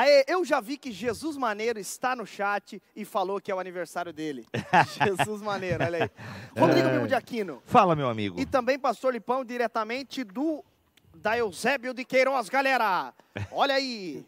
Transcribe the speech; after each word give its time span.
Aê, 0.00 0.24
eu 0.26 0.42
já 0.46 0.62
vi 0.62 0.78
que 0.78 0.90
Jesus 0.90 1.36
Maneiro 1.36 1.78
está 1.78 2.16
no 2.16 2.24
chat 2.24 2.82
e 2.96 3.04
falou 3.04 3.38
que 3.38 3.52
é 3.52 3.54
o 3.54 3.58
aniversário 3.58 4.14
dele. 4.14 4.46
Jesus 5.04 5.42
Maneiro, 5.42 5.84
olha 5.84 6.04
aí. 6.04 6.10
Rodrigo 6.58 6.88
É. 6.88 6.94
Bibo 6.94 7.06
de 7.06 7.14
Aquino. 7.14 7.62
Fala, 7.66 7.94
meu 7.94 8.08
amigo. 8.08 8.40
E 8.40 8.46
também 8.46 8.78
Pastor 8.78 9.12
Lipão, 9.12 9.44
diretamente 9.44 10.24
do 10.24 10.64
da 11.14 11.36
Eusébio 11.36 11.92
de 11.92 12.02
Queiroz, 12.02 12.48
galera. 12.48 13.12
Olha 13.52 13.74
aí. 13.74 14.24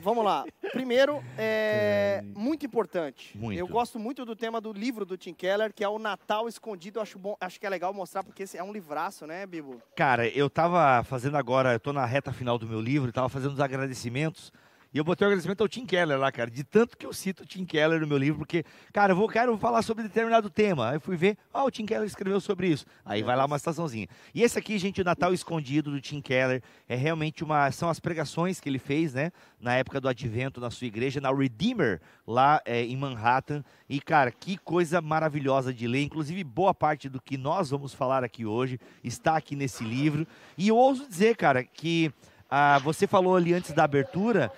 Vamos 0.00 0.22
lá. 0.22 0.44
Primeiro, 0.72 1.24
é 1.38 2.22
muito 2.36 2.66
importante. 2.66 3.36
Muito. 3.38 3.58
Eu 3.58 3.66
gosto 3.66 3.98
muito 3.98 4.26
do 4.26 4.36
tema 4.36 4.60
do 4.60 4.74
livro 4.74 5.06
do 5.06 5.16
Tim 5.16 5.32
Keller, 5.32 5.72
que 5.72 5.82
é 5.82 5.88
o 5.88 5.98
Natal 5.98 6.46
Escondido. 6.48 6.98
Eu 6.98 7.02
Acho, 7.02 7.18
bom, 7.18 7.34
acho 7.40 7.58
que 7.58 7.64
é 7.64 7.70
legal 7.70 7.94
mostrar, 7.94 8.22
porque 8.22 8.42
esse 8.42 8.58
é 8.58 8.62
um 8.62 8.74
livraço, 8.74 9.26
né, 9.26 9.46
Bibo? 9.46 9.80
Cara, 9.96 10.28
eu 10.28 10.50
tava 10.50 11.02
fazendo 11.04 11.38
agora, 11.38 11.72
eu 11.72 11.80
tô 11.80 11.94
na 11.94 12.04
reta 12.04 12.30
final 12.30 12.58
do 12.58 12.66
meu 12.66 12.80
livro, 12.80 13.10
tava 13.10 13.30
fazendo 13.30 13.54
os 13.54 13.60
agradecimentos. 13.60 14.52
E 14.92 14.96
eu 14.96 15.04
botei 15.04 15.26
o 15.26 15.28
agradecimento 15.28 15.60
ao 15.60 15.68
Tim 15.68 15.84
Keller 15.84 16.18
lá, 16.18 16.32
cara, 16.32 16.50
de 16.50 16.64
tanto 16.64 16.96
que 16.96 17.04
eu 17.04 17.12
cito 17.12 17.42
o 17.42 17.46
Tim 17.46 17.66
Keller 17.66 18.00
no 18.00 18.06
meu 18.06 18.16
livro, 18.16 18.38
porque, 18.38 18.64
cara, 18.90 19.12
eu 19.12 19.16
vou, 19.16 19.28
quero 19.28 19.56
falar 19.58 19.82
sobre 19.82 20.02
determinado 20.02 20.48
tema. 20.48 20.88
Aí 20.88 20.96
eu 20.96 21.00
fui 21.00 21.14
ver, 21.14 21.36
ah, 21.52 21.64
o 21.64 21.70
Tim 21.70 21.84
Keller 21.84 22.06
escreveu 22.06 22.40
sobre 22.40 22.68
isso. 22.68 22.86
Aí 23.04 23.22
vai 23.22 23.36
lá 23.36 23.44
uma 23.44 23.58
citaçãozinha. 23.58 24.08
E 24.34 24.42
esse 24.42 24.58
aqui, 24.58 24.78
gente, 24.78 25.02
o 25.02 25.04
Natal 25.04 25.34
Escondido 25.34 25.90
do 25.90 26.00
Tim 26.00 26.22
Keller, 26.22 26.62
é 26.88 26.96
realmente 26.96 27.44
uma. 27.44 27.70
São 27.70 27.90
as 27.90 28.00
pregações 28.00 28.60
que 28.60 28.68
ele 28.68 28.78
fez, 28.78 29.12
né, 29.12 29.30
na 29.60 29.74
época 29.74 30.00
do 30.00 30.08
advento 30.08 30.58
na 30.58 30.70
sua 30.70 30.86
igreja, 30.86 31.20
na 31.20 31.30
Redeemer, 31.30 32.00
lá 32.26 32.62
é, 32.64 32.82
em 32.82 32.96
Manhattan. 32.96 33.62
E, 33.90 34.00
cara, 34.00 34.30
que 34.30 34.56
coisa 34.56 35.02
maravilhosa 35.02 35.72
de 35.72 35.86
ler. 35.86 36.02
Inclusive, 36.02 36.42
boa 36.42 36.72
parte 36.72 37.10
do 37.10 37.20
que 37.20 37.36
nós 37.36 37.68
vamos 37.68 37.92
falar 37.92 38.24
aqui 38.24 38.46
hoje 38.46 38.80
está 39.04 39.36
aqui 39.36 39.54
nesse 39.54 39.84
livro. 39.84 40.26
E 40.56 40.68
eu 40.68 40.76
ouso 40.76 41.06
dizer, 41.06 41.36
cara, 41.36 41.62
que 41.62 42.10
ah, 42.50 42.78
você 42.78 43.06
falou 43.06 43.36
ali 43.36 43.52
antes 43.52 43.72
da 43.72 43.84
abertura, 43.84 44.50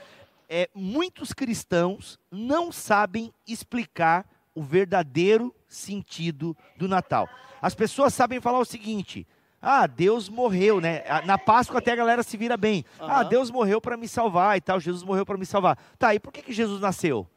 é, 0.50 0.68
muitos 0.74 1.32
cristãos 1.32 2.18
não 2.30 2.72
sabem 2.72 3.32
explicar 3.46 4.26
o 4.52 4.62
verdadeiro 4.62 5.54
sentido 5.68 6.56
do 6.76 6.88
Natal. 6.88 7.28
As 7.62 7.74
pessoas 7.74 8.12
sabem 8.12 8.40
falar 8.40 8.58
o 8.58 8.64
seguinte. 8.64 9.24
Ah, 9.62 9.86
Deus 9.86 10.28
morreu, 10.28 10.80
né? 10.80 11.04
Ah, 11.06 11.22
Na 11.22 11.38
Páscoa 11.38 11.78
até 11.78 11.92
a 11.92 11.96
galera 11.96 12.22
se 12.24 12.36
vira 12.36 12.56
bem. 12.56 12.84
Ah, 12.98 13.20
Aham. 13.20 13.28
Deus 13.28 13.50
morreu 13.50 13.80
para 13.80 13.96
me 13.96 14.08
salvar 14.08 14.56
e 14.56 14.60
tal. 14.60 14.80
Jesus 14.80 15.04
morreu 15.04 15.24
para 15.24 15.38
me 15.38 15.46
salvar. 15.46 15.78
Tá, 15.98 16.14
e 16.14 16.18
por 16.18 16.32
que, 16.32 16.42
que 16.42 16.52
Jesus 16.52 16.80
nasceu? 16.80 17.28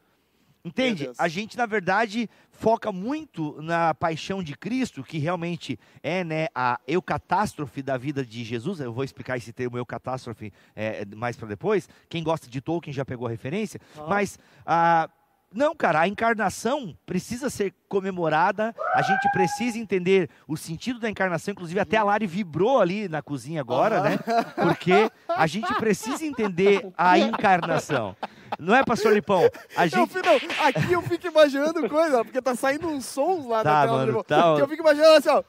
Entende? 0.64 1.10
A 1.18 1.28
gente, 1.28 1.58
na 1.58 1.66
verdade, 1.66 2.28
foca 2.50 2.90
muito 2.90 3.60
na 3.60 3.92
paixão 3.92 4.42
de 4.42 4.56
Cristo, 4.56 5.04
que 5.04 5.18
realmente 5.18 5.78
é 6.02 6.24
né, 6.24 6.46
a 6.54 6.80
eucatástrofe 6.88 7.82
da 7.82 7.98
vida 7.98 8.24
de 8.24 8.42
Jesus. 8.42 8.80
Eu 8.80 8.90
vou 8.90 9.04
explicar 9.04 9.36
esse 9.36 9.52
termo 9.52 9.76
eucatástrofe 9.76 10.50
é, 10.74 11.04
mais 11.14 11.36
para 11.36 11.48
depois. 11.48 11.86
Quem 12.08 12.24
gosta 12.24 12.48
de 12.48 12.62
Tolkien 12.62 12.94
já 12.94 13.04
pegou 13.04 13.26
a 13.26 13.30
referência. 13.30 13.78
Mas, 14.08 14.38
ah, 14.64 15.10
não, 15.54 15.74
cara, 15.76 16.00
a 16.00 16.08
encarnação 16.08 16.96
precisa 17.04 17.50
ser 17.50 17.74
comemorada. 17.86 18.74
A 18.94 19.02
gente 19.02 19.30
precisa 19.32 19.78
entender 19.78 20.30
o 20.48 20.56
sentido 20.56 20.98
da 20.98 21.10
encarnação. 21.10 21.52
Inclusive, 21.52 21.78
até 21.78 21.98
a 21.98 22.02
Lari 22.02 22.26
vibrou 22.26 22.80
ali 22.80 23.06
na 23.06 23.20
cozinha 23.20 23.60
agora, 23.60 24.00
né? 24.00 24.18
Porque 24.56 25.10
a 25.28 25.46
gente 25.46 25.72
precisa 25.74 26.24
entender 26.24 26.90
a 26.96 27.18
encarnação. 27.18 28.16
Não 28.58 28.74
é, 28.74 28.84
pastor 28.84 29.12
Lipão? 29.12 29.48
A 29.76 29.84
Eu, 29.86 29.88
gente. 29.90 30.14
não, 30.22 30.66
aqui 30.66 30.92
eu 30.92 31.02
fico 31.02 31.26
imaginando 31.26 31.88
coisa, 31.88 32.24
porque 32.24 32.40
tá 32.42 32.54
saindo 32.54 32.88
uns 32.88 33.04
sons 33.06 33.46
lá 33.46 33.62
Tá, 33.62 33.80
da 33.80 33.86
tela 33.86 33.98
mano, 34.06 34.24
tá, 34.24 34.54
que 34.56 34.62
eu 34.62 34.68
fico 34.68 34.82
imaginando 34.82 35.16
assim, 35.16 35.28
ó. 35.30 35.42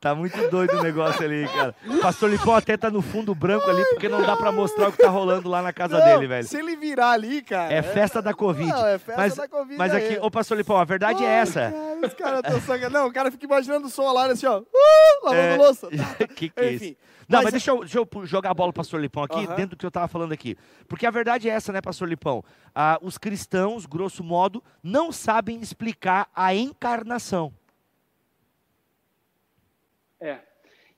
Tá 0.00 0.14
muito 0.14 0.48
doido 0.48 0.78
o 0.78 0.82
negócio 0.82 1.22
ali, 1.22 1.46
cara. 1.48 1.74
O 1.86 1.98
pastor 2.00 2.30
Lipão 2.30 2.54
até 2.54 2.74
tá 2.74 2.88
no 2.88 3.02
fundo 3.02 3.34
branco 3.34 3.68
ali, 3.68 3.84
porque 3.90 4.08
não 4.08 4.22
dá 4.22 4.34
pra 4.34 4.50
mostrar 4.50 4.88
o 4.88 4.92
que 4.92 4.96
tá 4.96 5.10
rolando 5.10 5.46
lá 5.46 5.60
na 5.60 5.74
casa 5.74 5.98
Não, 5.98 6.06
dele, 6.06 6.26
velho. 6.26 6.46
Se 6.48 6.56
ele 6.56 6.74
virar 6.74 7.10
ali, 7.10 7.42
cara. 7.42 7.70
É 7.70 7.82
festa 7.82 8.22
da 8.22 8.32
Covid. 8.32 8.66
Não, 8.70 8.86
é 8.86 8.98
festa 8.98 9.20
mas, 9.20 9.34
da 9.36 9.46
Covid 9.46 9.76
Mas 9.76 9.94
aqui, 9.94 10.18
ô 10.22 10.30
pastor 10.30 10.56
Lipão, 10.56 10.78
a 10.78 10.84
verdade 10.84 11.22
é 11.22 11.28
Ai, 11.28 11.34
essa. 11.42 11.60
Cara, 11.70 12.06
os 12.06 12.14
caras 12.14 12.40
tão 12.42 12.60
sangrando. 12.62 12.94
Não, 12.98 13.08
o 13.08 13.12
cara 13.12 13.30
fica 13.30 13.44
imaginando 13.44 13.88
o 13.88 13.90
som 13.90 14.10
lá, 14.10 14.24
assim, 14.24 14.46
ó. 14.46 14.60
Uh, 14.60 14.64
lavando 15.24 15.42
É. 15.42 15.56
louça. 15.58 15.88
que 16.34 16.48
que 16.48 16.52
é 16.60 16.72
Enfim. 16.72 16.84
isso? 16.86 16.96
Não, 17.30 17.38
mas, 17.38 17.44
mas- 17.44 17.52
deixa, 17.52 17.70
eu, 17.70 17.78
deixa 17.80 17.98
eu 17.98 18.26
jogar 18.26 18.50
a 18.50 18.54
bola 18.54 18.72
pro 18.72 18.80
pastor 18.80 19.00
Lipão 19.00 19.22
aqui, 19.22 19.38
Aham. 19.38 19.54
dentro 19.54 19.76
do 19.76 19.76
que 19.76 19.86
eu 19.86 19.90
tava 19.90 20.08
falando 20.08 20.32
aqui. 20.32 20.56
Porque 20.88 21.06
a 21.06 21.10
verdade 21.10 21.48
é 21.48 21.52
essa, 21.52 21.72
né, 21.72 21.80
pastor 21.80 22.08
Lipão? 22.08 22.42
Ah, 22.74 22.98
os 23.00 23.16
cristãos, 23.16 23.86
grosso 23.86 24.24
modo, 24.24 24.62
não 24.82 25.12
sabem 25.12 25.60
explicar 25.60 26.28
a 26.34 26.52
encarnação. 26.54 27.54
É. 30.20 30.40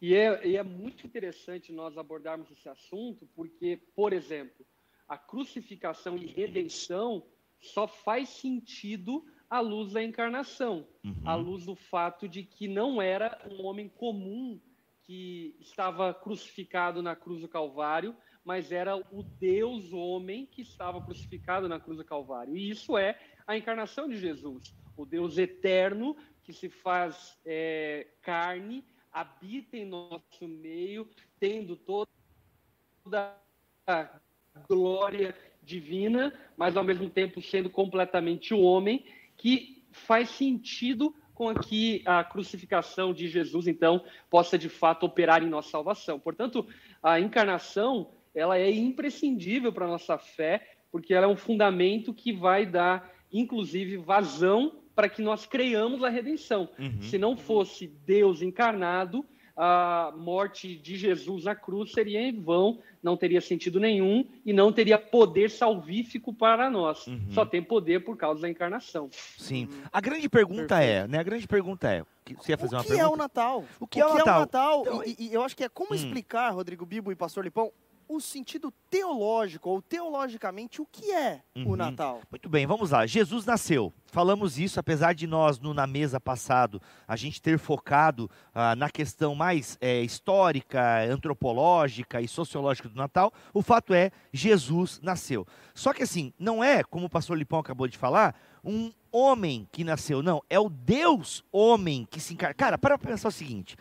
E 0.01 0.15
é, 0.15 0.47
e 0.47 0.57
é 0.57 0.63
muito 0.63 1.07
interessante 1.07 1.71
nós 1.73 1.97
abordarmos 1.97 2.51
esse 2.51 2.69
assunto, 2.69 3.29
porque, 3.37 3.79
por 3.95 4.13
exemplo, 4.13 4.67
a 5.09 5.17
crucificação 5.17 6.17
e 6.17 6.27
redenção 6.27 7.25
só 7.61 7.87
faz 7.87 8.31
sentido 8.31 9.25
à 9.49 9.61
luz 9.61 9.93
da 9.93 10.03
encarnação, 10.03 10.89
à 11.25 11.35
luz 11.37 11.67
do 11.67 11.77
fato 11.77 12.27
de 12.27 12.43
que 12.43 12.67
não 12.67 13.01
era 13.01 13.39
um 13.49 13.65
homem 13.65 13.89
comum 13.89 14.59
que 15.13 15.55
estava 15.61 16.15
crucificado 16.15 17.03
na 17.03 17.15
cruz 17.15 17.43
do 17.43 17.49
Calvário, 17.49 18.17
mas 18.43 18.73
era 18.73 18.97
o 18.97 19.23
Deus 19.23 19.93
homem 19.93 20.47
que 20.47 20.63
estava 20.63 21.03
crucificado 21.03 21.69
na 21.69 21.79
cruz 21.79 21.99
do 21.99 22.05
Calvário. 22.05 22.57
E 22.57 22.71
isso 22.71 22.97
é 22.97 23.21
a 23.47 23.55
encarnação 23.55 24.09
de 24.09 24.17
Jesus, 24.17 24.75
o 24.97 25.05
Deus 25.05 25.37
eterno 25.37 26.17
que 26.43 26.51
se 26.51 26.71
faz 26.71 27.39
é, 27.45 28.09
carne, 28.23 28.87
habita 29.13 29.77
em 29.77 29.85
nosso 29.85 30.49
meio, 30.49 31.07
tendo 31.39 31.77
toda 31.77 32.09
a 33.87 34.19
glória 34.67 35.37
divina, 35.63 36.33
mas 36.57 36.75
ao 36.75 36.85
mesmo 36.85 37.11
tempo 37.11 37.43
sendo 37.43 37.69
completamente 37.69 38.55
homem, 38.55 39.05
que 39.37 39.87
faz 39.93 40.31
sentido 40.31 41.15
com 41.43 41.55
que 41.61 42.03
a 42.07 42.23
crucificação 42.23 43.13
de 43.13 43.27
Jesus, 43.27 43.67
então, 43.67 44.05
possa 44.31 44.57
de 44.57 44.69
fato 44.69 45.05
operar 45.05 45.43
em 45.43 45.49
nossa 45.49 45.71
salvação. 45.71 46.21
Portanto, 46.21 46.65
a 47.03 47.19
encarnação, 47.19 48.11
ela 48.33 48.57
é 48.57 48.71
imprescindível 48.71 49.73
para 49.73 49.87
a 49.87 49.89
nossa 49.89 50.17
fé, 50.17 50.77
porque 50.93 51.13
ela 51.13 51.27
é 51.27 51.29
um 51.29 51.37
fundamento 51.37 52.15
que 52.15 52.33
vai 52.33 52.65
dar, 52.65 53.11
inclusive, 53.33 53.97
vazão 53.97 54.79
para 54.95 55.09
que 55.09 55.21
nós 55.21 55.45
creiamos 55.47 56.05
a 56.05 56.09
redenção. 56.09 56.69
Se 57.01 57.19
não 57.19 57.37
fosse 57.37 57.89
Deus 57.89 58.41
encarnado, 58.41 59.25
a 59.57 60.13
morte 60.17 60.77
de 60.77 60.97
Jesus 60.97 61.45
na 61.45 61.55
cruz 61.55 61.93
seria 61.93 62.21
em 62.21 62.41
vão, 62.41 62.79
não 63.03 63.17
teria 63.17 63.41
sentido 63.41 63.79
nenhum 63.81 64.25
e 64.47 64.53
não 64.53 64.73
teria 64.73 64.97
poder 64.99 65.51
salvífico 65.51 66.33
para 66.33 66.71
nós. 66.71 67.07
Só 67.31 67.45
tem 67.45 67.63
poder 67.63 68.05
por 68.05 68.17
causa 68.17 68.43
da 68.43 68.49
encarnação. 68.49 69.09
Sim. 69.37 69.69
A 69.93 70.01
grande 70.01 70.29
pergunta 70.29 70.81
é, 70.83 71.07
né? 71.07 71.19
A 71.19 71.23
grande 71.23 71.47
pergunta 71.47 71.91
é. 71.91 72.03
que- 72.25 72.35
Você 72.35 72.53
ia 72.53 72.59
fazer 72.59 72.77
o 72.77 72.79
uma 72.79 72.85
que 72.85 72.93
é 72.93 72.97
pergunta? 72.97 73.15
o 73.15 73.17
Natal? 73.19 73.65
O 73.81 73.87
que 73.87 74.01
é 74.01 74.07
o 74.07 74.25
Natal? 74.25 74.83
Então, 74.83 75.05
E, 75.05 75.17
e 75.19 75.35
eu 75.35 75.43
acho 75.43 75.57
que 75.57 75.65
é 75.65 75.69
como 75.69 75.93
Hum. 75.93 75.97
explicar, 75.97 76.51
Rodrigo 76.51 76.87
Bibo 76.87 77.11
e 77.11 77.17
Pastor 77.17 77.43
Lipão, 77.45 77.73
o 78.15 78.21
sentido 78.21 78.73
teológico 78.91 79.71
ou 79.71 79.81
teologicamente 79.81 80.81
o 80.81 80.87
que 80.87 81.11
é 81.13 81.43
Uhum. 81.57 81.71
o 81.71 81.77
Natal. 81.77 82.21
Muito 82.31 82.49
bem, 82.49 82.67
vamos 82.67 82.91
lá. 82.91 83.07
Jesus 83.07 83.45
nasceu. 83.45 83.93
Falamos 84.07 84.59
isso, 84.59 84.79
apesar 84.79 85.15
de 85.15 85.27
nós, 85.27 85.59
no, 85.59 85.73
na 85.73 85.87
mesa 85.87 86.21
passado, 86.21 86.81
a 87.09 87.17
gente 87.17 87.41
ter 87.41 87.59
focado 87.59 88.31
ah, 88.55 88.77
na 88.77 88.91
questão 88.91 89.35
mais 89.35 89.79
eh, 89.81 90.03
histórica, 90.03 91.03
antropológica 91.11 92.21
e 92.21 92.29
sociológica 92.29 92.89
do 92.89 92.97
Natal. 92.97 93.33
O 93.55 93.63
fato 93.63 93.95
é, 93.95 94.11
Jesus 94.33 95.01
nasceu. 95.03 95.47
Só 95.75 95.93
que 95.93 96.03
assim, 96.03 96.33
não 96.39 96.63
é, 96.63 96.83
como 96.85 97.07
o 97.07 97.11
pastor 97.11 97.39
Lipão 97.39 97.61
acabou 97.61 97.89
de 97.89 97.97
falar, 97.97 98.35
um 98.65 98.93
homem 99.11 99.69
que 99.73 99.85
nasceu. 99.85 100.23
Não, 100.23 100.43
é 100.49 100.59
o 100.59 100.69
Deus 100.69 101.45
homem 101.51 102.07
que 102.11 102.21
se 102.21 102.35
encarna. 102.35 102.55
Cara, 102.55 102.79
para 102.79 102.99
pensar 102.99 103.29
o 103.29 103.33
seguinte. 103.33 103.77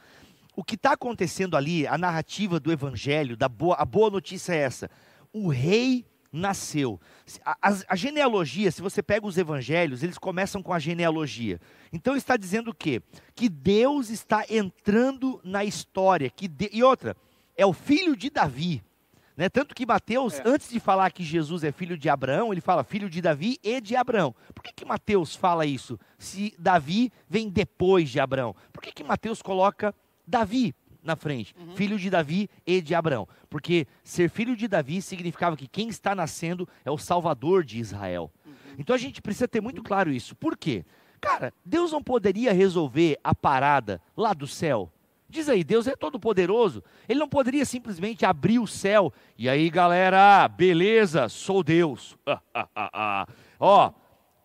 O 0.56 0.64
que 0.64 0.76
está 0.76 0.94
acontecendo 0.94 1.56
ali, 1.56 1.88
a 1.88 1.98
narrativa 1.98 2.60
do 2.60 2.72
evangelho, 2.72 3.38
da 3.38 3.48
boa, 3.48 3.76
a 3.76 3.86
boa 3.86 4.10
notícia 4.10 4.54
é 4.54 4.58
essa. 4.58 4.90
O 5.32 5.48
rei 5.48 6.06
nasceu. 6.32 7.00
A, 7.46 7.58
a- 7.70 7.78
a 7.90 7.96
genealogia, 7.96 8.72
se 8.72 8.82
você 8.82 9.02
pega 9.04 9.26
os 9.26 9.38
evangelhos, 9.38 10.04
eles 10.04 10.18
começam 10.18 10.62
com 10.62 10.74
a 10.74 10.80
genealogia. 10.80 11.60
Então 11.92 12.16
está 12.16 12.36
dizendo 12.38 12.72
o 12.72 12.76
quê? 12.76 13.02
Que 13.36 13.48
Deus 13.50 14.10
está 14.10 14.46
entrando 14.50 15.40
na 15.44 15.64
história. 15.64 16.30
Que 16.30 16.48
de- 16.48 16.70
E 16.74 16.84
outra, 16.84 17.16
é 17.56 17.66
o 17.66 17.74
filho 17.74 18.16
de 18.16 18.30
Davi. 18.30 18.82
Né? 19.38 19.48
Tanto 19.50 19.74
que 19.74 19.86
Mateus, 19.86 20.40
É. 20.40 20.44
antes 20.46 20.70
de 20.70 20.80
falar 20.80 21.12
que 21.12 21.24
Jesus 21.24 21.64
é 21.64 21.72
filho 21.72 21.98
de 21.98 22.10
Abraão, 22.10 22.52
ele 22.52 22.62
fala 22.62 22.84
filho 22.84 23.10
de 23.10 23.22
Davi 23.22 23.58
e 23.64 23.80
de 23.82 23.96
Abraão. 23.96 24.36
Por 24.54 24.62
que, 24.64 24.74
que 24.74 24.86
Mateus 24.86 25.36
fala 25.36 25.66
isso? 25.66 25.98
Se 26.20 26.54
Davi 26.60 27.12
vem 27.30 27.50
depois 27.50 28.10
de 28.10 28.20
Abraão. 28.20 28.54
Por 28.74 28.82
que, 28.84 28.92
que 28.92 29.04
Mateus 29.04 29.42
coloca 29.42 29.96
Davi 30.32 30.74
na 31.04 31.16
frente? 31.16 31.54
Filho 31.76 32.00
de 32.00 32.10
Davi 32.10 32.50
e 32.66 32.82
de 32.82 32.96
Abraão. 32.96 33.28
Porque 33.50 33.86
ser 34.04 34.30
filho 34.30 34.56
de 34.56 34.68
Davi 34.68 35.02
significava 35.02 35.56
que 35.56 35.68
quem 35.68 35.90
está 35.90 36.16
nascendo 36.16 36.68
é 36.84 36.90
o 36.90 36.98
Salvador 36.98 37.64
de 37.64 37.80
Israel. 37.80 38.32
Então 38.80 38.96
a 38.96 39.00
gente 39.00 39.22
precisa 39.22 39.48
ter 39.48 39.62
muito 39.62 39.84
claro 39.84 40.12
isso. 40.12 40.36
Por 40.36 40.58
quê? 40.58 40.84
Cara, 41.20 41.54
Deus 41.64 41.92
não 41.92 42.02
poderia 42.02 42.52
resolver 42.52 43.20
a 43.24 43.36
parada 43.36 44.02
lá 44.18 44.34
do 44.34 44.48
céu 44.48 44.92
Diz 45.32 45.48
aí, 45.48 45.64
Deus 45.64 45.88
é 45.88 45.96
todo 45.96 46.20
poderoso. 46.20 46.84
Ele 47.08 47.18
não 47.18 47.30
poderia 47.30 47.64
simplesmente 47.64 48.26
abrir 48.26 48.60
o 48.60 48.68
céu 48.68 49.14
e 49.38 49.48
aí, 49.48 49.70
galera, 49.70 50.46
beleza, 50.50 51.30
sou 51.30 51.64
Deus. 51.64 52.18
Ó, 53.58 53.94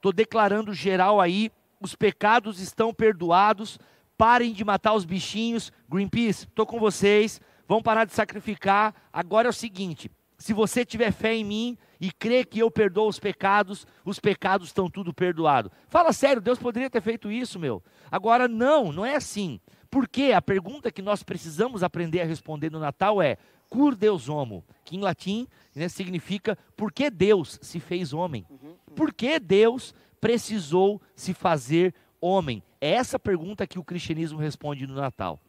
tô 0.01 0.13
declarando 0.13 0.73
geral 0.73 1.21
aí, 1.21 1.51
os 1.81 1.97
pecados 1.97 2.61
estão 2.61 2.95
perdoados. 2.95 3.81
Parem 4.17 4.53
de 4.53 4.65
matar 4.65 4.95
os 4.95 5.05
bichinhos. 5.05 5.73
Greenpeace, 5.89 6.47
tô 6.49 6.65
com 6.65 6.79
vocês. 6.79 7.41
Vão 7.69 7.83
parar 7.83 8.05
de 8.05 8.13
sacrificar. 8.13 8.95
Agora 9.13 9.49
é 9.49 9.51
o 9.51 9.53
seguinte: 9.53 10.11
se 10.39 10.53
você 10.53 10.85
tiver 10.85 11.13
fé 11.13 11.35
em 11.35 11.45
mim 11.45 11.79
e 12.01 12.13
crê 12.13 12.45
que 12.45 12.59
eu 12.59 12.71
perdoo 12.71 13.09
os 13.09 13.19
pecados, 13.19 13.87
os 14.05 14.21
pecados 14.21 14.69
estão 14.69 14.89
tudo 14.89 15.13
perdoado. 15.13 15.73
Fala 15.89 16.13
sério, 16.13 16.43
Deus 16.43 16.59
poderia 16.59 16.91
ter 16.91 17.01
feito 17.01 17.31
isso, 17.31 17.59
meu. 17.59 17.83
Agora 18.11 18.47
não, 18.47 18.93
não 18.93 19.05
é 19.05 19.17
assim. 19.17 19.61
Porque 19.91 20.33
a 20.33 20.43
pergunta 20.43 20.91
que 20.91 21.01
nós 21.01 21.23
precisamos 21.23 21.83
aprender 21.83 22.21
a 22.21 22.27
responder 22.27 22.71
no 22.71 22.79
Natal 22.79 23.23
é: 23.23 23.39
cur 23.69 23.95
Deus 23.95 24.29
homo, 24.29 24.65
que 24.85 24.97
em 24.97 25.01
latim 25.01 25.47
né, 25.75 25.89
significa 25.89 26.57
por 26.77 26.93
que 26.93 27.11
Deus 27.11 27.59
se 27.63 27.81
fez 27.81 28.13
homem? 28.13 28.47
Uhum, 28.51 28.69
uhum. 28.69 28.95
Por 28.95 29.13
que 29.13 29.39
Deus 29.39 29.95
precisou 30.21 31.01
se 31.15 31.33
fazer 31.33 31.95
homem? 32.21 32.63
É 32.87 32.91
essa 32.91 33.19
pergunta 33.19 33.67
que 33.67 33.81
o 33.81 33.85
cristianismo 33.85 34.39
responde 34.39 34.87
no 34.87 34.95
Natal. 34.95 35.41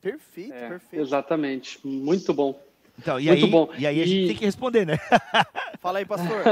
Perfeito, 0.00 0.52
é, 0.52 0.68
perfeito. 0.68 1.02
Exatamente, 1.02 1.84
muito 1.84 2.32
bom. 2.32 2.62
Então, 2.96 3.18
e 3.18 3.26
muito 3.26 3.44
aí, 3.46 3.50
bom. 3.50 3.70
E 3.76 3.84
aí 3.84 4.00
a 4.00 4.06
gente 4.06 4.26
tem 4.28 4.36
que 4.36 4.44
responder, 4.44 4.86
né? 4.86 4.96
Fala 5.80 5.98
aí, 5.98 6.06
pastor. 6.06 6.44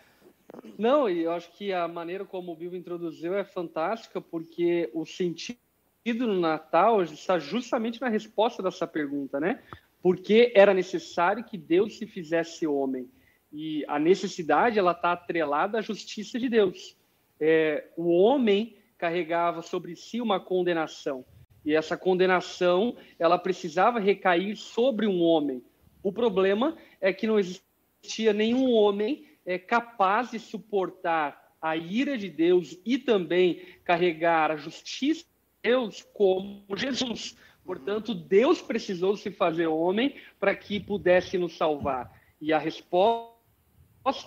Não, 0.78 1.06
e 1.06 1.24
eu 1.24 1.32
acho 1.32 1.52
que 1.52 1.70
a 1.70 1.86
maneira 1.86 2.24
como 2.24 2.52
o 2.52 2.56
Bill 2.56 2.74
introduziu 2.74 3.34
é 3.34 3.44
fantástica, 3.44 4.22
porque 4.22 4.90
o 4.94 5.04
sentido 5.04 5.58
no 6.06 6.40
Natal 6.40 7.02
está 7.02 7.38
justamente 7.38 8.00
na 8.00 8.08
resposta 8.08 8.62
dessa 8.62 8.86
pergunta, 8.86 9.38
né? 9.38 9.60
Porque 10.02 10.50
era 10.54 10.72
necessário 10.72 11.44
que 11.44 11.58
Deus 11.58 11.98
se 11.98 12.06
fizesse 12.06 12.66
homem. 12.66 13.06
E 13.52 13.84
a 13.86 13.98
necessidade, 13.98 14.78
ela 14.78 14.92
está 14.92 15.12
atrelada 15.12 15.78
à 15.78 15.82
justiça 15.82 16.38
de 16.38 16.48
Deus. 16.48 16.96
É, 17.38 17.88
o 17.98 18.08
homem 18.12 18.76
carregava 19.02 19.62
sobre 19.62 19.96
si 19.96 20.20
uma 20.20 20.38
condenação. 20.38 21.24
E 21.64 21.74
essa 21.74 21.96
condenação, 21.96 22.96
ela 23.18 23.36
precisava 23.36 23.98
recair 23.98 24.54
sobre 24.54 25.08
um 25.08 25.20
homem. 25.20 25.60
O 26.04 26.12
problema 26.12 26.76
é 27.00 27.12
que 27.12 27.26
não 27.26 27.36
existia 27.36 28.32
nenhum 28.32 28.70
homem 28.70 29.26
é, 29.44 29.58
capaz 29.58 30.30
de 30.30 30.38
suportar 30.38 31.52
a 31.60 31.76
ira 31.76 32.16
de 32.16 32.28
Deus 32.28 32.78
e 32.86 32.96
também 32.96 33.60
carregar 33.82 34.52
a 34.52 34.56
justiça 34.56 35.24
de 35.24 35.70
Deus 35.70 36.06
como 36.14 36.64
Jesus. 36.76 37.36
Portanto, 37.64 38.14
Deus 38.14 38.62
precisou 38.62 39.16
se 39.16 39.32
fazer 39.32 39.66
homem 39.66 40.14
para 40.38 40.54
que 40.54 40.78
pudesse 40.78 41.36
nos 41.36 41.56
salvar. 41.56 42.08
E 42.40 42.52
a 42.52 42.58
resposta 42.58 43.31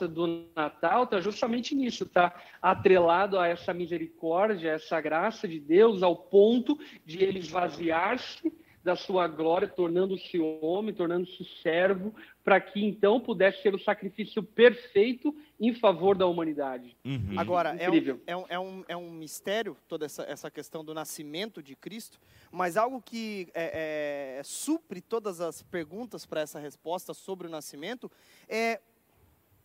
do 0.10 0.46
Natal 0.56 1.04
está 1.04 1.20
justamente 1.20 1.76
nisso, 1.76 2.04
está 2.04 2.34
atrelado 2.62 3.38
a 3.38 3.48
essa 3.48 3.74
misericórdia, 3.74 4.72
a 4.72 4.76
essa 4.76 5.02
graça 5.02 5.48
de 5.48 5.60
Deus, 5.60 6.02
ao 6.02 6.16
ponto 6.16 6.80
de 7.06 7.24
ele 7.24 7.40
esvaziar-se 7.40 8.54
da 8.86 8.96
sua 8.96 9.28
glória, 9.28 9.68
tornando-se 9.68 10.40
homem, 10.40 10.94
tornando-se 10.94 11.44
servo, 11.64 12.14
para 12.44 12.62
que 12.62 12.86
então 12.86 13.20
pudesse 13.20 13.64
ser 13.64 13.74
o 13.74 13.80
sacrifício 13.80 14.44
perfeito 14.44 15.36
em 15.60 15.74
favor 15.74 16.16
da 16.16 16.28
humanidade. 16.28 16.96
Uhum. 17.04 17.34
Agora, 17.36 17.76
é 17.80 17.90
um, 17.90 18.20
é, 18.28 18.38
um, 18.38 18.46
é, 18.48 18.60
um, 18.60 18.86
é 18.90 18.96
um 18.96 19.10
mistério 19.10 19.76
toda 19.88 20.06
essa, 20.06 20.22
essa 20.26 20.52
questão 20.52 20.86
do 20.86 20.94
nascimento 20.94 21.64
de 21.64 21.76
Cristo, 21.76 22.20
mas 22.52 22.78
algo 22.78 23.02
que 23.02 23.48
é, 23.56 24.38
é, 24.38 24.44
supre 24.44 25.02
todas 25.02 25.42
as 25.42 25.64
perguntas 25.64 26.24
para 26.24 26.42
essa 26.42 26.60
resposta 26.60 27.12
sobre 27.12 27.48
o 27.48 27.50
nascimento 27.50 28.12
é 28.48 28.80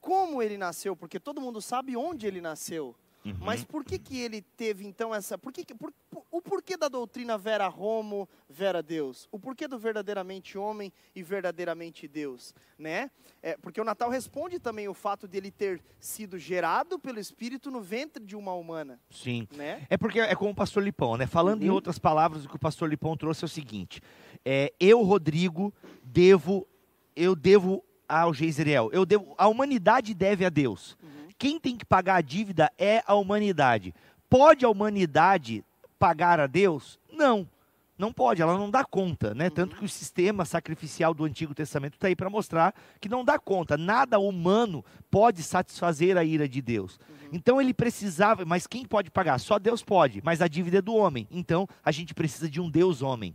como 0.00 0.42
ele 0.42 0.56
nasceu, 0.56 0.96
porque 0.96 1.20
todo 1.20 1.40
mundo 1.40 1.60
sabe 1.60 1.96
onde 1.96 2.26
ele 2.26 2.40
nasceu. 2.40 2.96
Uhum. 3.24 3.34
Mas 3.40 3.62
por 3.62 3.84
que, 3.84 3.98
que 3.98 4.18
ele 4.20 4.40
teve 4.40 4.86
então 4.86 5.14
essa. 5.14 5.36
Por 5.36 5.52
que, 5.52 5.74
por, 5.74 5.92
por, 6.10 6.24
o 6.30 6.40
porquê 6.40 6.76
da 6.76 6.88
doutrina 6.88 7.36
vera 7.36 7.68
homo, 7.68 8.28
vera 8.48 8.82
Deus? 8.82 9.28
O 9.30 9.38
porquê 9.38 9.68
do 9.68 9.78
verdadeiramente 9.78 10.56
homem 10.56 10.90
e 11.14 11.22
verdadeiramente 11.22 12.08
Deus? 12.08 12.54
Né? 12.78 13.10
É, 13.42 13.56
porque 13.58 13.80
o 13.80 13.84
Natal 13.84 14.08
responde 14.08 14.58
também 14.58 14.88
o 14.88 14.94
fato 14.94 15.28
de 15.28 15.36
ele 15.36 15.50
ter 15.50 15.82
sido 15.98 16.38
gerado 16.38 16.98
pelo 16.98 17.18
Espírito 17.18 17.70
no 17.70 17.82
ventre 17.82 18.24
de 18.24 18.34
uma 18.34 18.54
humana. 18.54 18.98
Sim. 19.10 19.46
Né? 19.54 19.86
É 19.90 19.98
porque 19.98 20.20
é 20.20 20.34
como 20.34 20.52
o 20.52 20.54
pastor 20.54 20.82
Lipão, 20.82 21.16
né? 21.18 21.26
Falando 21.26 21.60
uhum. 21.60 21.66
em 21.66 21.70
outras 21.70 21.98
palavras, 21.98 22.44
o 22.46 22.48
que 22.48 22.56
o 22.56 22.60
pastor 22.60 22.88
Lipão 22.88 23.16
trouxe 23.16 23.44
é 23.44 23.46
o 23.46 23.48
seguinte: 23.48 24.00
é, 24.44 24.72
eu, 24.80 25.02
Rodrigo, 25.02 25.74
devo. 26.02 26.66
Eu 27.14 27.34
devo 27.34 27.84
ao 28.18 28.34
Geiseriel. 28.34 28.90
Eu 28.92 29.06
devo, 29.06 29.34
a 29.38 29.46
humanidade 29.48 30.14
deve 30.14 30.44
a 30.44 30.48
Deus. 30.48 30.96
Uhum 31.02 31.20
quem 31.40 31.58
tem 31.58 31.74
que 31.74 31.86
pagar 31.86 32.16
a 32.16 32.20
dívida 32.20 32.70
é 32.76 33.02
a 33.06 33.14
humanidade. 33.14 33.94
Pode 34.28 34.62
a 34.62 34.68
humanidade 34.68 35.64
pagar 35.98 36.38
a 36.38 36.46
Deus? 36.46 37.00
Não. 37.10 37.48
Não 37.96 38.12
pode, 38.12 38.42
ela 38.42 38.58
não 38.58 38.70
dá 38.70 38.84
conta, 38.84 39.34
né? 39.34 39.46
Uhum. 39.46 39.50
Tanto 39.50 39.76
que 39.76 39.84
o 39.84 39.88
sistema 39.88 40.44
sacrificial 40.44 41.14
do 41.14 41.24
Antigo 41.24 41.54
Testamento 41.54 41.94
está 41.94 42.08
aí 42.08 42.16
para 42.16 42.28
mostrar 42.28 42.74
que 43.00 43.08
não 43.08 43.24
dá 43.24 43.38
conta. 43.38 43.78
Nada 43.78 44.18
humano 44.18 44.84
pode 45.10 45.42
satisfazer 45.42 46.18
a 46.18 46.24
ira 46.24 46.46
de 46.46 46.60
Deus. 46.60 46.98
Uhum. 47.08 47.28
Então 47.32 47.58
ele 47.58 47.72
precisava, 47.72 48.44
mas 48.44 48.66
quem 48.66 48.84
pode 48.84 49.10
pagar? 49.10 49.38
Só 49.40 49.58
Deus 49.58 49.82
pode, 49.82 50.20
mas 50.22 50.42
a 50.42 50.48
dívida 50.48 50.78
é 50.78 50.82
do 50.82 50.94
homem. 50.94 51.26
Então 51.30 51.66
a 51.82 51.90
gente 51.90 52.12
precisa 52.12 52.50
de 52.50 52.60
um 52.60 52.68
Deus 52.68 53.00
homem. 53.00 53.34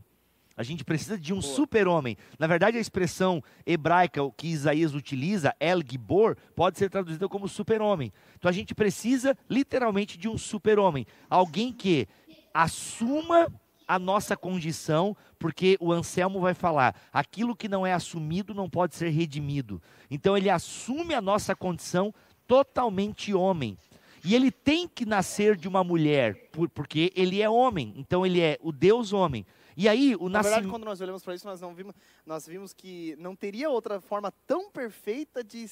A 0.57 0.63
gente 0.63 0.85
precisa 0.85 1.17
de 1.17 1.33
um 1.33 1.41
super-homem. 1.41 2.17
Na 2.39 2.47
verdade, 2.47 2.77
a 2.77 2.81
expressão 2.81 3.43
hebraica 3.65 4.21
que 4.37 4.47
Isaías 4.47 4.93
utiliza, 4.93 5.53
El 5.59 5.81
Gibor, 5.85 6.37
pode 6.55 6.77
ser 6.77 6.89
traduzida 6.89 7.27
como 7.27 7.47
super-homem. 7.47 8.13
Então 8.37 8.47
a 8.47 8.53
gente 8.53 8.73
precisa 8.73 9.37
literalmente 9.49 10.17
de 10.17 10.29
um 10.29 10.37
super-homem. 10.37 11.05
Alguém 11.29 11.73
que 11.73 12.07
assuma 12.53 13.51
a 13.87 13.99
nossa 13.99 14.35
condição, 14.35 15.15
porque 15.37 15.77
o 15.79 15.91
Anselmo 15.91 16.39
vai 16.39 16.53
falar: 16.53 16.95
aquilo 17.11 17.55
que 17.55 17.67
não 17.67 17.85
é 17.85 17.93
assumido 17.93 18.53
não 18.53 18.69
pode 18.69 18.95
ser 18.95 19.09
redimido. 19.09 19.81
Então 20.09 20.37
ele 20.37 20.49
assume 20.49 21.13
a 21.13 21.21
nossa 21.21 21.53
condição 21.53 22.13
totalmente 22.47 23.33
homem. 23.33 23.77
E 24.23 24.33
ele 24.33 24.49
tem 24.49 24.87
que 24.87 25.05
nascer 25.05 25.55
de 25.55 25.67
uma 25.67 25.83
mulher, 25.83 26.49
porque 26.73 27.11
ele 27.15 27.41
é 27.41 27.49
homem. 27.49 27.93
Então 27.95 28.25
ele 28.25 28.41
é 28.41 28.57
o 28.59 28.71
Deus 28.71 29.13
homem. 29.13 29.45
E 29.75 29.89
aí, 29.89 30.15
o 30.19 30.29
Na 30.29 30.41
verdade, 30.41 30.67
quando 30.67 30.85
nós 30.85 31.01
olhamos 31.01 31.23
para 31.23 31.35
isso, 31.35 31.45
nós 31.45 31.61
não 31.61 31.73
vimos, 31.73 31.93
nós 32.25 32.47
vimos 32.47 32.73
que 32.73 33.15
não 33.19 33.35
teria 33.35 33.69
outra 33.69 33.99
forma 33.99 34.31
tão 34.45 34.69
perfeita 34.71 35.43
de 35.43 35.67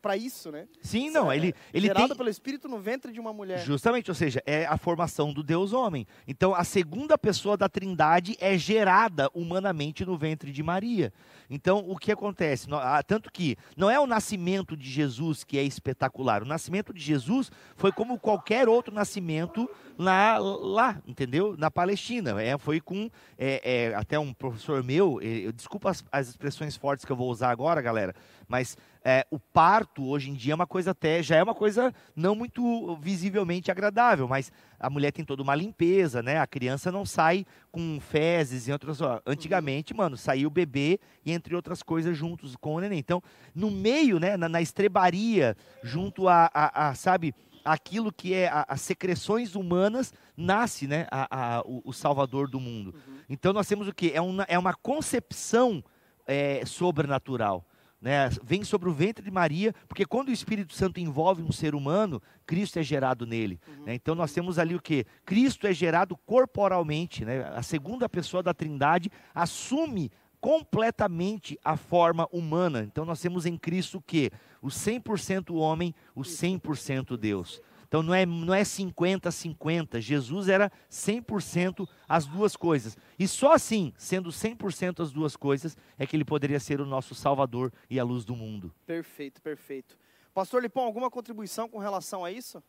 para 0.00 0.16
isso, 0.16 0.50
né? 0.50 0.66
Sim, 0.80 1.10
não, 1.10 1.30
ele 1.32 1.54
ele 1.72 1.88
gerado 1.88 2.08
tem... 2.08 2.16
pelo 2.16 2.28
espírito 2.30 2.68
no 2.68 2.78
ventre 2.78 3.12
de 3.12 3.20
uma 3.20 3.32
mulher. 3.32 3.58
Justamente, 3.58 4.10
ou 4.10 4.14
seja, 4.14 4.42
é 4.46 4.64
a 4.64 4.78
formação 4.78 5.32
do 5.32 5.42
Deus 5.42 5.72
homem. 5.72 6.06
Então, 6.26 6.54
a 6.54 6.64
segunda 6.64 7.18
pessoa 7.18 7.56
da 7.56 7.68
Trindade 7.68 8.36
é 8.40 8.56
gerada 8.56 9.28
humanamente 9.34 10.04
no 10.04 10.16
ventre 10.16 10.50
de 10.50 10.62
Maria. 10.62 11.12
Então, 11.50 11.84
o 11.86 11.96
que 11.96 12.10
acontece? 12.10 12.66
Ah, 12.72 13.02
tanto 13.02 13.30
que 13.30 13.56
não 13.76 13.90
é 13.90 14.00
o 14.00 14.06
nascimento 14.06 14.76
de 14.76 14.88
Jesus 14.88 15.44
que 15.44 15.58
é 15.58 15.62
espetacular. 15.62 16.42
O 16.42 16.46
nascimento 16.46 16.94
de 16.94 17.00
Jesus 17.00 17.50
foi 17.76 17.92
como 17.92 18.18
qualquer 18.18 18.68
outro 18.68 18.94
nascimento 18.94 19.68
lá, 19.98 20.38
lá 20.38 21.02
entendeu? 21.06 21.56
Na 21.56 21.70
Palestina. 21.70 22.40
É, 22.42 22.56
foi 22.58 22.80
com 22.80 23.10
é, 23.38 23.88
é, 23.90 23.94
até 23.94 24.18
um 24.18 24.32
professor 24.32 24.82
meu, 24.82 25.20
eu, 25.20 25.52
desculpa 25.52 25.90
as, 25.90 26.04
as 26.10 26.28
expressões 26.28 26.76
fortes 26.76 27.04
que 27.04 27.12
eu 27.12 27.16
vou 27.16 27.30
usar 27.30 27.50
agora, 27.50 27.80
galera, 27.80 28.14
mas 28.48 28.76
é, 29.04 29.26
o 29.30 29.38
parto 29.38 30.04
hoje 30.04 30.30
em 30.30 30.34
dia 30.34 30.52
é 30.52 30.54
uma 30.54 30.66
coisa 30.66 30.90
até, 30.90 31.22
já 31.22 31.36
é 31.36 31.42
uma 31.42 31.54
coisa 31.54 31.92
não 32.14 32.34
muito 32.34 32.96
visivelmente 32.96 33.70
agradável, 33.70 34.26
mas 34.26 34.50
a 34.78 34.90
mulher 34.90 35.12
tem 35.12 35.24
toda 35.24 35.42
uma 35.42 35.54
limpeza, 35.54 36.22
né? 36.22 36.38
A 36.38 36.46
criança 36.46 36.90
não 36.92 37.06
sai 37.06 37.46
com 37.70 37.98
fezes 38.00 38.68
e 38.68 38.72
outras. 38.72 39.00
Ó, 39.00 39.20
antigamente, 39.24 39.94
mano, 39.94 40.16
saía 40.16 40.46
o 40.46 40.50
bebê 40.50 40.98
e 41.24 41.32
entre 41.32 41.54
outras 41.54 41.82
coisas 41.82 42.16
juntos 42.16 42.56
com 42.56 42.74
o 42.74 42.80
neném. 42.80 42.98
Então, 42.98 43.22
no 43.54 43.70
meio, 43.70 44.18
né, 44.18 44.36
na, 44.36 44.48
na 44.48 44.60
estrebaria, 44.60 45.56
junto 45.82 46.28
a, 46.28 46.50
a, 46.52 46.88
a 46.88 46.94
sabe, 46.94 47.34
aquilo 47.66 48.12
que 48.12 48.32
é 48.32 48.50
as 48.68 48.80
secreções 48.80 49.54
humanas, 49.54 50.12
nasce 50.36 50.86
né, 50.86 51.06
a, 51.10 51.56
a, 51.56 51.60
o, 51.62 51.82
o, 51.84 51.92
Salvador 51.92 52.48
do 52.48 52.60
mundo. 52.60 52.94
Uhum. 52.94 53.16
Então 53.28 53.52
nós 53.52 53.66
temos 53.66 53.88
o 53.88 53.94
que? 53.94 54.12
É 54.12 54.20
uma, 54.20 54.44
é 54.44 54.58
uma 54.58 54.74
concepção 54.74 55.82
é, 56.26 56.64
sobrenatural 56.64 57.66
né, 58.00 58.28
vem 58.44 58.62
sobre 58.62 58.88
o 58.88 58.92
ventre 58.92 59.24
de 59.24 59.30
Maria, 59.30 59.74
porque 59.88 60.04
quando 60.04 60.28
o 60.28 60.32
Espírito 60.32 60.74
Santo 60.74 61.00
envolve 61.00 61.42
um 61.42 61.50
ser 61.50 61.74
humano, 61.74 62.22
Cristo 62.46 62.78
é 62.78 62.82
gerado 62.82 63.26
nele. 63.26 63.58
Uhum. 63.66 63.84
Né? 63.84 63.94
Então 63.94 64.14
nós 64.14 64.32
temos 64.32 64.58
ali 64.58 64.74
o 64.74 64.80
que? 64.80 65.04
Cristo 65.24 65.66
é 65.66 65.72
gerado 65.72 66.16
corporalmente, 66.16 67.24
né? 67.24 67.50
a 67.54 67.62
segunda 67.62 68.08
pessoa 68.08 68.42
da 68.42 68.54
Trindade 68.54 69.10
assume 69.34 70.10
completamente 70.40 71.58
a 71.64 71.76
forma 71.76 72.28
humana. 72.32 72.82
Então 72.82 73.04
nós 73.04 73.20
temos 73.20 73.46
em 73.46 73.56
Cristo 73.56 73.98
o 73.98 74.02
que? 74.02 74.30
O 74.62 74.68
100% 74.68 75.54
homem, 75.54 75.94
o 76.14 76.22
100% 76.22 77.16
Deus. 77.16 77.60
Então 77.88 78.02
não 78.02 78.12
é, 78.14 78.26
não 78.26 78.52
é 78.52 78.62
50-50. 78.62 80.00
Jesus 80.00 80.48
era 80.48 80.70
100% 80.90 81.88
as 82.08 82.26
duas 82.26 82.56
coisas. 82.56 82.96
E 83.18 83.28
só 83.28 83.52
assim, 83.52 83.92
sendo 83.96 84.30
100% 84.30 85.02
as 85.02 85.12
duas 85.12 85.36
coisas, 85.36 85.76
é 85.98 86.06
que 86.06 86.16
ele 86.16 86.24
poderia 86.24 86.60
ser 86.60 86.80
o 86.80 86.86
nosso 86.86 87.14
Salvador 87.14 87.72
e 87.88 87.98
a 87.98 88.04
luz 88.04 88.24
do 88.24 88.34
mundo. 88.34 88.72
Perfeito, 88.84 89.40
perfeito. 89.40 89.96
Pastor 90.34 90.62
Lipão, 90.62 90.84
alguma 90.84 91.10
contribuição 91.10 91.68
com 91.68 91.78
relação 91.78 92.24
a 92.24 92.30
isso? 92.30 92.62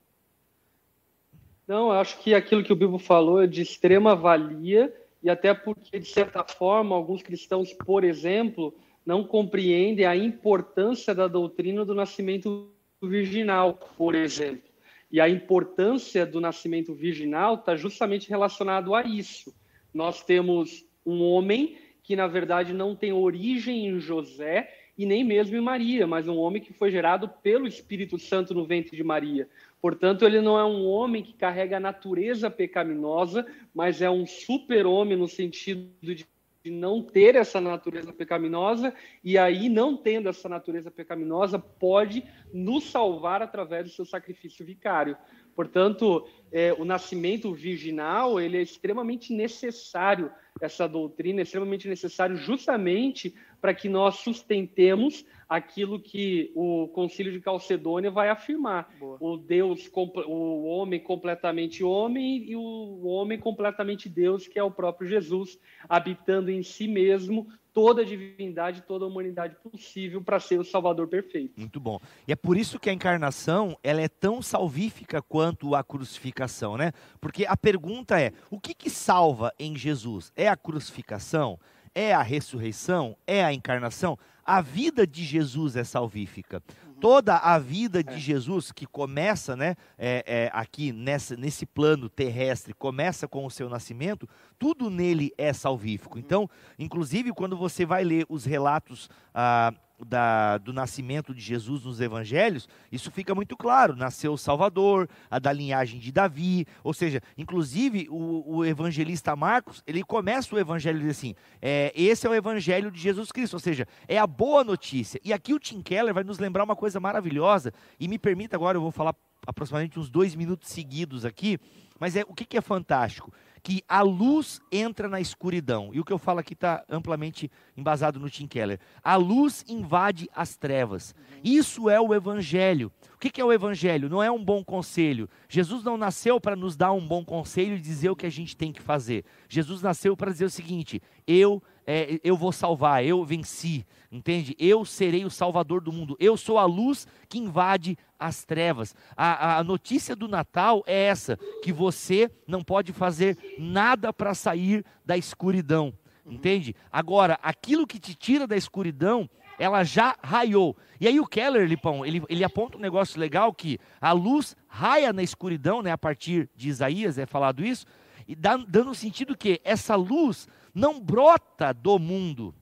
Não, 1.68 1.92
acho 1.92 2.20
que 2.20 2.34
aquilo 2.34 2.64
que 2.64 2.72
o 2.72 2.76
Bibo 2.76 2.98
falou 2.98 3.42
é 3.42 3.48
de 3.48 3.62
extrema 3.62 4.16
valia 4.16 4.94
e 5.22 5.30
até 5.30 5.54
porque, 5.54 6.00
de 6.00 6.08
certa 6.08 6.44
forma, 6.44 6.96
alguns 6.96 7.22
cristãos, 7.22 7.74
por 7.74 8.04
exemplo, 8.04 8.74
não 9.06 9.24
compreendem 9.24 10.06
a 10.06 10.16
importância 10.16 11.14
da 11.16 11.28
doutrina 11.28 11.84
do 11.84 11.96
nascimento 11.96 12.72
virginal, 13.02 13.76
por 13.98 14.16
exemplo. 14.16 14.70
E 15.12 15.22
a 15.22 15.30
importância 15.30 16.26
do 16.26 16.42
nascimento 16.42 16.94
virginal 16.94 17.56
está 17.56 17.76
justamente 17.76 18.30
relacionado 18.30 18.94
a 18.94 19.04
isso. 19.04 19.56
Nós 19.94 20.24
temos 20.24 20.86
um 21.06 21.24
homem 21.24 21.78
que, 22.04 22.16
na 22.16 22.28
verdade, 22.28 22.74
não 22.74 22.96
tem 22.96 23.14
origem 23.14 23.88
em 23.88 24.00
José 24.00 24.70
e 24.98 25.06
nem 25.06 25.24
mesmo 25.24 25.56
em 25.56 25.62
Maria, 25.62 26.08
mas 26.08 26.27
um 26.27 26.38
homem 26.38 26.62
que 26.62 26.74
foi 26.74 26.89
gerado 26.89 27.30
pelo 27.30 27.68
Espírito 27.68 28.18
Santo 28.18 28.54
no 28.54 28.66
ventre 28.66 28.98
de 28.98 29.04
Maria. 29.04 29.48
Portanto, 29.80 30.25
ele 30.25 30.42
não 30.42 30.58
é 30.58 30.66
um 30.66 30.86
homem 30.86 31.22
que 31.22 31.34
carrega 31.34 31.77
a 31.77 31.80
natureza 31.80 32.50
pecaminosa, 32.50 33.46
mas 33.74 34.01
é 34.01 34.10
um 34.10 34.25
super-homem 34.25 35.16
no 35.16 35.27
sentido 35.27 35.92
de 36.01 36.25
não 36.66 37.01
ter 37.01 37.36
essa 37.36 37.62
natureza 37.62 38.12
pecaminosa, 38.12 38.94
e 39.24 39.38
aí, 39.38 39.70
não 39.70 39.96
tendo 39.96 40.27
essa 40.27 40.50
natureza 40.50 40.92
pecaminosa, 40.92 41.58
pode 41.58 42.24
nos 42.51 42.86
salvar 42.86 43.42
através 43.42 43.86
do 43.86 43.92
seu 43.92 44.06
sacrifício 44.06 44.66
vicário. 44.66 45.16
Portanto, 45.56 46.27
é, 46.51 46.74
o 46.74 46.86
nascimento 46.86 47.54
virginal 47.54 48.39
ele 48.39 48.58
é 48.58 48.62
extremamente 48.62 49.34
necessário, 49.34 50.32
essa 50.62 50.88
doutrina 50.88 51.42
é 51.42 51.44
extremamente 51.44 51.88
necessário 51.88 52.36
justamente 52.36 53.34
para 53.62 53.74
que 53.74 53.90
nós 53.90 54.16
sustentemos 54.16 55.26
aquilo 55.48 56.00
que 56.00 56.52
o 56.56 56.88
Concílio 56.90 57.32
de 57.32 57.40
Calcedônia 57.40 58.12
vai 58.12 58.30
afirmar. 58.30 58.90
Boa. 59.00 59.18
O 59.20 59.38
Deus, 59.38 59.90
o 59.94 60.66
homem 60.66 61.00
completamente 61.00 61.84
homem 61.84 62.44
e 62.50 62.56
o 62.56 63.06
homem 63.06 63.40
completamente 63.40 64.10
Deus, 64.10 64.48
que 64.48 64.60
é 64.60 64.64
o 64.64 64.72
próprio 64.72 65.08
Jesus, 65.08 65.60
habitando 65.88 66.52
em 66.52 66.62
si 66.62 66.88
mesmo 66.88 67.48
toda 67.78 68.02
a 68.02 68.06
divindade, 68.06 68.82
toda 68.82 69.06
a 69.06 69.08
humanidade 69.08 69.56
possível 69.62 70.20
para 70.20 70.40
ser 70.40 70.60
o 70.60 70.64
Salvador 70.64 71.08
perfeito. 71.08 71.60
Muito 71.60 71.80
bom. 71.80 72.00
E 72.28 72.32
é 72.32 72.36
por 72.36 72.58
isso 72.58 72.80
que 72.80 72.90
a 72.90 72.94
encarnação 72.94 73.78
ela 73.84 74.02
é 74.02 74.08
tão 74.08 74.42
salvífica 74.42 75.22
quanto 75.22 75.76
a 75.76 75.84
crucificação, 75.84 76.76
né? 76.76 76.92
Porque 77.22 77.46
a 77.46 77.56
pergunta 77.56 78.20
é: 78.20 78.34
o 78.50 78.60
que, 78.60 78.74
que 78.74 78.90
salva 78.90 79.54
em 79.60 79.76
Jesus? 79.78 80.34
É 80.36 80.48
a 80.48 80.58
crucificação? 80.58 81.60
É 82.00 82.13
a 82.13 82.22
ressurreição? 82.22 83.18
É 83.25 83.44
a 83.44 83.51
encarnação? 83.51 84.20
A 84.46 84.62
vida 84.62 85.08
de 85.08 85.24
Jesus 85.25 85.75
é 85.75 85.84
salvífica. 85.84 86.62
Toda 87.01 87.38
a 87.38 87.58
vida 87.58 88.04
de 88.04 88.13
é. 88.13 88.20
Jesus, 88.20 88.72
que 88.72 88.86
começa 88.86 89.56
né, 89.56 89.75
é, 89.98 90.24
é, 90.27 90.51
aqui 90.54 90.92
nessa, 90.92 91.36
nesse 91.36 91.66
plano 91.66 92.08
terrestre, 92.08 92.72
começa 92.72 93.27
com 93.27 93.48
o 93.48 93.50
seu 93.50 93.68
nascimento, 93.68 94.30
tudo 94.60 94.92
nele 94.92 95.34
é 95.39 95.51
salvífico. 95.51 96.20
Uhum. 96.20 96.24
Então, 96.24 96.50
inclusive, 96.77 97.34
quando 97.34 97.58
você 97.58 97.84
vai 97.84 98.04
ler 98.04 98.27
os 98.30 98.46
relatos 98.46 99.10
ah, 99.34 99.74
da, 100.06 100.58
do 100.58 100.72
nascimento 100.72 101.34
de 101.34 101.42
Jesus 101.42 101.84
nos 101.84 102.00
evangelhos, 102.00 102.68
isso 102.92 103.12
fica 103.12 103.34
muito 103.34 103.56
claro. 103.58 103.96
Nasceu 103.96 104.34
o 104.34 104.38
Salvador, 104.38 105.10
a 105.30 105.39
da 105.39 105.51
linhagem 105.51 106.00
de 106.00 106.12
Davi, 106.12 106.66
ou 106.84 106.94
seja, 106.94 107.22
inclusive 107.38 108.08
o, 108.10 108.58
o 108.58 108.66
evangelista 108.66 109.36
Marcos, 109.36 109.84
ele 109.88 110.04
começa 110.04 110.56
o 110.56 110.60
evangelho 110.60 111.00
dizendo 111.00 111.12
assim: 111.12 111.36
é, 111.62 111.92
esse 111.96 112.27
é 112.27 112.30
o 112.30 112.36
evangelho 112.36 112.92
de 112.92 113.00
Jesus 113.00 113.32
Cristo, 113.32 113.56
ou 113.56 113.60
seja, 113.60 113.88
é 114.08 114.18
a 114.18 114.27
boa 114.27 114.63
notícia. 114.63 115.20
E 115.24 115.34
aqui 115.34 115.54
o 115.54 115.60
Tim 115.60 115.82
Keller 115.82 116.13
vai 116.13 116.24
nos 116.24 116.39
lembrar 116.39 116.63
uma 116.63 116.75
coisa 116.75 117.00
maravilhosa, 117.00 117.74
e 118.00 118.08
me 118.08 118.20
permita 118.20 118.56
agora, 118.56 118.77
eu 118.77 118.82
vou 118.82 118.92
falar 118.92 119.16
aproximadamente 119.48 119.98
uns 119.98 120.10
dois 120.10 120.36
minutos 120.36 120.70
seguidos 120.70 121.25
aqui, 121.25 121.58
mas 122.00 122.16
é 122.16 122.24
o 122.27 122.34
que, 122.34 122.46
que 122.46 122.58
é 122.58 122.62
fantástico? 122.62 123.34
que 123.68 123.84
a 123.86 124.01
luz 124.01 124.62
entra 124.72 125.10
na 125.10 125.20
escuridão. 125.20 125.89
E 125.94 126.00
o 126.00 126.06
que 126.06 126.13
eu 126.13 126.18
falo 126.18 126.39
aqui 126.39 126.54
está 126.54 126.86
amplamente 126.89 127.51
embasado 127.75 128.18
no 128.18 128.30
Tim 128.30 128.48
Keller. 128.48 128.80
A 129.04 129.18
luz 129.18 129.66
invade 129.68 130.30
as 130.34 130.56
trevas. 130.56 131.13
Isso 131.44 131.89
é 131.89 132.00
o 132.00 132.13
Evangelho. 132.13 132.89
O 133.13 133.18
que 133.18 133.42
é 133.42 133.44
o 133.44 133.51
Evangelho? 133.51 134.08
Não 134.08 134.24
é 134.24 134.32
um 134.32 134.42
bom 134.42 134.63
conselho. 134.63 135.30
Jesus 135.50 135.84
não 135.84 135.98
nasceu 135.98 136.39
para 136.39 136.56
nos 136.56 136.77
dar 136.77 136.94
um 136.94 137.06
bom 137.06 137.25
conselho 137.25 137.75
e 137.75 137.82
dizer 137.82 138.10
o 138.10 138.16
que 138.16 138.25
a 138.25 138.32
gente 138.32 138.56
tem 138.56 138.72
que 138.72 138.82
fazer. 138.82 139.25
Jesus 139.50 139.82
nasceu 139.82 140.16
para 140.16 140.32
dizer 140.32 140.46
o 140.46 140.50
seguinte: 140.50 141.01
eu 141.27 141.62
é, 141.89 142.20
eu 142.22 142.36
vou 142.36 142.51
salvar, 142.51 143.06
eu 143.06 143.24
venci, 143.24 143.86
entende? 144.12 144.53
Eu 144.60 144.84
serei 144.84 145.24
o 145.24 145.29
salvador 145.29 145.79
do 145.79 145.94
mundo, 145.94 146.17
eu 146.20 146.36
sou 146.36 146.58
a 146.58 146.65
luz 146.65 147.08
que 147.29 147.39
invade 147.39 147.98
as 148.20 148.44
trevas. 148.44 148.94
A, 149.15 149.60
a 149.60 149.63
notícia 149.63 150.13
do 150.13 150.27
Natal 150.27 150.84
é 150.86 151.06
essa: 151.06 151.38
que 151.63 151.72
você 151.72 152.29
não 152.46 152.62
pode 152.62 152.91
fazer 152.91 153.38
nada 153.58 154.12
para 154.12 154.34
sair 154.34 154.84
da 155.06 155.15
escuridão, 155.15 155.94
entende? 156.25 156.75
Agora, 156.91 157.39
aquilo 157.41 157.88
que 157.88 158.00
te 158.00 158.13
tira 158.13 158.46
da 158.46 158.58
escuridão, 158.58 159.29
ela 159.58 159.86
já 159.86 160.17
raiou. 160.22 160.75
E 161.00 161.08
aí 161.08 161.22
o 161.22 161.25
Keller, 161.25 161.70
Lipão, 161.70 162.06
ele, 162.06 162.22
ele 162.27 162.44
aponta 162.44 162.77
um 162.77 162.82
negócio 162.82 163.17
legal 163.17 163.53
que 163.53 163.79
a 164.01 164.12
luz 164.12 164.58
raia 164.67 165.13
na 165.13 165.24
escuridão, 165.24 165.82
né? 165.82 165.91
A 165.91 165.98
partir 165.98 166.50
de 166.53 166.67
Isaías 166.67 167.17
é 167.17 167.25
falado 167.25 167.63
isso, 167.63 167.86
e 168.27 168.36
dá, 168.36 168.58
dando 168.58 168.91
o 168.91 168.96
sentido 168.96 169.38
que 169.38 169.62
essa 169.63 169.96
luz 169.96 170.50
não 170.77 171.00
brota 171.00 171.74
do 171.74 171.98
mundo. 171.98 172.53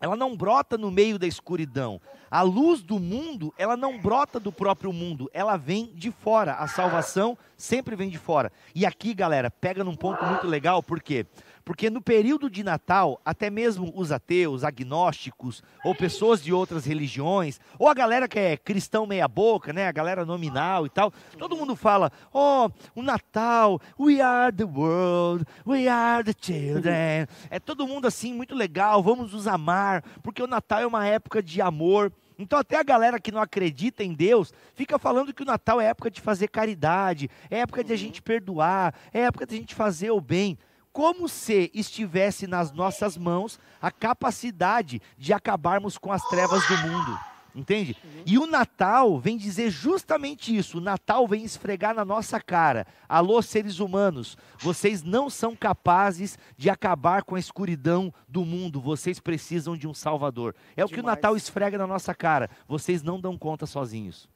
Ela 0.00 0.14
não 0.14 0.36
brota 0.36 0.78
no 0.78 0.92
meio 0.92 1.18
da 1.18 1.26
escuridão. 1.26 2.00
A 2.30 2.40
luz 2.42 2.82
do 2.82 3.00
mundo, 3.00 3.52
ela 3.58 3.76
não 3.76 3.98
brota 3.98 4.38
do 4.38 4.52
próprio 4.52 4.92
mundo, 4.92 5.28
ela 5.32 5.56
vem 5.56 5.92
de 5.92 6.12
fora. 6.12 6.52
A 6.52 6.68
salvação 6.68 7.36
sempre 7.56 7.96
vem 7.96 8.08
de 8.08 8.16
fora. 8.16 8.52
E 8.76 8.86
aqui, 8.86 9.12
galera, 9.12 9.50
pega 9.50 9.82
num 9.82 9.96
ponto 9.96 10.24
muito 10.24 10.46
legal, 10.46 10.84
por 10.84 11.02
quê? 11.02 11.26
Porque 11.68 11.90
no 11.90 12.00
período 12.00 12.48
de 12.48 12.64
Natal, 12.64 13.20
até 13.22 13.50
mesmo 13.50 13.92
os 13.94 14.10
ateus, 14.10 14.64
agnósticos, 14.64 15.62
ou 15.84 15.94
pessoas 15.94 16.42
de 16.42 16.50
outras 16.50 16.86
religiões, 16.86 17.60
ou 17.78 17.90
a 17.90 17.92
galera 17.92 18.26
que 18.26 18.38
é 18.38 18.56
cristão 18.56 19.06
meia-boca, 19.06 19.70
né? 19.70 19.86
A 19.86 19.92
galera 19.92 20.24
nominal 20.24 20.86
e 20.86 20.88
tal, 20.88 21.12
todo 21.36 21.58
mundo 21.58 21.76
fala: 21.76 22.10
oh, 22.32 22.70
o 22.94 23.02
Natal, 23.02 23.78
we 24.00 24.18
are 24.18 24.50
the 24.50 24.64
world, 24.64 25.44
we 25.66 25.86
are 25.86 26.24
the 26.24 26.32
children. 26.40 27.26
É 27.50 27.60
todo 27.60 27.86
mundo 27.86 28.06
assim, 28.06 28.32
muito 28.32 28.54
legal, 28.54 29.02
vamos 29.02 29.34
nos 29.34 29.46
amar, 29.46 30.02
porque 30.22 30.42
o 30.42 30.46
Natal 30.46 30.80
é 30.80 30.86
uma 30.86 31.06
época 31.06 31.42
de 31.42 31.60
amor. 31.60 32.10
Então, 32.38 32.58
até 32.58 32.78
a 32.78 32.82
galera 32.82 33.20
que 33.20 33.32
não 33.32 33.42
acredita 33.42 34.02
em 34.02 34.14
Deus 34.14 34.54
fica 34.74 34.98
falando 34.98 35.34
que 35.34 35.42
o 35.42 35.46
Natal 35.46 35.82
é 35.82 35.86
época 35.88 36.10
de 36.10 36.22
fazer 36.22 36.48
caridade, 36.48 37.28
é 37.50 37.58
época 37.58 37.84
de 37.84 37.92
a 37.92 37.96
gente 37.96 38.22
perdoar, 38.22 38.94
é 39.12 39.20
época 39.22 39.44
de 39.44 39.54
a 39.54 39.58
gente 39.58 39.74
fazer 39.74 40.12
o 40.12 40.20
bem 40.20 40.56
como 40.98 41.28
se 41.28 41.70
estivesse 41.72 42.48
nas 42.48 42.72
nossas 42.72 43.16
mãos 43.16 43.60
a 43.80 43.88
capacidade 43.88 45.00
de 45.16 45.32
acabarmos 45.32 45.96
com 45.96 46.10
as 46.10 46.20
trevas 46.24 46.66
do 46.66 46.76
mundo. 46.78 47.16
Entende? 47.54 47.96
E 48.26 48.36
o 48.36 48.48
Natal 48.48 49.16
vem 49.16 49.36
dizer 49.36 49.70
justamente 49.70 50.56
isso. 50.56 50.78
O 50.78 50.80
Natal 50.80 51.24
vem 51.28 51.44
esfregar 51.44 51.94
na 51.94 52.04
nossa 52.04 52.40
cara. 52.40 52.84
Alô, 53.08 53.40
seres 53.40 53.78
humanos, 53.78 54.36
vocês 54.58 55.04
não 55.04 55.30
são 55.30 55.54
capazes 55.54 56.36
de 56.56 56.68
acabar 56.68 57.22
com 57.22 57.36
a 57.36 57.38
escuridão 57.38 58.12
do 58.26 58.44
mundo. 58.44 58.80
Vocês 58.80 59.20
precisam 59.20 59.76
de 59.76 59.86
um 59.86 59.94
Salvador. 59.94 60.52
É 60.72 60.82
Demais. 60.82 60.90
o 60.90 60.94
que 60.94 61.00
o 61.00 61.06
Natal 61.06 61.36
esfrega 61.36 61.78
na 61.78 61.86
nossa 61.86 62.12
cara. 62.12 62.50
Vocês 62.66 63.04
não 63.04 63.20
dão 63.20 63.38
conta 63.38 63.66
sozinhos. 63.66 64.28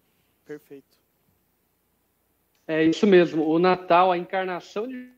Perfeito. 0.45 0.97
É 2.69 2.85
isso 2.85 3.05
mesmo. 3.05 3.45
O 3.49 3.59
Natal, 3.59 4.13
a 4.13 4.17
encarnação 4.17 4.87
de 4.87 5.11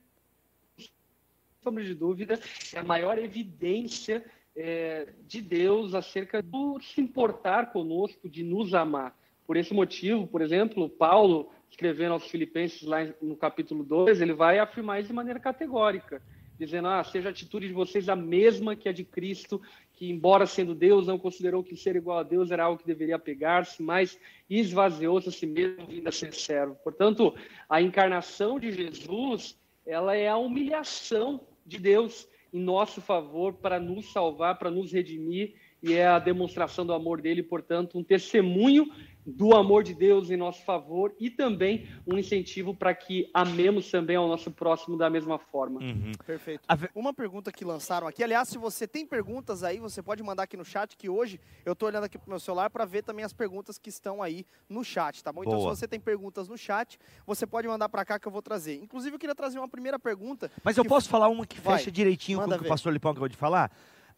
sombra 1.64 1.82
de 1.82 1.94
dúvida, 1.94 2.38
é 2.74 2.78
a 2.78 2.84
maior 2.84 3.18
evidência 3.18 4.22
é, 4.54 5.08
de 5.26 5.40
Deus 5.40 5.94
acerca 5.94 6.42
do 6.42 6.78
se 6.80 7.00
importar 7.00 7.72
conosco, 7.72 8.28
de 8.28 8.42
nos 8.42 8.74
amar. 8.74 9.16
Por 9.46 9.56
esse 9.56 9.72
motivo, 9.72 10.26
por 10.26 10.42
exemplo, 10.42 10.88
Paulo, 10.88 11.50
escrevendo 11.70 12.12
aos 12.12 12.26
Filipenses, 12.28 12.82
lá 12.82 12.98
no 13.20 13.34
capítulo 13.34 13.82
2, 13.82 14.20
ele 14.20 14.34
vai 14.34 14.58
afirmar 14.58 15.00
isso 15.00 15.08
de 15.08 15.14
maneira 15.14 15.40
categórica, 15.40 16.22
dizendo: 16.58 16.88
ah, 16.88 17.02
seja 17.02 17.28
a 17.28 17.32
atitude 17.32 17.66
de 17.66 17.74
vocês 17.74 18.08
a 18.08 18.16
mesma 18.16 18.76
que 18.76 18.88
a 18.88 18.92
de 18.92 19.04
Cristo, 19.04 19.60
que, 19.94 20.08
embora 20.08 20.46
sendo 20.46 20.74
Deus, 20.74 21.06
não 21.06 21.18
considerou 21.18 21.64
que 21.64 21.76
ser 21.76 21.96
igual 21.96 22.18
a 22.18 22.22
Deus 22.22 22.50
era 22.50 22.64
algo 22.64 22.78
que 22.78 22.86
deveria 22.86 23.18
pegar-se, 23.18 23.82
mas 23.82 24.18
esvaziou-se 24.48 25.28
a 25.28 25.32
si 25.32 25.46
mesmo, 25.46 25.86
vindo 25.86 26.08
a 26.08 26.12
ser 26.12 26.32
servo. 26.32 26.76
Portanto, 26.84 27.34
a 27.68 27.82
encarnação 27.82 28.58
de 28.58 28.70
Jesus, 28.70 29.58
ela 29.86 30.16
é 30.16 30.28
a 30.28 30.36
humilhação 30.36 31.40
de 31.64 31.78
Deus 31.78 32.28
em 32.52 32.60
nosso 32.60 33.00
favor 33.00 33.54
para 33.54 33.80
nos 33.80 34.12
salvar, 34.12 34.58
para 34.58 34.70
nos 34.70 34.92
redimir, 34.92 35.54
e 35.82 35.92
é 35.92 36.06
a 36.06 36.18
demonstração 36.18 36.86
do 36.86 36.92
amor 36.92 37.20
dele, 37.20 37.42
portanto, 37.42 37.98
um 37.98 38.04
testemunho 38.04 38.86
do 39.26 39.54
amor 39.54 39.82
de 39.82 39.94
Deus 39.94 40.30
em 40.30 40.36
nosso 40.36 40.62
favor 40.64 41.14
e 41.18 41.30
também 41.30 41.88
um 42.06 42.18
incentivo 42.18 42.74
para 42.74 42.94
que 42.94 43.30
amemos 43.32 43.90
também 43.90 44.16
ao 44.16 44.28
nosso 44.28 44.50
próximo 44.50 44.96
da 44.96 45.08
mesma 45.08 45.38
forma. 45.38 45.80
Uhum. 45.80 46.12
Perfeito. 46.26 46.62
Uma 46.94 47.14
pergunta 47.14 47.50
que 47.50 47.64
lançaram 47.64 48.06
aqui, 48.06 48.22
aliás, 48.22 48.48
se 48.48 48.58
você 48.58 48.86
tem 48.86 49.06
perguntas 49.06 49.64
aí, 49.64 49.78
você 49.78 50.02
pode 50.02 50.22
mandar 50.22 50.44
aqui 50.44 50.56
no 50.56 50.64
chat, 50.64 50.96
que 50.96 51.08
hoje 51.08 51.40
eu 51.64 51.72
estou 51.72 51.88
olhando 51.88 52.04
aqui 52.04 52.18
pro 52.18 52.28
meu 52.28 52.40
celular 52.40 52.70
para 52.70 52.84
ver 52.84 53.02
também 53.02 53.24
as 53.24 53.32
perguntas 53.32 53.78
que 53.78 53.88
estão 53.88 54.22
aí 54.22 54.44
no 54.68 54.84
chat, 54.84 55.22
tá 55.22 55.32
bom? 55.32 55.42
Boa. 55.42 55.56
Então, 55.56 55.60
se 55.60 55.80
você 55.80 55.88
tem 55.88 56.00
perguntas 56.00 56.48
no 56.48 56.58
chat, 56.58 56.98
você 57.26 57.46
pode 57.46 57.66
mandar 57.66 57.88
para 57.88 58.04
cá 58.04 58.18
que 58.18 58.28
eu 58.28 58.32
vou 58.32 58.42
trazer. 58.42 58.80
Inclusive, 58.82 59.14
eu 59.14 59.18
queria 59.18 59.34
trazer 59.34 59.58
uma 59.58 59.68
primeira 59.68 59.98
pergunta. 59.98 60.50
Mas 60.62 60.76
eu 60.76 60.84
posso 60.84 61.08
falar 61.08 61.28
uma 61.28 61.46
que 61.46 61.60
fecha 61.60 61.84
Vai, 61.84 61.92
direitinho 61.92 62.40
com 62.40 62.50
o 62.50 62.58
que 62.58 62.64
o 62.64 62.68
pastor 62.68 62.92
Lipão 62.92 63.12
acabou 63.12 63.28
de 63.28 63.36
falar? 63.36 63.70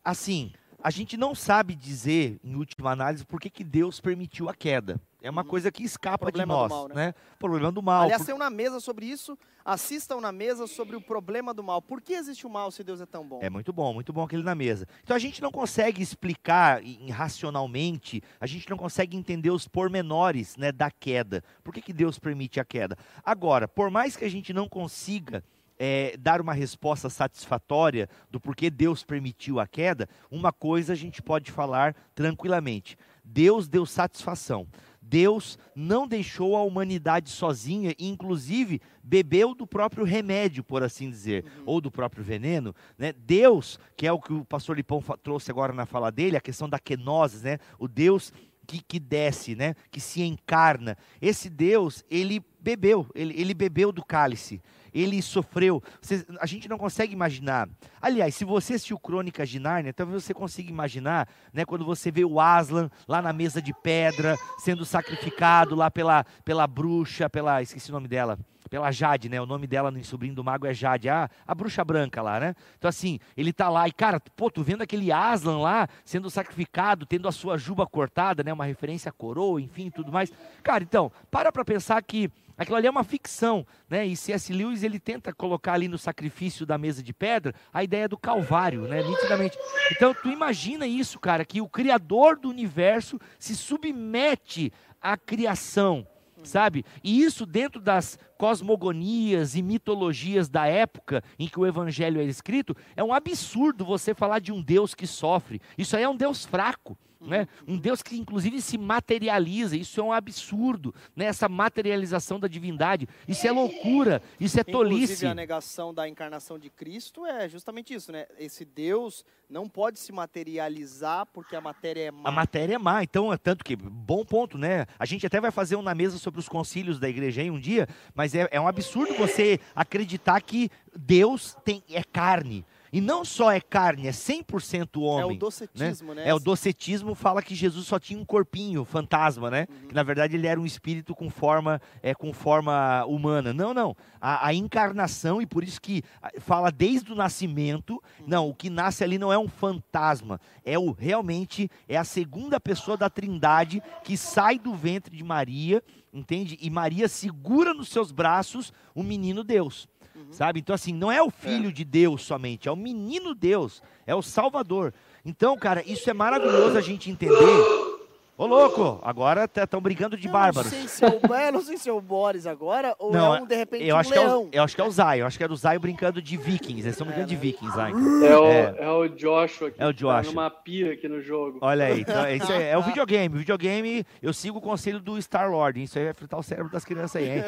Assim, 0.04 0.52
a 0.86 0.90
gente 0.90 1.16
não 1.16 1.34
sabe 1.34 1.74
dizer, 1.74 2.38
em 2.44 2.54
última 2.54 2.92
análise, 2.92 3.26
por 3.26 3.40
que, 3.40 3.50
que 3.50 3.64
Deus 3.64 4.00
permitiu 4.00 4.48
a 4.48 4.54
queda. 4.54 5.00
É 5.20 5.28
uma 5.28 5.42
uhum. 5.42 5.48
coisa 5.48 5.72
que 5.72 5.82
escapa 5.82 6.30
de 6.30 6.46
nós, 6.46 6.70
mal, 6.70 6.86
né? 6.86 6.94
né? 6.94 7.14
Problema 7.40 7.72
do 7.72 7.82
mal. 7.82 8.04
Aliás, 8.04 8.24
por... 8.24 8.38
na 8.38 8.48
mesa 8.48 8.78
sobre 8.78 9.04
isso, 9.04 9.36
assistam 9.64 10.20
na 10.20 10.30
mesa 10.30 10.68
sobre 10.68 10.94
o 10.94 11.00
problema 11.00 11.52
do 11.52 11.60
mal. 11.60 11.82
Por 11.82 12.00
que 12.00 12.12
existe 12.12 12.46
o 12.46 12.48
mal 12.50 12.70
se 12.70 12.84
Deus 12.84 13.00
é 13.00 13.06
tão 13.06 13.26
bom? 13.26 13.40
É 13.42 13.50
muito 13.50 13.72
bom, 13.72 13.92
muito 13.94 14.12
bom 14.12 14.22
aquele 14.22 14.44
na 14.44 14.54
mesa. 14.54 14.86
Então 15.02 15.16
a 15.16 15.18
gente 15.18 15.42
não 15.42 15.50
consegue 15.50 16.00
explicar 16.00 16.80
racionalmente, 17.10 18.22
a 18.40 18.46
gente 18.46 18.70
não 18.70 18.76
consegue 18.76 19.16
entender 19.16 19.50
os 19.50 19.66
pormenores 19.66 20.56
né, 20.56 20.70
da 20.70 20.88
queda. 20.88 21.42
Por 21.64 21.74
que, 21.74 21.82
que 21.82 21.92
Deus 21.92 22.16
permite 22.16 22.60
a 22.60 22.64
queda? 22.64 22.96
Agora, 23.24 23.66
por 23.66 23.90
mais 23.90 24.14
que 24.14 24.24
a 24.24 24.30
gente 24.30 24.52
não 24.52 24.68
consiga 24.68 25.42
é, 25.78 26.16
dar 26.18 26.40
uma 26.40 26.52
resposta 26.52 27.08
satisfatória 27.08 28.08
do 28.30 28.40
porquê 28.40 28.70
Deus 28.70 29.04
permitiu 29.04 29.60
a 29.60 29.66
queda, 29.66 30.08
uma 30.30 30.52
coisa 30.52 30.92
a 30.92 30.96
gente 30.96 31.22
pode 31.22 31.50
falar 31.50 31.94
tranquilamente: 32.14 32.96
Deus 33.24 33.68
deu 33.68 33.84
satisfação. 33.84 34.66
Deus 35.08 35.56
não 35.74 36.06
deixou 36.06 36.56
a 36.56 36.64
humanidade 36.64 37.30
sozinha 37.30 37.94
e, 37.96 38.08
inclusive, 38.08 38.80
bebeu 39.02 39.54
do 39.54 39.64
próprio 39.64 40.04
remédio, 40.04 40.64
por 40.64 40.82
assim 40.82 41.08
dizer, 41.08 41.44
uhum. 41.44 41.62
ou 41.66 41.80
do 41.80 41.92
próprio 41.92 42.24
veneno. 42.24 42.74
Né? 42.98 43.12
Deus, 43.12 43.78
que 43.96 44.04
é 44.04 44.10
o 44.10 44.20
que 44.20 44.32
o 44.32 44.44
pastor 44.44 44.76
Lipão 44.76 45.00
trouxe 45.22 45.48
agora 45.48 45.72
na 45.72 45.86
fala 45.86 46.10
dele, 46.10 46.36
a 46.36 46.40
questão 46.40 46.68
da 46.68 46.80
kenosis, 46.80 47.42
né? 47.42 47.58
o 47.78 47.86
Deus 47.86 48.32
que, 48.66 48.82
que 48.82 48.98
desce, 48.98 49.54
né? 49.54 49.76
que 49.92 50.00
se 50.00 50.22
encarna. 50.22 50.98
Esse 51.22 51.48
Deus, 51.48 52.04
ele 52.10 52.44
bebeu, 52.58 53.06
ele, 53.14 53.40
ele 53.40 53.54
bebeu 53.54 53.92
do 53.92 54.04
cálice 54.04 54.60
ele 55.00 55.20
sofreu. 55.20 55.82
Você, 56.00 56.24
a 56.40 56.46
gente 56.46 56.68
não 56.68 56.78
consegue 56.78 57.12
imaginar. 57.12 57.68
Aliás, 58.00 58.34
se 58.34 58.44
você 58.44 58.74
assistiu 58.74 58.98
Crônicas 58.98 59.48
de 59.48 59.58
Nárnia, 59.58 59.92
talvez 59.92 60.24
você 60.24 60.32
consiga 60.32 60.70
imaginar, 60.70 61.28
né, 61.52 61.64
quando 61.64 61.84
você 61.84 62.10
vê 62.10 62.24
o 62.24 62.40
Aslan 62.40 62.90
lá 63.06 63.20
na 63.20 63.32
mesa 63.32 63.60
de 63.60 63.74
pedra, 63.82 64.36
sendo 64.58 64.84
sacrificado 64.84 65.74
lá 65.74 65.90
pela, 65.90 66.24
pela 66.44 66.66
bruxa, 66.66 67.28
pela. 67.28 67.62
esqueci 67.62 67.90
o 67.90 67.92
nome 67.92 68.08
dela 68.08 68.38
pela 68.68 68.90
Jade, 68.90 69.28
né? 69.28 69.40
O 69.40 69.46
nome 69.46 69.66
dela 69.66 69.90
no 69.90 70.02
sobrinho 70.04 70.34
do 70.34 70.44
mago 70.44 70.66
é 70.66 70.74
Jade, 70.74 71.08
a, 71.08 71.28
a 71.46 71.54
bruxa 71.54 71.84
branca 71.84 72.22
lá, 72.22 72.40
né? 72.40 72.54
Então, 72.78 72.88
assim, 72.88 73.18
ele 73.36 73.52
tá 73.52 73.68
lá 73.68 73.86
e, 73.88 73.92
cara, 73.92 74.20
pô, 74.36 74.50
tu 74.50 74.62
vendo 74.62 74.82
aquele 74.82 75.12
Aslan 75.12 75.58
lá 75.58 75.88
sendo 76.04 76.30
sacrificado, 76.30 77.06
tendo 77.06 77.28
a 77.28 77.32
sua 77.32 77.56
juba 77.58 77.86
cortada, 77.86 78.42
né? 78.42 78.52
Uma 78.52 78.64
referência 78.64 79.08
à 79.08 79.12
coroa, 79.12 79.60
enfim, 79.60 79.90
tudo 79.90 80.12
mais. 80.12 80.32
Cara, 80.62 80.82
então, 80.82 81.10
para 81.30 81.52
pra 81.52 81.64
pensar 81.64 82.02
que 82.02 82.30
Aquilo 82.58 82.76
ali 82.76 82.86
é 82.86 82.90
uma 82.90 83.04
ficção, 83.04 83.66
né? 83.88 84.06
E 84.06 84.16
C.S. 84.16 84.50
Lewis 84.50 84.82
ele 84.82 84.98
tenta 84.98 85.32
colocar 85.32 85.74
ali 85.74 85.88
no 85.88 85.98
sacrifício 85.98 86.64
da 86.64 86.78
mesa 86.78 87.02
de 87.02 87.12
pedra 87.12 87.54
a 87.72 87.84
ideia 87.84 88.08
do 88.08 88.16
Calvário, 88.16 88.88
né? 88.88 89.02
Nitidamente. 89.02 89.58
Então 89.92 90.14
tu 90.14 90.30
imagina 90.30 90.86
isso, 90.86 91.20
cara, 91.20 91.44
que 91.44 91.60
o 91.60 91.68
Criador 91.68 92.38
do 92.38 92.48
universo 92.48 93.20
se 93.38 93.54
submete 93.54 94.72
à 95.02 95.18
criação, 95.18 96.06
sabe? 96.42 96.84
E 97.02 97.22
isso 97.22 97.46
dentro 97.46 97.80
das 97.80 98.18
cosmogonias 98.36 99.54
e 99.54 99.62
mitologias 99.62 100.48
da 100.48 100.66
época 100.66 101.22
em 101.38 101.48
que 101.48 101.58
o 101.58 101.66
evangelho 101.66 102.20
é 102.20 102.24
escrito, 102.24 102.76
é 102.94 103.02
um 103.02 103.12
absurdo 103.12 103.84
você 103.84 104.14
falar 104.14 104.38
de 104.38 104.52
um 104.52 104.62
Deus 104.62 104.94
que 104.94 105.06
sofre. 105.06 105.60
Isso 105.76 105.96
aí 105.96 106.02
é 106.02 106.08
um 106.08 106.16
Deus 106.16 106.44
fraco. 106.44 106.96
Né? 107.26 107.48
Um 107.66 107.76
Deus 107.76 108.02
que 108.02 108.16
inclusive 108.16 108.60
se 108.60 108.78
materializa, 108.78 109.76
isso 109.76 110.00
é 110.00 110.04
um 110.04 110.12
absurdo, 110.12 110.94
né? 111.14 111.26
essa 111.26 111.48
materialização 111.48 112.38
da 112.38 112.48
divindade, 112.48 113.08
isso 113.26 113.46
é 113.46 113.50
loucura, 113.50 114.22
isso 114.38 114.58
é 114.60 114.64
tolice. 114.64 115.02
Inclusive 115.04 115.26
a 115.26 115.34
negação 115.34 115.92
da 115.92 116.08
encarnação 116.08 116.58
de 116.58 116.70
Cristo 116.70 117.26
é 117.26 117.48
justamente 117.48 117.92
isso, 117.94 118.12
né? 118.12 118.26
Esse 118.38 118.64
Deus 118.64 119.24
não 119.48 119.68
pode 119.68 119.98
se 119.98 120.12
materializar 120.12 121.26
porque 121.26 121.54
a 121.54 121.60
matéria 121.60 122.08
é 122.08 122.10
má. 122.10 122.28
A 122.28 122.32
matéria 122.32 122.74
é 122.74 122.78
má, 122.78 123.02
então 123.02 123.32
é 123.32 123.36
tanto 123.36 123.64
que, 123.64 123.76
bom 123.76 124.24
ponto, 124.24 124.58
né? 124.58 124.86
A 124.98 125.04
gente 125.04 125.26
até 125.26 125.40
vai 125.40 125.50
fazer 125.50 125.76
um 125.76 125.82
na 125.82 125.94
mesa 125.94 126.18
sobre 126.18 126.40
os 126.40 126.48
concílios 126.48 126.98
da 126.98 127.08
igreja 127.08 127.42
aí 127.42 127.50
um 127.50 127.60
dia, 127.60 127.88
mas 128.14 128.34
é, 128.34 128.48
é 128.50 128.60
um 128.60 128.68
absurdo 128.68 129.14
você 129.14 129.60
acreditar 129.74 130.40
que 130.40 130.70
Deus 130.96 131.56
tem, 131.64 131.82
é 131.90 132.02
carne. 132.02 132.64
E 132.96 133.00
não 133.02 133.26
só 133.26 133.52
é 133.52 133.60
carne, 133.60 134.06
é 134.06 134.10
100% 134.10 135.02
homem. 135.02 135.20
É 135.20 135.26
o 135.26 135.38
docetismo, 135.38 136.14
né? 136.14 136.22
né? 136.22 136.30
É 136.30 136.34
o 136.34 136.38
docetismo 136.38 137.14
fala 137.14 137.42
que 137.42 137.54
Jesus 137.54 137.86
só 137.86 137.98
tinha 137.98 138.18
um 138.18 138.24
corpinho, 138.24 138.86
fantasma, 138.86 139.50
né? 139.50 139.66
Uhum. 139.68 139.88
Que 139.88 139.94
na 139.94 140.02
verdade 140.02 140.34
ele 140.34 140.46
era 140.46 140.58
um 140.58 140.64
espírito 140.64 141.14
com 141.14 141.28
forma, 141.28 141.78
é, 142.02 142.14
com 142.14 142.32
forma 142.32 143.04
humana. 143.04 143.52
Não, 143.52 143.74
não. 143.74 143.94
A, 144.18 144.46
a 144.46 144.54
encarnação, 144.54 145.42
e 145.42 145.46
por 145.46 145.62
isso 145.62 145.78
que 145.78 146.02
fala 146.40 146.72
desde 146.72 147.12
o 147.12 147.14
nascimento, 147.14 148.02
uhum. 148.18 148.26
não, 148.26 148.48
o 148.48 148.54
que 148.54 148.70
nasce 148.70 149.04
ali 149.04 149.18
não 149.18 149.30
é 149.30 149.36
um 149.36 149.46
fantasma, 149.46 150.40
é 150.64 150.78
o 150.78 150.90
realmente 150.90 151.70
é 151.86 151.98
a 151.98 152.04
segunda 152.04 152.58
pessoa 152.58 152.96
da 152.96 153.10
Trindade 153.10 153.82
que 154.04 154.16
sai 154.16 154.58
do 154.58 154.74
ventre 154.74 155.14
de 155.14 155.22
Maria, 155.22 155.82
entende? 156.14 156.56
E 156.62 156.70
Maria 156.70 157.08
segura 157.08 157.74
nos 157.74 157.90
seus 157.90 158.10
braços 158.10 158.72
o 158.94 159.02
menino 159.02 159.44
Deus. 159.44 159.86
Uhum. 160.16 160.32
Sabe? 160.32 160.60
Então, 160.60 160.74
assim, 160.74 160.92
não 160.92 161.12
é 161.12 161.22
o 161.22 161.30
filho 161.30 161.68
é. 161.68 161.72
de 161.72 161.84
Deus 161.84 162.22
somente, 162.22 162.68
é 162.68 162.72
o 162.72 162.76
menino 162.76 163.34
Deus, 163.34 163.82
é 164.06 164.14
o 164.14 164.22
Salvador. 164.22 164.94
Então, 165.24 165.56
cara, 165.56 165.82
isso 165.86 166.08
é 166.08 166.12
maravilhoso 166.14 166.78
a 166.78 166.80
gente 166.80 167.10
entender 167.10 167.95
Ô, 168.38 168.44
louco, 168.44 169.00
agora 169.02 169.44
estão 169.44 169.80
brincando 169.80 170.14
de 170.14 170.28
bárbaros. 170.28 170.70
Não 170.70 170.78
sei 170.78 170.88
se 170.88 171.04
é 171.04 171.08
o, 171.08 171.34
eu 171.34 171.52
não 171.52 171.62
sei 171.62 171.76
se 171.78 171.88
é 171.88 171.92
o 171.92 172.02
Boris 172.02 172.46
agora 172.46 172.94
ou 172.98 173.10
não, 173.10 173.34
é 173.34 173.40
um, 173.40 173.46
de 173.46 173.56
repente, 173.56 173.84
eu 173.84 173.96
acho 173.96 174.10
um 174.10 174.12
leão. 174.12 174.48
Que 174.50 174.56
é 174.56 174.60
o, 174.60 174.60
eu 174.60 174.64
acho 174.64 174.74
que 174.74 174.80
é 174.82 174.84
o 174.84 174.90
Zay, 174.90 175.20
eu 175.22 175.26
acho 175.26 175.38
que 175.38 175.44
é 175.44 175.46
o 175.46 175.56
Zay 175.56 175.78
brincando 175.78 176.20
de 176.20 176.36
vikings. 176.36 176.82
Eles 176.82 176.92
estão 176.92 177.06
brincando 177.06 177.32
é, 177.32 177.34
de 177.34 177.36
vikings 177.36 177.74
lá. 177.74 177.88
É, 177.88 178.36
o, 178.36 178.44
é. 178.44 178.74
é 178.78 178.90
o 178.90 179.08
Joshua 179.08 179.68
aqui. 179.68 179.80
É 179.80 179.86
o 179.86 179.88
tá 179.88 179.92
Joshua. 179.92 180.22
Tá 180.22 180.28
numa 180.28 180.50
pia 180.50 180.92
aqui 180.92 181.08
no 181.08 181.22
jogo. 181.22 181.60
Olha 181.62 181.86
aí, 181.86 182.02
então, 182.02 182.28
isso 182.28 182.52
é, 182.52 182.72
é 182.72 182.78
o 182.78 182.82
videogame. 182.82 183.34
O 183.34 183.38
videogame, 183.38 184.04
eu 184.20 184.34
sigo 184.34 184.58
o 184.58 184.60
conselho 184.60 185.00
do 185.00 185.16
Star-Lord. 185.16 185.82
Isso 185.82 185.98
aí 185.98 186.04
vai 186.04 186.12
fritar 186.12 186.38
o 186.38 186.42
cérebro 186.42 186.70
das 186.70 186.84
crianças 186.84 187.22
aí, 187.22 187.38
hein? 187.38 187.44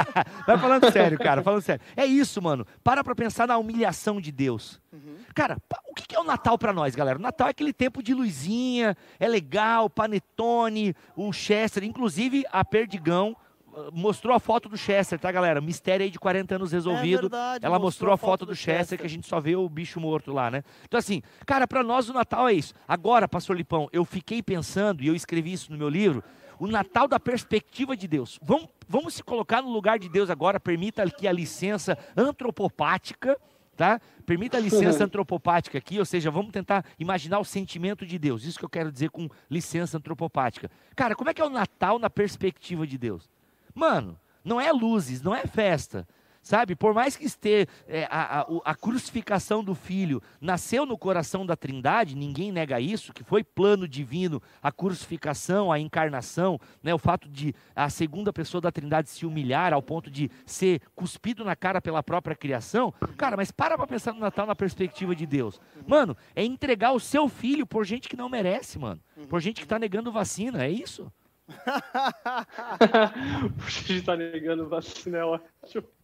Vai 0.46 0.58
falando 0.58 0.90
sério, 0.90 1.18
cara, 1.18 1.42
falando 1.42 1.60
sério. 1.60 1.82
É 1.94 2.06
isso, 2.06 2.40
mano. 2.40 2.66
Para 2.82 3.04
pra 3.04 3.14
pensar 3.14 3.46
na 3.46 3.58
humilhação 3.58 4.20
de 4.20 4.32
Deus. 4.32 4.80
Uhum. 4.92 5.18
Cara, 5.34 5.56
o 5.88 5.94
que 5.94 6.14
é 6.14 6.18
o 6.18 6.24
Natal 6.24 6.58
para 6.58 6.72
nós, 6.72 6.94
galera? 6.94 7.18
O 7.18 7.22
Natal 7.22 7.46
é 7.46 7.50
aquele 7.50 7.72
tempo 7.72 8.02
de 8.02 8.12
luzinha, 8.12 8.96
é 9.18 9.28
legal, 9.28 9.88
panetone, 9.88 10.94
o 11.14 11.32
Chester, 11.32 11.84
inclusive 11.84 12.44
a 12.50 12.64
Perdigão 12.64 13.36
uh, 13.72 13.90
mostrou 13.92 14.34
a 14.34 14.40
foto 14.40 14.68
do 14.68 14.76
Chester, 14.76 15.18
tá, 15.18 15.30
galera? 15.30 15.60
Mistério 15.60 16.02
aí 16.02 16.10
de 16.10 16.18
40 16.18 16.56
anos 16.56 16.72
resolvido. 16.72 17.18
É 17.18 17.20
verdade, 17.22 17.64
Ela 17.64 17.78
mostrou, 17.78 18.10
mostrou 18.10 18.12
a 18.12 18.16
foto, 18.16 18.44
do, 18.44 18.52
do 18.52 18.56
Chester, 18.56 18.78
Chester, 18.78 18.98
que 18.98 19.06
a 19.06 19.10
gente 19.10 19.28
só 19.28 19.40
vê 19.40 19.54
o 19.54 19.68
bicho 19.68 20.00
morto 20.00 20.32
lá, 20.32 20.50
né? 20.50 20.64
Então, 20.84 20.98
assim, 20.98 21.22
cara, 21.46 21.68
para 21.68 21.84
nós 21.84 22.08
o 22.08 22.12
Natal 22.12 22.48
é 22.48 22.52
isso. 22.52 22.74
Agora, 22.88 23.28
pastor 23.28 23.56
Lipão, 23.56 23.88
eu 23.92 24.04
fiquei 24.04 24.42
pensando, 24.42 25.04
e 25.04 25.06
eu 25.06 25.14
escrevi 25.14 25.52
isso 25.52 25.70
no 25.70 25.78
meu 25.78 25.88
livro, 25.88 26.24
o 26.58 26.66
Natal 26.66 27.06
da 27.06 27.18
perspectiva 27.20 27.96
de 27.96 28.08
Deus. 28.08 28.38
Vamos, 28.42 28.68
vamos 28.88 29.14
se 29.14 29.22
colocar 29.22 29.62
no 29.62 29.70
lugar 29.70 30.00
de 30.00 30.08
Deus 30.08 30.28
agora, 30.28 30.58
permita 30.58 31.08
que 31.08 31.28
a 31.28 31.32
licença 31.32 31.96
antropopática 32.16 33.38
tá? 33.80 33.98
Permita 34.26 34.58
a 34.58 34.60
licença 34.60 35.02
antropopática 35.06 35.78
aqui, 35.78 35.98
ou 35.98 36.04
seja, 36.04 36.30
vamos 36.30 36.52
tentar 36.52 36.84
imaginar 36.98 37.38
o 37.38 37.44
sentimento 37.46 38.04
de 38.04 38.18
Deus. 38.18 38.44
Isso 38.44 38.58
que 38.58 38.64
eu 38.66 38.68
quero 38.68 38.92
dizer 38.92 39.08
com 39.08 39.26
licença 39.50 39.96
antropopática. 39.96 40.70
Cara, 40.94 41.16
como 41.16 41.30
é 41.30 41.34
que 41.34 41.40
é 41.40 41.44
o 41.46 41.48
Natal 41.48 41.98
na 41.98 42.10
perspectiva 42.10 42.86
de 42.86 42.98
Deus? 42.98 43.30
Mano, 43.74 44.20
não 44.44 44.60
é 44.60 44.70
luzes, 44.70 45.22
não 45.22 45.34
é 45.34 45.46
festa. 45.46 46.06
Sabe, 46.42 46.74
por 46.74 46.94
mais 46.94 47.16
que 47.16 47.26
esteja 47.26 47.66
é, 47.86 48.04
a, 48.10 48.40
a, 48.40 48.46
a, 48.64 48.74
crucificação 48.74 49.62
do 49.62 49.74
filho 49.74 50.22
nasceu 50.40 50.86
no 50.86 50.96
coração 50.96 51.44
da 51.44 51.54
Trindade, 51.54 52.16
ninguém 52.16 52.50
nega 52.50 52.80
isso, 52.80 53.12
que 53.12 53.22
foi 53.22 53.44
plano 53.44 53.86
divino, 53.86 54.42
a 54.62 54.72
crucificação, 54.72 55.70
a 55.70 55.78
encarnação, 55.78 56.58
né, 56.82 56.94
o 56.94 56.98
fato 56.98 57.28
de 57.28 57.54
a 57.76 57.90
segunda 57.90 58.32
pessoa 58.32 58.60
da 58.60 58.72
Trindade 58.72 59.10
se 59.10 59.26
humilhar 59.26 59.74
ao 59.74 59.82
ponto 59.82 60.10
de 60.10 60.30
ser 60.46 60.80
cuspido 60.94 61.44
na 61.44 61.54
cara 61.54 61.80
pela 61.80 62.02
própria 62.02 62.34
criação. 62.34 62.92
Cara, 63.18 63.36
mas 63.36 63.50
para 63.50 63.76
para 63.76 63.86
pensar 63.86 64.14
no 64.14 64.20
Natal 64.20 64.46
na 64.46 64.56
perspectiva 64.56 65.14
de 65.14 65.26
Deus. 65.26 65.60
Mano, 65.86 66.16
é 66.34 66.42
entregar 66.42 66.92
o 66.92 67.00
seu 67.00 67.28
filho 67.28 67.66
por 67.66 67.84
gente 67.84 68.08
que 68.08 68.16
não 68.16 68.30
merece, 68.30 68.78
mano. 68.78 69.00
Por 69.28 69.40
gente 69.40 69.56
que 69.56 69.64
está 69.64 69.78
negando 69.78 70.10
vacina, 70.10 70.64
é 70.64 70.70
isso? 70.70 71.12
por 73.58 73.68
gente 73.68 73.84
que 73.84 73.92
está 73.92 74.16
negando 74.16 74.68
vacina, 74.68 75.18
é 75.18 75.24
ótimo. 75.24 75.99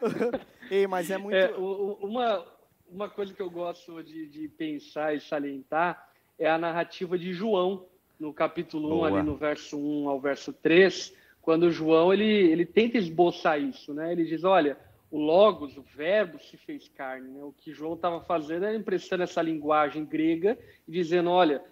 Ei, 0.70 0.86
mas 0.86 1.10
é 1.10 1.18
muito. 1.18 1.34
É, 1.34 1.54
uma, 1.56 2.46
uma 2.88 3.08
coisa 3.08 3.32
que 3.32 3.40
eu 3.40 3.50
gosto 3.50 4.02
de, 4.02 4.26
de 4.26 4.48
pensar 4.48 5.14
e 5.14 5.20
salientar 5.20 6.08
é 6.38 6.48
a 6.48 6.58
narrativa 6.58 7.18
de 7.18 7.32
João, 7.32 7.86
no 8.18 8.32
capítulo 8.32 8.88
Boa. 8.88 9.10
1, 9.10 9.14
ali 9.14 9.26
no 9.26 9.36
verso 9.36 9.78
1 9.78 10.08
ao 10.08 10.20
verso 10.20 10.52
3, 10.52 11.14
quando 11.40 11.70
João 11.70 12.12
ele, 12.12 12.24
ele 12.24 12.66
tenta 12.66 12.98
esboçar 12.98 13.60
isso, 13.60 13.94
né? 13.94 14.12
Ele 14.12 14.24
diz, 14.24 14.44
olha, 14.44 14.76
o 15.10 15.18
Logos, 15.18 15.76
o 15.76 15.82
verbo, 15.82 16.38
se 16.38 16.56
fez 16.56 16.88
carne. 16.88 17.28
Né? 17.28 17.42
O 17.42 17.52
que 17.52 17.72
João 17.72 17.94
estava 17.94 18.20
fazendo 18.20 18.64
era 18.64 18.76
emprestando 18.76 19.22
essa 19.22 19.42
linguagem 19.42 20.04
grega 20.04 20.58
e 20.86 20.92
dizendo, 20.92 21.30
olha, 21.30 21.62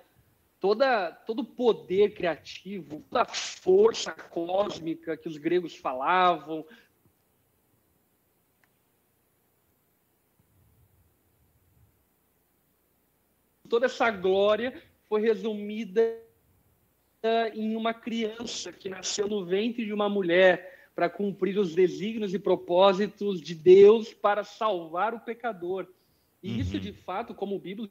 toda, 0.59 1.13
todo 1.13 1.41
o 1.41 1.45
poder 1.45 2.15
criativo, 2.15 3.05
toda 3.09 3.23
a 3.23 3.27
força 3.27 4.13
cósmica 4.13 5.17
que 5.17 5.29
os 5.29 5.37
gregos 5.37 5.77
falavam, 5.77 6.65
toda 13.69 13.87
essa 13.87 14.11
glória 14.11 14.75
foi 15.09 15.21
resumida 15.21 16.01
em 17.55 17.75
uma 17.75 17.93
criança 17.93 18.73
que 18.73 18.89
nasceu 18.89 19.29
no 19.29 19.45
ventre 19.45 19.85
de 19.85 19.93
uma 19.93 20.09
mulher 20.09 20.91
para 20.95 21.09
cumprir 21.09 21.59
os 21.59 21.75
desígnios 21.75 22.35
e 22.35 22.39
propósitos 22.39 23.41
de 23.41 23.55
Deus 23.55 24.13
para 24.13 24.45
salvar 24.45 25.15
o 25.15 25.21
pecador. 25.21 25.87
E 26.43 26.51
uhum. 26.51 26.59
isso, 26.59 26.79
de 26.79 26.93
fato, 26.93 27.35
como 27.35 27.57
o 27.57 27.59
Bíblia 27.59 27.89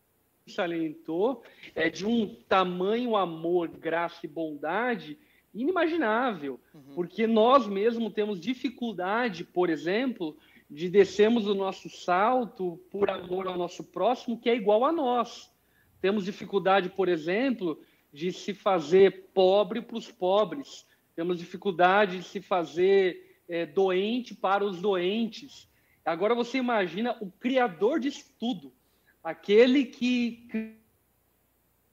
salientou, 0.48 1.44
é 1.76 1.90
de 1.90 2.06
um 2.06 2.36
tamanho 2.48 3.16
amor, 3.16 3.68
graça 3.68 4.26
e 4.26 4.30
bondade 4.30 5.18
inimaginável, 5.54 6.60
uhum. 6.74 6.94
porque 6.94 7.26
nós 7.26 7.68
mesmos 7.68 8.14
temos 8.14 8.40
dificuldade, 8.40 9.44
por 9.44 9.70
exemplo, 9.70 10.38
de 10.70 10.90
descermos 10.90 11.48
o 11.48 11.56
nosso 11.56 11.90
salto 11.90 12.80
por 12.92 13.10
amor 13.10 13.48
ao 13.48 13.58
nosso 13.58 13.84
próximo, 13.84 14.38
que 14.38 14.50
é 14.50 14.56
igual 14.56 14.86
a 14.86 14.92
nós. 14.92 15.52
Temos 16.02 16.26
dificuldade, 16.26 16.90
por 16.90 17.10
exemplo, 17.10 17.82
de 18.14 18.32
se 18.32 18.54
fazer 18.54 19.30
pobre 19.34 19.82
para 19.82 19.98
os 19.98 20.12
pobres, 20.12 20.86
temos 21.16 21.40
dificuldade 21.40 22.20
de 22.20 22.24
se 22.24 22.42
fazer 22.42 23.42
é, 23.50 23.66
doente 23.66 24.36
para 24.36 24.64
os 24.64 24.80
doentes. 24.80 25.68
Agora 26.06 26.36
você 26.36 26.58
imagina 26.58 27.18
o 27.20 27.32
criador 27.32 28.00
disso 28.00 28.34
tudo, 28.40 28.74
aquele 29.24 29.86
que 29.86 30.48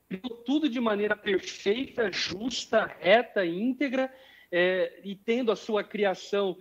criou 0.08 0.36
tudo 0.44 0.68
de 0.68 0.80
maneira 0.80 1.16
perfeita, 1.16 2.12
justa, 2.12 2.84
reta, 3.00 3.44
íntegra, 3.44 4.12
é, 4.52 5.00
e 5.02 5.16
tendo 5.16 5.50
a 5.50 5.56
sua 5.56 5.82
criação 5.82 6.56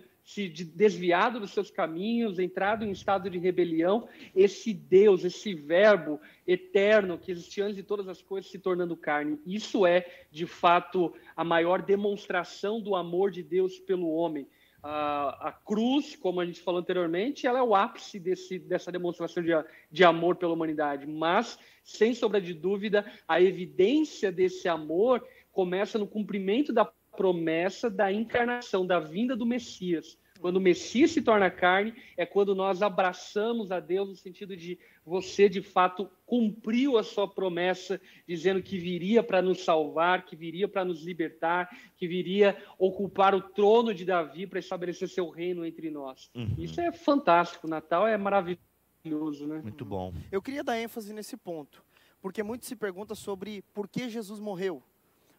desviado 0.74 1.38
dos 1.38 1.50
seus 1.50 1.70
caminhos, 1.70 2.38
entrado 2.38 2.84
em 2.84 2.90
estado 2.90 3.28
de 3.28 3.38
rebelião, 3.38 4.08
esse 4.34 4.72
Deus, 4.72 5.22
esse 5.22 5.54
Verbo 5.54 6.18
eterno 6.46 7.18
que 7.18 7.30
existia 7.30 7.64
antes 7.64 7.76
de 7.76 7.82
todas 7.82 8.08
as 8.08 8.22
coisas 8.22 8.50
se 8.50 8.58
tornando 8.58 8.96
carne. 8.96 9.38
Isso 9.46 9.86
é, 9.86 10.06
de 10.30 10.46
fato, 10.46 11.12
a 11.36 11.44
maior 11.44 11.82
demonstração 11.82 12.80
do 12.80 12.96
amor 12.96 13.30
de 13.30 13.42
Deus 13.42 13.78
pelo 13.78 14.08
homem. 14.08 14.48
A, 14.82 15.48
a 15.48 15.52
cruz, 15.52 16.16
como 16.16 16.40
a 16.40 16.46
gente 16.46 16.60
falou 16.60 16.80
anteriormente, 16.80 17.46
ela 17.46 17.58
é 17.58 17.62
o 17.62 17.74
ápice 17.74 18.18
desse, 18.18 18.58
dessa 18.58 18.90
demonstração 18.90 19.42
de, 19.42 19.52
de 19.90 20.04
amor 20.04 20.36
pela 20.36 20.52
humanidade. 20.52 21.06
Mas, 21.06 21.58
sem 21.82 22.14
sombra 22.14 22.40
de 22.40 22.54
dúvida, 22.54 23.04
a 23.28 23.40
evidência 23.40 24.32
desse 24.32 24.68
amor 24.68 25.26
começa 25.52 25.98
no 25.98 26.06
cumprimento 26.06 26.72
da 26.72 26.90
promessa 27.16 27.90
da 27.90 28.12
encarnação, 28.12 28.86
da 28.86 28.98
vinda 29.00 29.36
do 29.36 29.46
Messias. 29.46 30.18
Quando 30.40 30.56
o 30.56 30.60
Messias 30.60 31.12
se 31.12 31.22
torna 31.22 31.50
carne, 31.50 31.94
é 32.18 32.26
quando 32.26 32.54
nós 32.54 32.82
abraçamos 32.82 33.72
a 33.72 33.80
Deus 33.80 34.10
no 34.10 34.14
sentido 34.14 34.54
de 34.54 34.78
você, 35.02 35.48
de 35.48 35.62
fato, 35.62 36.10
cumpriu 36.26 36.98
a 36.98 37.02
sua 37.02 37.26
promessa, 37.26 37.98
dizendo 38.28 38.62
que 38.62 38.76
viria 38.76 39.22
para 39.22 39.40
nos 39.40 39.64
salvar, 39.64 40.26
que 40.26 40.36
viria 40.36 40.68
para 40.68 40.84
nos 40.84 41.02
libertar, 41.02 41.70
que 41.96 42.06
viria 42.06 42.62
ocupar 42.78 43.34
o 43.34 43.40
trono 43.40 43.94
de 43.94 44.04
Davi 44.04 44.46
para 44.46 44.58
estabelecer 44.58 45.08
seu 45.08 45.30
reino 45.30 45.64
entre 45.64 45.90
nós. 45.90 46.30
Uhum. 46.34 46.54
Isso 46.58 46.78
é 46.78 46.92
fantástico. 46.92 47.66
O 47.66 47.70
Natal 47.70 48.06
é 48.06 48.18
maravilhoso, 48.18 49.46
né? 49.46 49.60
Muito 49.62 49.84
bom. 49.84 50.12
Eu 50.30 50.42
queria 50.42 50.64
dar 50.64 50.78
ênfase 50.78 51.14
nesse 51.14 51.38
ponto, 51.38 51.82
porque 52.20 52.42
muito 52.42 52.66
se 52.66 52.76
pergunta 52.76 53.14
sobre 53.14 53.62
por 53.72 53.88
que 53.88 54.10
Jesus 54.10 54.40
morreu. 54.40 54.82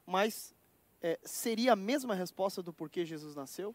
Mas 0.04 0.55
é, 1.02 1.20
seria 1.24 1.74
a 1.74 1.76
mesma 1.76 2.16
resposta 2.16 2.62
do 2.62 2.74
porquê 2.74 3.06
Jesus 3.06 3.36
nasceu? 3.36 3.74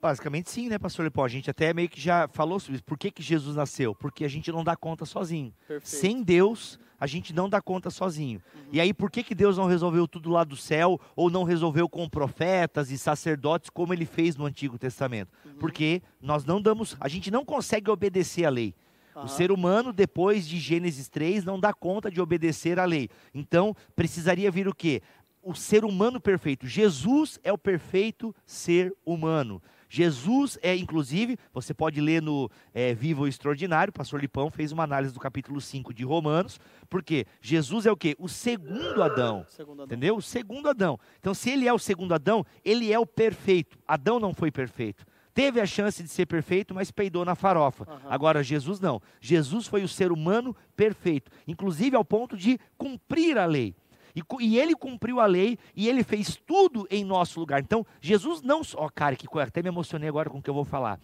Basicamente 0.00 0.50
sim, 0.50 0.68
né, 0.68 0.78
pastor 0.78 1.04
Lepó? 1.04 1.24
A 1.24 1.28
gente 1.28 1.48
até 1.50 1.72
meio 1.72 1.88
que 1.88 1.98
já 1.98 2.28
falou 2.28 2.60
sobre 2.60 2.74
isso. 2.74 2.84
Por 2.84 2.98
que, 2.98 3.10
que 3.10 3.22
Jesus 3.22 3.56
nasceu? 3.56 3.94
Porque 3.94 4.24
a 4.24 4.28
gente 4.28 4.52
não 4.52 4.62
dá 4.62 4.76
conta 4.76 5.06
sozinho. 5.06 5.54
Perfeito. 5.66 5.88
Sem 5.88 6.22
Deus, 6.22 6.78
a 7.00 7.06
gente 7.06 7.32
não 7.32 7.48
dá 7.48 7.60
conta 7.62 7.88
sozinho. 7.88 8.42
Uhum. 8.54 8.68
E 8.70 8.80
aí, 8.82 8.92
por 8.92 9.10
que, 9.10 9.22
que 9.22 9.34
Deus 9.34 9.56
não 9.56 9.66
resolveu 9.66 10.06
tudo 10.06 10.28
lá 10.30 10.44
do 10.44 10.56
céu, 10.56 11.00
ou 11.16 11.30
não 11.30 11.42
resolveu 11.42 11.88
com 11.88 12.06
profetas 12.06 12.90
e 12.90 12.98
sacerdotes, 12.98 13.70
como 13.70 13.94
ele 13.94 14.04
fez 14.04 14.36
no 14.36 14.44
Antigo 14.44 14.78
Testamento? 14.78 15.30
Uhum. 15.42 15.54
Porque 15.54 16.02
nós 16.20 16.44
não 16.44 16.60
damos, 16.60 16.96
a 17.00 17.08
gente 17.08 17.30
não 17.30 17.42
consegue 17.42 17.90
obedecer 17.90 18.44
a 18.44 18.50
lei. 18.50 18.74
O 19.16 19.28
ser 19.28 19.52
humano, 19.52 19.92
depois 19.92 20.46
de 20.46 20.58
Gênesis 20.58 21.08
3, 21.08 21.44
não 21.44 21.58
dá 21.60 21.72
conta 21.72 22.10
de 22.10 22.20
obedecer 22.20 22.80
à 22.80 22.84
lei. 22.84 23.08
Então, 23.32 23.74
precisaria 23.94 24.50
vir 24.50 24.66
o 24.66 24.74
quê? 24.74 25.02
O 25.44 25.54
ser 25.54 25.84
humano 25.84 26.20
perfeito. 26.20 26.66
Jesus 26.66 27.38
é 27.44 27.52
o 27.52 27.58
perfeito 27.58 28.34
ser 28.46 28.92
humano. 29.04 29.62
Jesus 29.88 30.58
é, 30.60 30.74
inclusive, 30.74 31.38
você 31.52 31.72
pode 31.72 32.00
ler 32.00 32.20
no 32.20 32.50
é, 32.72 32.94
Vivo 32.94 33.28
Extraordinário, 33.28 33.90
o 33.90 33.94
pastor 33.94 34.20
Lipão 34.20 34.50
fez 34.50 34.72
uma 34.72 34.82
análise 34.82 35.14
do 35.14 35.20
capítulo 35.20 35.60
5 35.60 35.94
de 35.94 36.04
Romanos, 36.04 36.58
porque 36.90 37.26
Jesus 37.40 37.86
é 37.86 37.92
o 37.92 37.96
quê? 37.96 38.16
O 38.18 38.28
segundo 38.28 39.02
Adão, 39.02 39.46
segundo 39.48 39.82
Adão, 39.82 39.84
entendeu? 39.84 40.16
O 40.16 40.22
segundo 40.22 40.68
Adão. 40.68 40.98
Então, 41.20 41.32
se 41.32 41.50
ele 41.50 41.68
é 41.68 41.72
o 41.72 41.78
segundo 41.78 42.12
Adão, 42.12 42.44
ele 42.64 42.92
é 42.92 42.98
o 42.98 43.06
perfeito. 43.06 43.78
Adão 43.86 44.18
não 44.18 44.34
foi 44.34 44.50
perfeito. 44.50 45.04
Teve 45.34 45.60
a 45.60 45.66
chance 45.66 46.02
de 46.02 46.08
ser 46.08 46.26
perfeito, 46.26 46.74
mas 46.74 46.92
peidou 46.92 47.24
na 47.24 47.34
farofa. 47.34 47.84
Uhum. 47.88 47.98
Agora, 48.08 48.42
Jesus 48.42 48.78
não. 48.78 49.02
Jesus 49.20 49.66
foi 49.66 49.82
o 49.82 49.88
ser 49.88 50.12
humano 50.12 50.56
perfeito, 50.76 51.30
inclusive 51.46 51.96
ao 51.96 52.04
ponto 52.04 52.36
de 52.36 52.58
cumprir 52.78 53.36
a 53.36 53.44
lei. 53.44 53.74
E, 54.14 54.22
e, 54.40 54.58
ele 54.58 54.74
cumpriu 54.74 55.20
a 55.20 55.26
lei 55.26 55.58
e 55.74 55.88
ele 55.88 56.04
fez 56.04 56.36
tudo 56.46 56.86
em 56.90 57.04
nosso 57.04 57.40
lugar. 57.40 57.60
Então, 57.60 57.84
Jesus 58.00 58.42
não 58.42 58.62
só. 58.62 58.86
Oh, 58.86 58.90
cara, 58.90 59.16
que 59.16 59.26
coisa, 59.26 59.48
até 59.48 59.62
me 59.62 59.68
emocionei 59.68 60.08
agora 60.08 60.30
com 60.30 60.38
o 60.38 60.42
que 60.42 60.48
eu 60.48 60.54
vou 60.54 60.64
falar. 60.64 61.00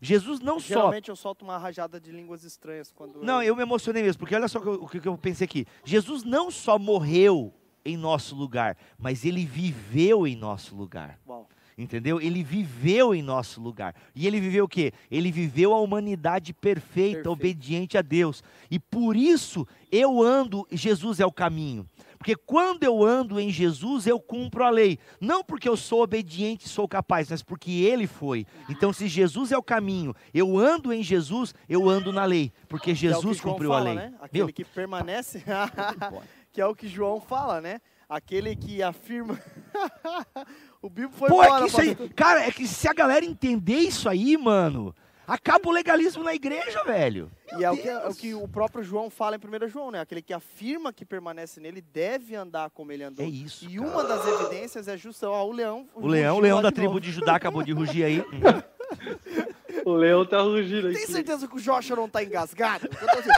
Jesus 0.00 0.40
não 0.40 0.58
Geralmente 0.58 0.66
só. 0.66 0.74
Geralmente 0.74 1.08
eu 1.08 1.16
solto 1.16 1.44
uma 1.44 1.58
rajada 1.58 2.00
de 2.00 2.10
línguas 2.10 2.44
estranhas 2.44 2.92
quando. 2.92 3.22
Não, 3.22 3.42
eu, 3.42 3.48
eu 3.48 3.56
me 3.56 3.62
emocionei 3.62 4.02
mesmo, 4.02 4.20
porque 4.20 4.34
olha 4.34 4.48
só 4.48 4.58
o 4.58 4.88
que, 4.88 5.00
que 5.00 5.08
eu 5.08 5.16
pensei 5.18 5.44
aqui. 5.44 5.66
Jesus 5.84 6.22
não 6.24 6.50
só 6.50 6.78
morreu 6.78 7.52
em 7.84 7.96
nosso 7.96 8.34
lugar, 8.34 8.76
mas 8.98 9.24
ele 9.24 9.44
viveu 9.44 10.26
em 10.26 10.36
nosso 10.36 10.76
lugar. 10.76 11.18
Uau 11.26 11.48
entendeu? 11.78 12.20
Ele 12.20 12.42
viveu 12.42 13.14
em 13.14 13.22
nosso 13.22 13.60
lugar. 13.60 13.94
E 14.14 14.26
ele 14.26 14.40
viveu 14.40 14.64
o 14.64 14.68
quê? 14.68 14.92
Ele 15.10 15.30
viveu 15.30 15.72
a 15.72 15.80
humanidade 15.80 16.52
perfeita, 16.52 17.22
Perfeito. 17.22 17.30
obediente 17.30 17.96
a 17.96 18.02
Deus. 18.02 18.42
E 18.70 18.78
por 18.78 19.16
isso 19.16 19.66
eu 19.90 20.20
ando, 20.20 20.66
Jesus 20.72 21.20
é 21.20 21.26
o 21.26 21.32
caminho. 21.32 21.88
Porque 22.18 22.34
quando 22.34 22.82
eu 22.82 23.04
ando 23.04 23.38
em 23.38 23.48
Jesus, 23.48 24.06
eu 24.06 24.18
cumpro 24.18 24.64
a 24.64 24.70
lei. 24.70 24.98
Não 25.20 25.44
porque 25.44 25.68
eu 25.68 25.76
sou 25.76 26.02
obediente 26.02 26.66
e 26.66 26.68
sou 26.68 26.88
capaz, 26.88 27.30
mas 27.30 27.42
porque 27.42 27.70
ele 27.70 28.06
foi. 28.06 28.44
Então, 28.68 28.92
se 28.92 29.06
Jesus 29.06 29.52
é 29.52 29.56
o 29.56 29.62
caminho, 29.62 30.14
eu 30.34 30.58
ando 30.58 30.92
em 30.92 31.02
Jesus, 31.02 31.54
eu 31.68 31.88
ando 31.88 32.12
na 32.12 32.24
lei. 32.24 32.52
Porque 32.68 32.94
Jesus 32.94 33.38
é 33.38 33.42
cumpriu 33.42 33.70
fala, 33.70 33.80
a 33.80 33.84
lei. 33.84 33.94
Né? 33.94 34.14
Aquele 34.20 34.52
que 34.52 34.64
permanece, 34.64 35.44
que 36.52 36.60
é 36.60 36.66
o 36.66 36.74
que 36.74 36.88
João 36.88 37.20
fala, 37.20 37.60
né? 37.60 37.80
Aquele 38.08 38.56
que 38.56 38.82
afirma. 38.82 39.38
o 40.82 40.88
Bibo 40.88 41.12
foi 41.12 41.28
Pô, 41.28 41.44
embora. 41.44 41.56
É 41.56 41.60
que 41.60 41.68
isso 41.68 41.80
aí, 41.80 42.08
cara, 42.10 42.46
é 42.46 42.50
que 42.50 42.66
se 42.66 42.88
a 42.88 42.94
galera 42.94 43.24
entender 43.24 43.78
isso 43.78 44.08
aí, 44.08 44.36
mano. 44.36 44.94
Acaba 45.28 45.68
o 45.68 45.72
legalismo 45.72 46.24
na 46.24 46.34
igreja, 46.34 46.82
velho. 46.84 47.30
e 47.58 47.62
é 47.62 47.70
o, 47.70 47.76
que, 47.76 47.86
é 47.86 48.08
o, 48.08 48.14
que, 48.14 48.34
o 48.34 48.48
próprio 48.48 48.82
João 48.82 49.10
fala 49.10 49.36
em 49.36 49.64
1 49.64 49.68
João, 49.68 49.90
né? 49.90 50.00
Aquele 50.00 50.22
que 50.22 50.32
afirma 50.32 50.90
que 50.90 51.04
permanece 51.04 51.60
nele 51.60 51.82
deve 51.82 52.34
andar 52.34 52.70
como 52.70 52.92
ele 52.92 53.04
andou. 53.04 53.22
É 53.22 53.28
isso. 53.28 53.66
E 53.68 53.76
cara. 53.76 53.86
uma 53.90 54.04
das 54.04 54.26
evidências 54.26 54.88
é 54.88 54.96
justo 54.96 55.26
ó, 55.26 55.44
o 55.44 55.52
leão. 55.52 55.86
O 55.94 56.06
leão, 56.06 56.38
o 56.38 56.40
leão 56.40 56.62
da 56.62 56.72
tribo 56.72 56.98
de 56.98 57.12
Judá 57.12 57.36
acabou 57.36 57.62
de 57.62 57.72
rugir 57.72 58.04
aí. 58.04 58.24
o 59.88 59.96
leão 59.96 60.24
tá 60.24 60.40
rugindo 60.40 60.88
aqui. 60.88 60.98
Tem 60.98 61.06
certeza 61.06 61.48
que 61.48 61.56
o 61.56 61.60
Joshua 61.60 61.96
não 61.96 62.08
tá 62.08 62.22
engasgado? 62.22 62.86
Eu 62.86 63.08
tô 63.08 63.18
assim, 63.18 63.30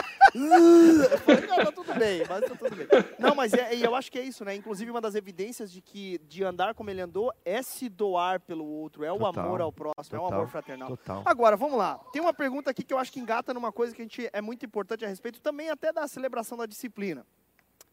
eu 1.11 1.17
falei, 1.19 1.47
não, 1.47 1.55
tá 1.57 1.71
tudo 1.71 1.93
bem, 1.93 2.23
mas 2.27 2.41
tá 2.41 2.55
tudo 2.55 2.75
bem. 2.75 2.87
Não, 3.19 3.35
mas 3.35 3.53
é, 3.53 3.75
eu 3.75 3.95
acho 3.95 4.11
que 4.11 4.19
é 4.19 4.23
isso, 4.23 4.45
né? 4.45 4.55
Inclusive, 4.55 4.89
uma 4.89 5.01
das 5.01 5.15
evidências 5.15 5.71
de 5.71 5.81
que 5.81 6.19
de 6.27 6.43
andar 6.43 6.73
como 6.73 6.89
ele 6.89 7.01
andou 7.01 7.33
é 7.43 7.61
se 7.61 7.89
doar 7.89 8.39
pelo 8.39 8.65
outro, 8.65 9.03
é 9.03 9.09
Total. 9.09 9.23
o 9.23 9.39
amor 9.39 9.61
ao 9.61 9.71
próximo, 9.71 10.03
Total. 10.03 10.19
é 10.19 10.31
o 10.31 10.35
amor 10.35 10.47
fraternal. 10.47 10.87
Total. 10.89 11.23
Agora, 11.25 11.57
vamos 11.57 11.77
lá. 11.77 11.99
Tem 12.11 12.21
uma 12.21 12.33
pergunta 12.33 12.71
aqui 12.71 12.83
que 12.83 12.93
eu 12.93 12.97
acho 12.97 13.11
que 13.11 13.19
engata 13.19 13.53
numa 13.53 13.71
coisa 13.71 13.95
que 13.95 14.01
a 14.01 14.05
gente 14.05 14.29
é 14.31 14.41
muito 14.41 14.65
importante 14.65 15.05
a 15.05 15.07
respeito 15.07 15.41
também 15.41 15.69
até 15.69 15.91
da 15.91 16.07
celebração 16.07 16.57
da 16.57 16.65
disciplina. 16.65 17.25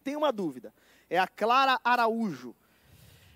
Tem 0.05 0.16
uma 0.16 0.33
dúvida. 0.33 0.73
É 1.11 1.18
a 1.18 1.27
Clara 1.27 1.79
Araújo. 1.83 2.55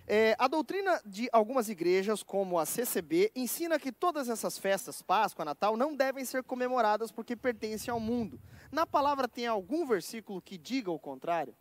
É, 0.07 0.35
a 0.39 0.49
doutrina 0.49 1.01
de 1.07 1.29
algumas 1.33 1.69
igrejas, 1.69 2.23
como 2.23 2.59
a 2.59 2.67
CCB, 2.67 3.31
ensina 3.37 3.79
que 3.79 3.93
todas 3.93 4.29
essas 4.29 4.59
festas, 4.59 5.01
Páscoa, 5.01 5.45
Natal, 5.45 5.77
não 5.77 5.95
devem 5.95 6.25
ser 6.25 6.43
comemoradas 6.43 7.13
porque 7.13 7.37
pertencem 7.37 7.93
ao 7.93 8.01
mundo. 8.01 8.41
Na 8.71 8.87
palavra 8.87 9.29
tem 9.29 9.47
algum 9.47 9.87
versículo 9.87 10.43
que 10.43 10.59
diga 10.59 10.91
o 10.91 10.99
contrário? 10.99 11.55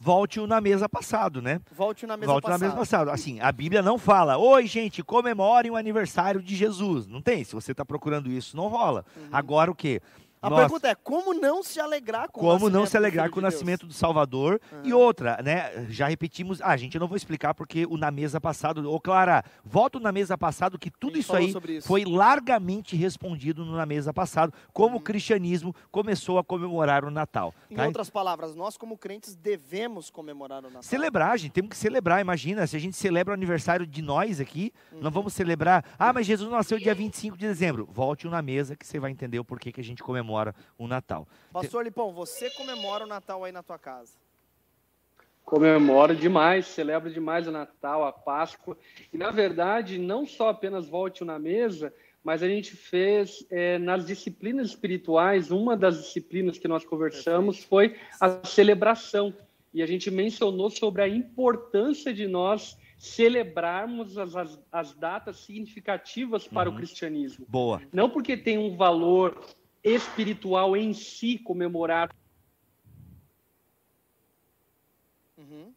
volte-o 0.00 0.46
na 0.46 0.60
mesa 0.60 0.88
passado, 0.88 1.42
né? 1.42 1.60
Volte 1.72 2.06
na 2.06 2.16
mesa 2.16 2.32
Volte 2.32 2.44
passada. 2.44 2.58
na 2.64 2.66
mesa 2.68 2.78
passado. 2.78 3.10
Assim, 3.10 3.40
a 3.40 3.50
Bíblia 3.50 3.82
não 3.82 3.98
fala, 3.98 4.38
oi, 4.38 4.66
gente, 4.66 5.02
comemorem 5.02 5.70
o 5.70 5.76
aniversário 5.76 6.40
de 6.40 6.54
Jesus. 6.54 7.06
Não 7.06 7.20
tem. 7.20 7.44
Se 7.44 7.54
você 7.54 7.72
está 7.72 7.84
procurando 7.84 8.30
isso, 8.30 8.56
não 8.56 8.68
rola. 8.68 9.04
Agora 9.32 9.70
o 9.70 9.74
quê? 9.74 10.00
A 10.40 10.48
Nós- 10.50 10.60
pergunta 10.60 10.88
é, 10.88 10.94
como 10.94 11.34
não 11.34 11.62
se 11.62 11.80
alegrar 11.80 12.30
com 12.30 12.40
o 12.40 12.44
como 12.44 12.70
não 12.70 12.86
se 12.86 12.96
alegrar 12.96 13.28
com 13.30 13.40
o 13.40 13.42
nascimento 13.42 13.86
do 13.86 13.92
Salvador. 13.92 14.60
E 14.84 14.92
outra, 14.92 15.40
né? 15.42 15.86
Já 15.90 16.06
repetimos. 16.08 16.60
Ah, 16.62 16.76
gente, 16.76 16.94
eu 16.94 17.00
não 17.00 17.08
vou 17.08 17.16
explicar 17.16 17.54
porque 17.54 17.84
o 17.86 17.96
na 17.96 18.10
mesa 18.10 18.40
passado. 18.40 18.88
Ô, 18.90 19.00
Clara, 19.00 19.42
volto 19.64 19.98
na 19.98 20.12
mesa 20.12 20.38
passado 20.38 20.78
que 20.78 20.90
tudo 20.90 21.18
isso 21.18 21.34
aí 21.34 21.52
isso. 21.68 21.88
foi 21.88 22.04
largamente 22.04 22.94
respondido 22.94 23.64
no 23.64 23.72
na 23.76 23.84
mesa 23.84 24.12
passado, 24.14 24.52
como 24.72 24.94
Uhum. 24.94 25.00
o 25.00 25.00
cristianismo 25.00 25.74
começou 25.90 26.38
a 26.38 26.44
comemorar 26.44 27.04
o 27.04 27.10
Natal. 27.10 27.52
Em 27.70 27.74
tá? 27.74 27.86
outras 27.86 28.08
palavras, 28.08 28.54
nós 28.54 28.76
como 28.76 28.96
crentes 28.96 29.34
devemos 29.34 30.08
comemorar 30.10 30.60
o 30.60 30.68
Natal. 30.68 30.82
Celebrar, 30.82 31.36
gente, 31.38 31.50
temos 31.52 31.70
que 31.70 31.76
celebrar. 31.76 32.20
Imagina, 32.20 32.64
se 32.66 32.76
a 32.76 32.78
gente 32.78 32.96
celebra 32.96 33.32
o 33.32 33.34
aniversário 33.34 33.86
de 33.86 34.00
nós 34.02 34.40
aqui, 34.40 34.72
Uhum. 34.92 35.00
nós 35.00 35.12
vamos 35.12 35.32
celebrar. 35.32 35.84
Ah, 35.98 36.12
mas 36.12 36.26
Jesus 36.26 36.48
nasceu 36.50 36.78
dia 36.78 36.94
25 36.94 37.36
de 37.36 37.46
dezembro. 37.46 37.88
Volte 37.90 38.28
na 38.28 38.40
mesa 38.40 38.76
que 38.76 38.86
você 38.86 39.00
vai 39.00 39.10
entender 39.10 39.38
o 39.40 39.44
porquê 39.44 39.72
que 39.72 39.80
a 39.80 39.84
gente 39.84 40.02
comemora 40.02 40.27
o 40.76 40.86
Natal. 40.86 41.26
Pastor 41.52 41.84
Lipão, 41.84 42.12
você 42.12 42.50
comemora 42.50 43.04
o 43.04 43.06
Natal 43.08 43.44
aí 43.44 43.52
na 43.52 43.62
tua 43.62 43.78
casa? 43.78 44.12
Comemoro 45.44 46.14
demais, 46.14 46.66
celebro 46.66 47.10
demais 47.10 47.46
o 47.46 47.50
Natal, 47.50 48.04
a 48.04 48.12
Páscoa. 48.12 48.76
E, 49.12 49.16
na 49.16 49.30
verdade, 49.30 49.96
não 49.98 50.26
só 50.26 50.50
apenas 50.50 50.86
volte 50.86 51.24
na 51.24 51.38
mesa, 51.38 51.92
mas 52.22 52.42
a 52.42 52.48
gente 52.48 52.76
fez 52.76 53.46
eh, 53.50 53.78
nas 53.78 54.04
disciplinas 54.06 54.68
espirituais, 54.68 55.50
uma 55.50 55.74
das 55.74 55.96
disciplinas 56.02 56.58
que 56.58 56.68
nós 56.68 56.84
conversamos 56.84 57.62
foi 57.64 57.96
a 58.20 58.44
celebração. 58.44 59.32
E 59.72 59.82
a 59.82 59.86
gente 59.86 60.10
mencionou 60.10 60.68
sobre 60.68 61.00
a 61.00 61.08
importância 61.08 62.12
de 62.12 62.26
nós 62.26 62.76
celebrarmos 62.98 64.18
as, 64.18 64.34
as, 64.36 64.60
as 64.70 64.92
datas 64.94 65.38
significativas 65.38 66.46
para 66.46 66.68
Uhum. 66.68 66.74
o 66.74 66.78
cristianismo. 66.78 67.46
Boa. 67.48 67.80
Não 67.92 68.10
porque 68.10 68.36
tem 68.36 68.58
um 68.58 68.76
valor 68.76 69.40
espiritual 69.88 70.76
em 70.76 70.92
si 70.92 71.38
comemorar 71.38 72.08
Uhum. 75.36 75.72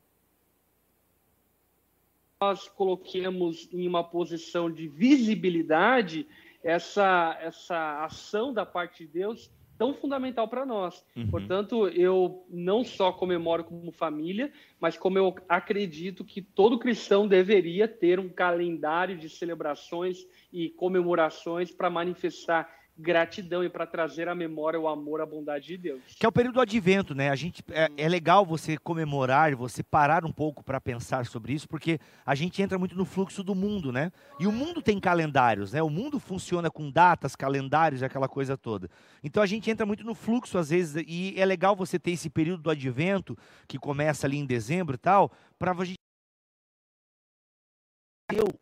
nós 2.42 2.68
coloquemos 2.68 3.70
em 3.72 3.88
uma 3.88 4.04
posição 4.04 4.72
de 4.72 4.88
visibilidade 4.88 6.28
essa, 6.64 7.38
essa 7.40 8.04
ação 8.04 8.52
da 8.52 8.66
parte 8.66 9.06
de 9.06 9.14
Deus 9.14 9.52
tão 9.78 9.94
fundamental 9.94 10.48
para 10.48 10.66
nós. 10.66 11.04
Uhum. 11.16 11.28
Portanto, 11.28 11.88
eu 11.88 12.46
não 12.50 12.84
só 12.84 13.12
comemoro 13.12 13.64
como 13.64 13.92
família, 13.92 14.52
mas 14.80 14.98
como 14.98 15.18
eu 15.18 15.36
acredito 15.50 16.24
que 16.24 16.42
todo 16.42 16.78
cristão 16.78 17.28
deveria 17.28 17.88
ter 17.88 18.20
um 18.20 18.30
calendário 18.30 19.18
de 19.18 19.28
celebrações 19.28 20.28
e 20.54 20.70
comemorações 20.70 21.72
para 21.72 21.90
manifestar 21.90 22.70
gratidão 22.98 23.64
e 23.64 23.70
para 23.70 23.86
trazer 23.86 24.28
à 24.28 24.36
memória 24.36 24.80
o 24.80 24.88
amor, 24.88 25.22
a 25.22 25.26
bondade 25.26 25.68
de 25.68 25.78
Deus. 25.78 26.02
Que 26.18 26.26
é 26.26 26.30
o 26.30 26.32
período 26.32 26.56
do 26.56 26.62
advento, 26.62 27.16
né? 27.16 27.30
A 27.30 27.36
gente, 27.36 27.64
é, 27.72 27.90
é 27.98 28.08
legal 28.08 28.46
você 28.46 28.78
comemorar, 28.78 29.56
você 29.56 29.82
parar 29.84 30.26
um 30.26 30.32
pouco 30.32 30.64
para 30.64 30.80
pensar 30.80 31.26
sobre 31.26 31.54
isso, 31.54 31.68
porque 31.68 32.00
a 32.26 32.36
gente 32.36 32.62
entra 32.62 32.78
muito 32.78 32.96
no 32.96 33.06
fluxo 33.06 33.44
do 33.44 33.56
mundo, 33.56 33.92
né? 33.92 34.12
E 34.40 34.46
o 34.46 34.52
mundo 34.52 34.82
tem 34.82 35.00
calendários, 35.00 35.74
né? 35.74 35.82
O 35.82 35.90
mundo 35.90 36.20
funciona 36.20 36.70
com 36.70 36.92
datas, 36.92 37.36
calendários, 37.36 38.04
aquela 38.04 38.28
coisa 38.28 38.58
toda. 38.58 38.90
Então 39.24 39.42
a 39.42 39.48
gente 39.48 39.70
entra 39.70 39.86
muito 39.86 40.04
no 40.04 40.14
fluxo 40.14 40.58
às 40.58 40.70
vezes, 40.70 41.04
e 41.08 41.34
é 41.38 41.46
legal 41.46 41.76
você 41.76 41.98
ter 41.98 42.12
esse 42.12 42.30
período 42.30 42.64
do 42.64 42.70
advento, 42.70 43.38
que 43.68 43.78
começa 43.78 44.28
ali 44.28 44.38
em 44.38 44.46
dezembro 44.46 44.96
e 44.96 45.00
tal, 45.00 45.32
para 45.58 45.72
a 45.72 45.86
gente 45.86 45.98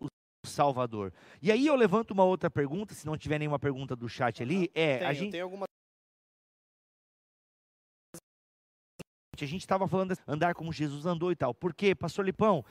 o 0.01 0.07
Salvador. 0.49 1.13
E 1.41 1.51
aí 1.51 1.65
eu 1.65 1.75
levanto 1.75 2.11
uma 2.11 2.25
outra 2.25 2.49
pergunta, 2.49 2.93
se 2.93 3.05
não 3.05 3.17
tiver 3.17 3.39
nenhuma 3.39 3.59
pergunta 3.59 3.95
do 3.95 4.09
chat 4.09 4.43
ali, 4.43 4.69
é, 4.75 4.97
Tenho, 4.97 5.09
a 5.09 5.13
gente 5.13 5.31
tenho 5.31 5.43
alguma 5.45 5.65
A 9.41 9.45
gente 9.45 9.61
estava 9.61 9.87
falando 9.87 10.13
de 10.13 10.21
andar 10.27 10.53
como 10.53 10.73
Jesus 10.73 11.05
andou 11.05 11.31
e 11.31 11.35
tal. 11.35 11.53
Por 11.53 11.73
quê, 11.73 11.95
Pastor 11.95 12.25
Lipão? 12.25 12.65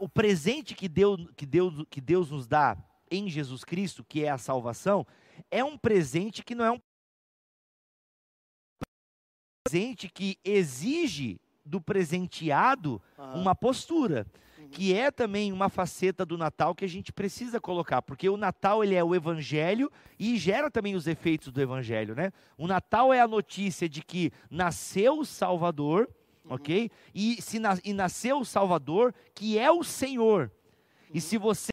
O 0.00 0.08
presente 0.08 0.74
que 0.74 0.88
Deus, 0.88 1.30
que, 1.36 1.46
Deus, 1.46 1.86
que 1.88 2.00
Deus 2.00 2.32
nos 2.32 2.48
dá 2.48 2.76
em 3.08 3.28
Jesus 3.28 3.62
Cristo, 3.62 4.04
que 4.04 4.24
é 4.24 4.28
a 4.28 4.36
salvação, 4.36 5.06
é 5.50 5.62
um 5.62 5.78
presente 5.78 6.42
que 6.44 6.54
não 6.54 6.64
é 6.64 6.72
um 6.72 6.80
presente 9.64 10.08
que 10.08 10.36
exige 10.44 11.40
do 11.64 11.80
presenteado 11.80 13.00
uma 13.34 13.54
postura. 13.54 14.26
Que 14.70 14.94
é 14.94 15.10
também 15.10 15.52
uma 15.52 15.68
faceta 15.68 16.24
do 16.24 16.38
Natal 16.38 16.74
que 16.74 16.84
a 16.84 16.88
gente 16.88 17.12
precisa 17.12 17.60
colocar, 17.60 18.00
porque 18.02 18.28
o 18.28 18.36
Natal 18.36 18.84
ele 18.84 18.94
é 18.94 19.02
o 19.02 19.14
evangelho 19.14 19.90
e 20.18 20.36
gera 20.36 20.70
também 20.70 20.94
os 20.94 21.06
efeitos 21.06 21.52
do 21.52 21.60
evangelho, 21.60 22.14
né? 22.14 22.32
O 22.56 22.66
Natal 22.66 23.12
é 23.12 23.20
a 23.20 23.28
notícia 23.28 23.88
de 23.88 24.02
que 24.02 24.30
nasceu 24.50 25.18
o 25.18 25.24
Salvador, 25.24 26.08
OK? 26.48 26.90
E 27.14 27.40
se 27.42 27.58
na- 27.58 27.78
e 27.84 27.92
nasceu 27.92 28.38
o 28.38 28.44
Salvador, 28.44 29.14
que 29.34 29.58
é 29.58 29.70
o 29.70 29.82
Senhor. 29.82 30.50
E 31.12 31.20
se 31.20 31.36
você 31.36 31.70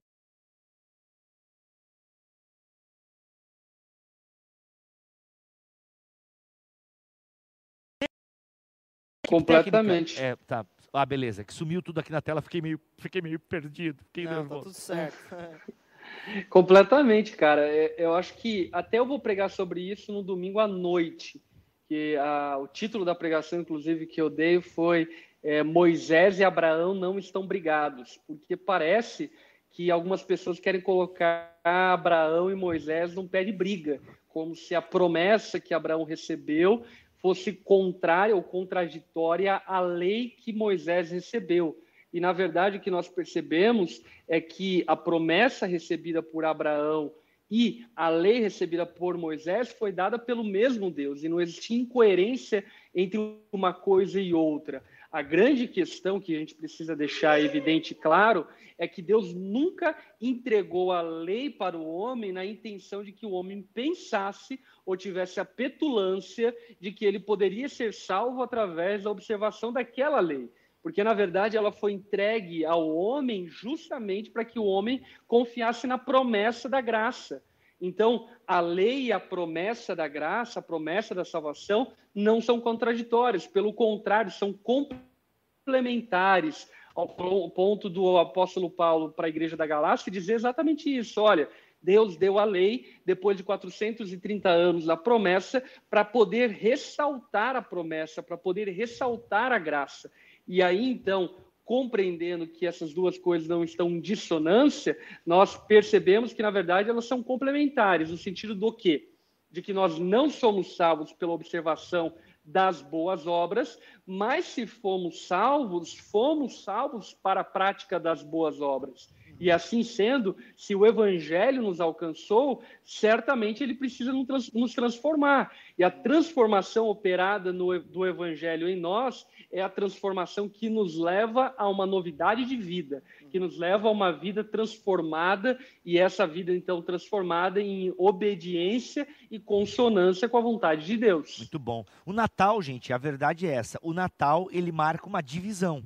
Completamente. 9.27 10.19
É, 10.21 10.36
tá. 10.47 10.65
Ah, 10.97 11.05
beleza. 11.05 11.43
Que 11.43 11.53
sumiu 11.53 11.81
tudo 11.81 11.99
aqui 11.99 12.12
na 12.12 12.21
tela, 12.21 12.41
fiquei 12.41 12.62
meio, 12.62 12.79
fiquei 12.97 13.21
meio 13.21 13.39
perdido. 13.39 14.03
Fiquei 14.05 14.23
Não, 14.25 14.31
tá 14.31 14.38
nervoso. 14.39 14.63
tudo 14.65 14.73
certo. 14.73 15.17
Completamente, 16.49 17.36
cara. 17.36 17.62
É, 17.67 17.95
Eu 17.97 18.13
acho 18.15 18.33
que 18.36 18.69
até 18.71 18.99
eu 18.99 19.05
vou 19.05 19.19
pregar 19.19 19.49
sobre 19.49 19.81
isso 19.81 20.12
no 20.12 20.23
domingo 20.23 20.60
à 20.60 20.67
noite. 20.67 21.41
Que 21.88 22.15
a- 22.17 22.57
o 22.57 22.67
título 22.67 23.05
da 23.05 23.15
pregação, 23.15 23.60
inclusive, 23.62 24.05
que 24.07 24.19
eu 24.21 24.29
dei 24.29 24.60
foi 24.62 25.07
é, 25.43 25.63
Moisés 25.63 26.39
e 26.39 26.43
Abraão 26.43 26.93
não 26.93 27.17
estão 27.17 27.45
brigados, 27.45 28.19
porque 28.27 28.57
parece 28.57 29.31
que 29.71 29.89
algumas 29.91 30.23
pessoas 30.23 30.60
querem 30.60 30.81
colocar 30.81 31.55
Abraão 31.63 32.49
e 32.51 32.55
Moisés 32.55 33.13
num 33.13 33.27
pé 33.27 33.43
de 33.43 33.51
briga, 33.53 34.01
como 34.27 34.55
se 34.55 34.73
a 34.75 34.81
promessa 34.81 35.60
que 35.60 35.73
Abraão 35.73 36.03
recebeu 36.03 36.83
fosse 37.27 37.51
contrária 37.51 38.33
ou 38.33 38.41
contraditória 38.41 39.61
à 39.67 39.81
lei 39.81 40.29
que 40.29 40.53
Moisés 40.53 41.11
recebeu. 41.11 41.77
E, 42.13 42.21
na 42.21 42.31
verdade, 42.31 42.77
o 42.77 42.79
que 42.79 42.89
nós 42.89 43.09
percebemos 43.09 44.01
é 44.29 44.39
que 44.39 44.85
a 44.87 44.95
promessa 44.95 45.65
recebida 45.65 46.23
por 46.23 46.45
Abraão 46.45 47.11
e 47.51 47.85
a 47.93 48.07
lei 48.07 48.39
recebida 48.39 48.85
por 48.85 49.17
Moisés 49.17 49.73
foi 49.73 49.91
dada 49.91 50.17
pelo 50.17 50.41
mesmo 50.41 50.89
Deus, 50.89 51.21
e 51.21 51.27
não 51.27 51.41
existia 51.41 51.77
incoerência 51.77 52.63
entre 52.95 53.19
uma 53.51 53.73
coisa 53.73 54.21
e 54.21 54.33
outra. 54.33 54.81
A 55.11 55.21
grande 55.21 55.67
questão 55.67 56.19
que 56.19 56.35
a 56.35 56.39
gente 56.39 56.53
precisa 56.53 56.95
deixar 56.95 57.39
evidente 57.41 57.91
e 57.91 57.95
claro 57.95 58.45
é 58.77 58.87
que 58.87 59.01
Deus 59.01 59.33
nunca 59.33 59.97
entregou 60.21 60.91
a 60.91 61.01
lei 61.01 61.49
para 61.49 61.77
o 61.77 61.87
homem 61.87 62.31
na 62.31 62.45
intenção 62.45 63.03
de 63.03 63.11
que 63.11 63.25
o 63.25 63.31
homem 63.31 63.61
pensasse 63.73 64.59
ou 64.85 64.97
tivesse 64.97 65.39
a 65.39 65.45
petulância 65.45 66.55
de 66.79 66.91
que 66.91 67.05
ele 67.05 67.19
poderia 67.19 67.69
ser 67.69 67.93
salvo 67.93 68.43
através 68.43 69.03
da 69.03 69.11
observação 69.11 69.71
daquela 69.71 70.19
lei. 70.19 70.51
Porque, 70.83 71.03
na 71.03 71.13
verdade, 71.13 71.57
ela 71.57 71.71
foi 71.71 71.93
entregue 71.93 72.63
ao 72.65 72.87
homem 72.95 73.47
justamente 73.47 74.29
para 74.29 74.45
que 74.45 74.59
o 74.59 74.65
homem 74.65 75.01
confiasse 75.27 75.87
na 75.87 75.97
promessa 75.97 76.69
da 76.69 76.79
graça. 76.81 77.43
Então, 77.79 78.27
a 78.45 78.59
lei 78.59 79.05
e 79.05 79.11
a 79.11 79.19
promessa 79.19 79.95
da 79.95 80.07
graça, 80.07 80.59
a 80.59 80.63
promessa 80.63 81.13
da 81.13 81.23
salvação, 81.23 81.93
não 82.13 82.41
são 82.41 82.59
contraditórias, 82.59 83.45
pelo 83.45 83.73
contrário, 83.73 84.31
são 84.31 84.51
complementares, 84.51 86.69
ao 86.95 87.07
po- 87.07 87.49
ponto 87.51 87.89
do 87.89 88.17
apóstolo 88.17 88.71
Paulo 88.71 89.11
para 89.11 89.27
a 89.27 89.29
igreja 89.29 89.55
da 89.55 89.67
Galácia 89.67 90.11
dizer 90.11 90.33
exatamente 90.33 90.89
isso. 90.89 91.21
Olha, 91.21 91.47
Deus 91.79 92.17
deu 92.17 92.39
a 92.39 92.43
lei 92.43 92.95
depois 93.05 93.37
de 93.37 93.43
430 93.43 94.49
anos 94.49 94.85
da 94.85 94.97
promessa 94.97 95.63
para 95.89 96.03
poder 96.03 96.49
ressaltar 96.49 97.55
a 97.55 97.61
promessa, 97.61 98.23
para 98.23 98.35
poder 98.35 98.67
ressaltar 98.69 99.51
a 99.51 99.59
graça. 99.59 100.11
E 100.47 100.63
aí, 100.63 100.89
então, 100.89 101.35
compreendendo 101.67 102.47
que 102.47 102.65
essas 102.65 102.93
duas 102.93 103.17
coisas 103.17 103.45
não 103.45 103.62
estão 103.62 103.89
em 103.89 103.99
dissonância, 103.99 104.97
nós 105.25 105.58
percebemos 105.58 106.32
que, 106.32 106.41
na 106.41 106.49
verdade, 106.49 106.89
elas 106.89 107.03
são 107.03 107.21
complementares, 107.21 108.10
no 108.10 108.17
sentido 108.17 108.56
do 108.56 108.71
quê? 108.71 109.10
De 109.51 109.62
que 109.62 109.73
nós 109.73 109.99
não 109.99 110.30
somos 110.30 110.77
salvos 110.77 111.12
pela 111.12 111.34
observação 111.34 112.15
das 112.41 112.82
boas 112.82 113.27
obras, 113.27 113.77
mas 114.06 114.45
se 114.45 114.65
fomos 114.65 115.27
salvos, 115.27 115.93
fomos 115.93 116.63
salvos 116.63 117.13
para 117.13 117.41
a 117.41 117.43
prática 117.43 117.99
das 117.99 118.23
boas 118.23 118.62
obras. 118.62 119.13
E 119.39 119.52
assim 119.52 119.84
sendo, 119.84 120.36
se 120.56 120.76
o 120.76 120.86
evangelho 120.86 121.62
nos 121.62 121.80
alcançou, 121.80 122.62
certamente 122.84 123.63
ele 123.63 123.76
precisa 123.76 124.12
nos 124.12 124.73
transformar. 124.73 125.52
E 125.78 125.84
a 125.84 125.91
transformação 125.91 126.88
operada 126.88 127.54
no, 127.54 127.80
do 127.80 128.06
evangelho 128.06 128.67
em 128.67 128.80
nós 128.80 129.26
é 129.52 129.62
a 129.62 129.69
transformação 129.69 130.50
que 130.50 130.69
nos 130.69 130.97
leva 130.97 131.54
a 131.58 131.69
uma 131.69 131.86
novidade 131.86 132.45
de 132.45 132.58
vida, 132.58 133.04
que 133.30 133.39
nos 133.39 133.58
leva 133.58 133.88
a 133.88 133.91
uma 133.91 134.12
vida 134.12 134.43
transformada 134.43 135.58
e 135.86 135.97
essa 135.97 136.26
vida 136.28 136.54
então 136.54 136.82
transformada 136.82 137.62
em 137.62 137.93
obediência 137.97 139.08
e 139.30 139.39
consonância 139.39 140.28
com 140.28 140.38
a 140.38 140.41
vontade 140.41 140.86
de 140.86 140.97
Deus. 140.97 141.38
Muito 141.39 141.60
bom. 141.60 141.86
O 142.06 142.12
Natal, 142.12 142.62
gente, 142.62 142.91
a 142.91 142.97
verdade 142.97 143.47
é 143.47 143.52
essa. 143.52 143.80
O 143.82 143.93
Natal, 143.93 144.47
ele 144.52 144.71
marca 144.71 145.08
uma 145.08 145.21
divisão. 145.21 145.84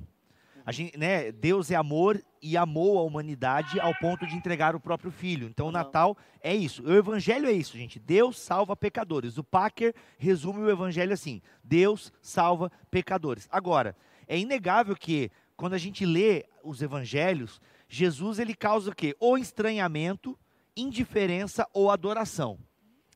Gente, 0.70 0.96
né, 0.96 1.32
Deus 1.32 1.70
é 1.70 1.74
amor 1.74 2.22
e 2.40 2.56
amou 2.56 2.98
a 2.98 3.02
humanidade 3.02 3.80
ao 3.80 3.94
ponto 3.94 4.26
de 4.26 4.36
entregar 4.36 4.76
o 4.76 4.80
próprio 4.80 5.10
filho. 5.10 5.48
Então 5.48 5.68
o 5.68 5.72
Natal 5.72 6.16
é 6.40 6.54
isso. 6.54 6.82
O 6.82 6.92
evangelho 6.92 7.48
é 7.48 7.52
isso, 7.52 7.76
gente. 7.76 7.98
Deus 7.98 8.38
salva 8.38 8.76
pecadores. 8.76 9.38
O 9.38 9.44
Packer 9.44 9.94
resume 10.18 10.60
o 10.60 10.70
evangelho 10.70 11.12
assim: 11.12 11.40
Deus 11.64 12.12
salva 12.20 12.70
pecadores. 12.90 13.48
Agora, 13.50 13.96
é 14.28 14.38
inegável 14.38 14.94
que 14.94 15.30
quando 15.56 15.74
a 15.74 15.78
gente 15.78 16.04
lê 16.04 16.44
os 16.62 16.82
evangelhos, 16.82 17.60
Jesus 17.88 18.38
ele 18.38 18.54
causa 18.54 18.90
o 18.90 18.94
quê? 18.94 19.16
Ou 19.18 19.36
estranhamento, 19.36 20.38
indiferença 20.76 21.66
ou 21.72 21.90
adoração. 21.90 22.58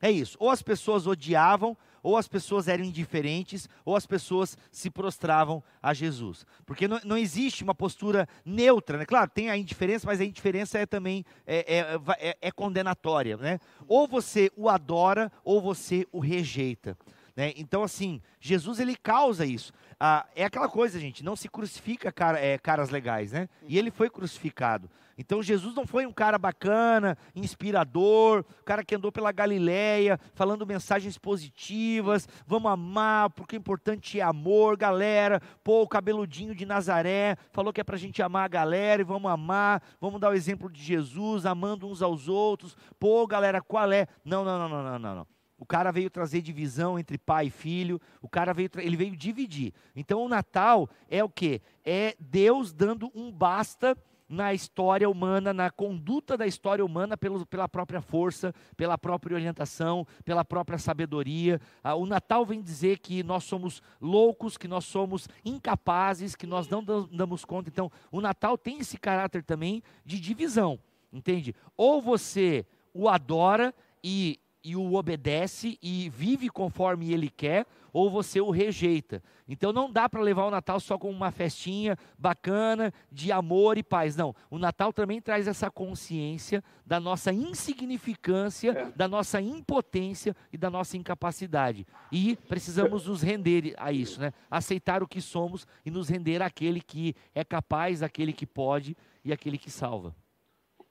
É 0.00 0.10
isso. 0.10 0.36
Ou 0.40 0.50
as 0.50 0.62
pessoas 0.62 1.06
odiavam 1.06 1.76
ou 2.06 2.16
as 2.16 2.28
pessoas 2.28 2.68
eram 2.68 2.84
indiferentes, 2.84 3.68
ou 3.84 3.96
as 3.96 4.06
pessoas 4.06 4.56
se 4.70 4.88
prostravam 4.88 5.60
a 5.82 5.92
Jesus. 5.92 6.46
Porque 6.64 6.86
não, 6.86 7.00
não 7.02 7.18
existe 7.18 7.64
uma 7.64 7.74
postura 7.74 8.28
neutra, 8.44 8.96
né? 8.96 9.04
Claro, 9.04 9.28
tem 9.28 9.50
a 9.50 9.56
indiferença, 9.56 10.06
mas 10.06 10.20
a 10.20 10.24
indiferença 10.24 10.78
é 10.78 10.86
também 10.86 11.24
é, 11.44 11.78
é, 11.78 12.28
é, 12.28 12.36
é 12.42 12.50
condenatória, 12.52 13.36
né? 13.36 13.58
Ou 13.88 14.06
você 14.06 14.52
o 14.56 14.68
adora, 14.68 15.32
ou 15.42 15.60
você 15.60 16.06
o 16.12 16.20
rejeita. 16.20 16.96
Né? 17.34 17.52
Então, 17.56 17.82
assim, 17.82 18.22
Jesus 18.38 18.78
ele 18.78 18.94
causa 18.94 19.44
isso. 19.44 19.72
Ah, 19.98 20.26
é 20.36 20.44
aquela 20.44 20.68
coisa, 20.68 21.00
gente, 21.00 21.24
não 21.24 21.34
se 21.34 21.48
crucifica 21.48 22.12
cara, 22.12 22.38
é, 22.38 22.56
caras 22.56 22.88
legais, 22.88 23.32
né? 23.32 23.48
E 23.66 23.76
ele 23.76 23.90
foi 23.90 24.08
crucificado. 24.08 24.88
Então 25.18 25.42
Jesus 25.42 25.74
não 25.74 25.86
foi 25.86 26.04
um 26.04 26.12
cara 26.12 26.38
bacana, 26.38 27.16
inspirador, 27.34 28.44
cara 28.64 28.84
que 28.84 28.94
andou 28.94 29.10
pela 29.10 29.32
Galileia, 29.32 30.20
falando 30.34 30.66
mensagens 30.66 31.16
positivas, 31.16 32.28
vamos 32.46 32.70
amar, 32.70 33.30
porque 33.30 33.56
o 33.56 33.58
importante 33.58 34.20
é 34.20 34.22
amor, 34.22 34.76
galera. 34.76 35.40
Pô, 35.64 35.82
o 35.82 35.88
cabeludinho 35.88 36.54
de 36.54 36.66
Nazaré 36.66 37.36
falou 37.50 37.72
que 37.72 37.80
é 37.80 37.84
pra 37.84 37.96
gente 37.96 38.22
amar 38.22 38.44
a 38.44 38.48
galera 38.48 39.00
e 39.00 39.04
vamos 39.04 39.30
amar, 39.30 39.82
vamos 39.98 40.20
dar 40.20 40.30
o 40.30 40.34
exemplo 40.34 40.70
de 40.70 40.82
Jesus, 40.82 41.46
amando 41.46 41.88
uns 41.88 42.02
aos 42.02 42.28
outros. 42.28 42.76
Pô, 43.00 43.26
galera, 43.26 43.62
qual 43.62 43.90
é? 43.90 44.06
Não, 44.24 44.44
não, 44.44 44.58
não, 44.58 44.68
não, 44.68 44.98
não, 44.98 45.14
não. 45.14 45.36
O 45.58 45.64
cara 45.64 45.90
veio 45.90 46.10
trazer 46.10 46.42
divisão 46.42 46.98
entre 46.98 47.16
pai 47.16 47.46
e 47.46 47.50
filho. 47.50 47.98
O 48.20 48.28
cara 48.28 48.52
veio, 48.52 48.68
ele 48.76 48.96
veio 48.96 49.16
dividir. 49.16 49.72
Então 49.94 50.22
o 50.22 50.28
Natal 50.28 50.88
é 51.08 51.24
o 51.24 51.30
que? 51.30 51.62
É 51.82 52.14
Deus 52.20 52.74
dando 52.74 53.10
um 53.14 53.32
basta 53.32 53.96
na 54.28 54.52
história 54.52 55.08
humana, 55.08 55.52
na 55.52 55.70
conduta 55.70 56.36
da 56.36 56.46
história 56.46 56.84
humana 56.84 57.16
pelo, 57.16 57.46
pela 57.46 57.68
própria 57.68 58.00
força, 58.00 58.52
pela 58.76 58.98
própria 58.98 59.34
orientação, 59.34 60.06
pela 60.24 60.44
própria 60.44 60.78
sabedoria. 60.78 61.60
Ah, 61.82 61.94
o 61.94 62.06
Natal 62.06 62.44
vem 62.44 62.60
dizer 62.60 62.98
que 62.98 63.22
nós 63.22 63.44
somos 63.44 63.82
loucos, 64.00 64.56
que 64.56 64.66
nós 64.66 64.84
somos 64.84 65.28
incapazes, 65.44 66.34
que 66.34 66.46
nós 66.46 66.68
não 66.68 66.84
damos 66.84 67.44
conta. 67.44 67.68
Então, 67.68 67.90
o 68.10 68.20
Natal 68.20 68.58
tem 68.58 68.78
esse 68.78 68.98
caráter 68.98 69.44
também 69.44 69.82
de 70.04 70.18
divisão, 70.18 70.78
entende? 71.12 71.54
Ou 71.76 72.02
você 72.02 72.66
o 72.92 73.08
adora 73.08 73.74
e 74.02 74.40
e 74.66 74.74
o 74.74 74.94
obedece 74.94 75.78
e 75.80 76.10
vive 76.10 76.48
conforme 76.48 77.12
ele 77.12 77.30
quer, 77.30 77.64
ou 77.92 78.10
você 78.10 78.40
o 78.40 78.50
rejeita. 78.50 79.22
Então 79.46 79.72
não 79.72 79.92
dá 79.92 80.08
para 80.08 80.20
levar 80.20 80.44
o 80.44 80.50
Natal 80.50 80.80
só 80.80 80.98
como 80.98 81.12
uma 81.12 81.30
festinha 81.30 81.96
bacana 82.18 82.92
de 83.12 83.30
amor 83.30 83.78
e 83.78 83.82
paz. 83.84 84.16
Não, 84.16 84.34
o 84.50 84.58
Natal 84.58 84.92
também 84.92 85.20
traz 85.20 85.46
essa 85.46 85.70
consciência 85.70 86.64
da 86.84 86.98
nossa 86.98 87.32
insignificância, 87.32 88.72
é. 88.72 88.90
da 88.90 89.06
nossa 89.06 89.40
impotência 89.40 90.34
e 90.52 90.58
da 90.58 90.68
nossa 90.68 90.96
incapacidade. 90.96 91.86
E 92.10 92.34
precisamos 92.48 93.06
nos 93.06 93.22
render 93.22 93.72
a 93.78 93.92
isso, 93.92 94.20
né? 94.20 94.32
Aceitar 94.50 95.00
o 95.00 95.06
que 95.06 95.20
somos 95.20 95.64
e 95.84 95.92
nos 95.92 96.08
render 96.08 96.42
àquele 96.42 96.80
que 96.80 97.14
é 97.32 97.44
capaz, 97.44 98.02
àquele 98.02 98.32
que 98.32 98.44
pode 98.44 98.96
e 99.24 99.32
àquele 99.32 99.58
que 99.58 99.70
salva. 99.70 100.12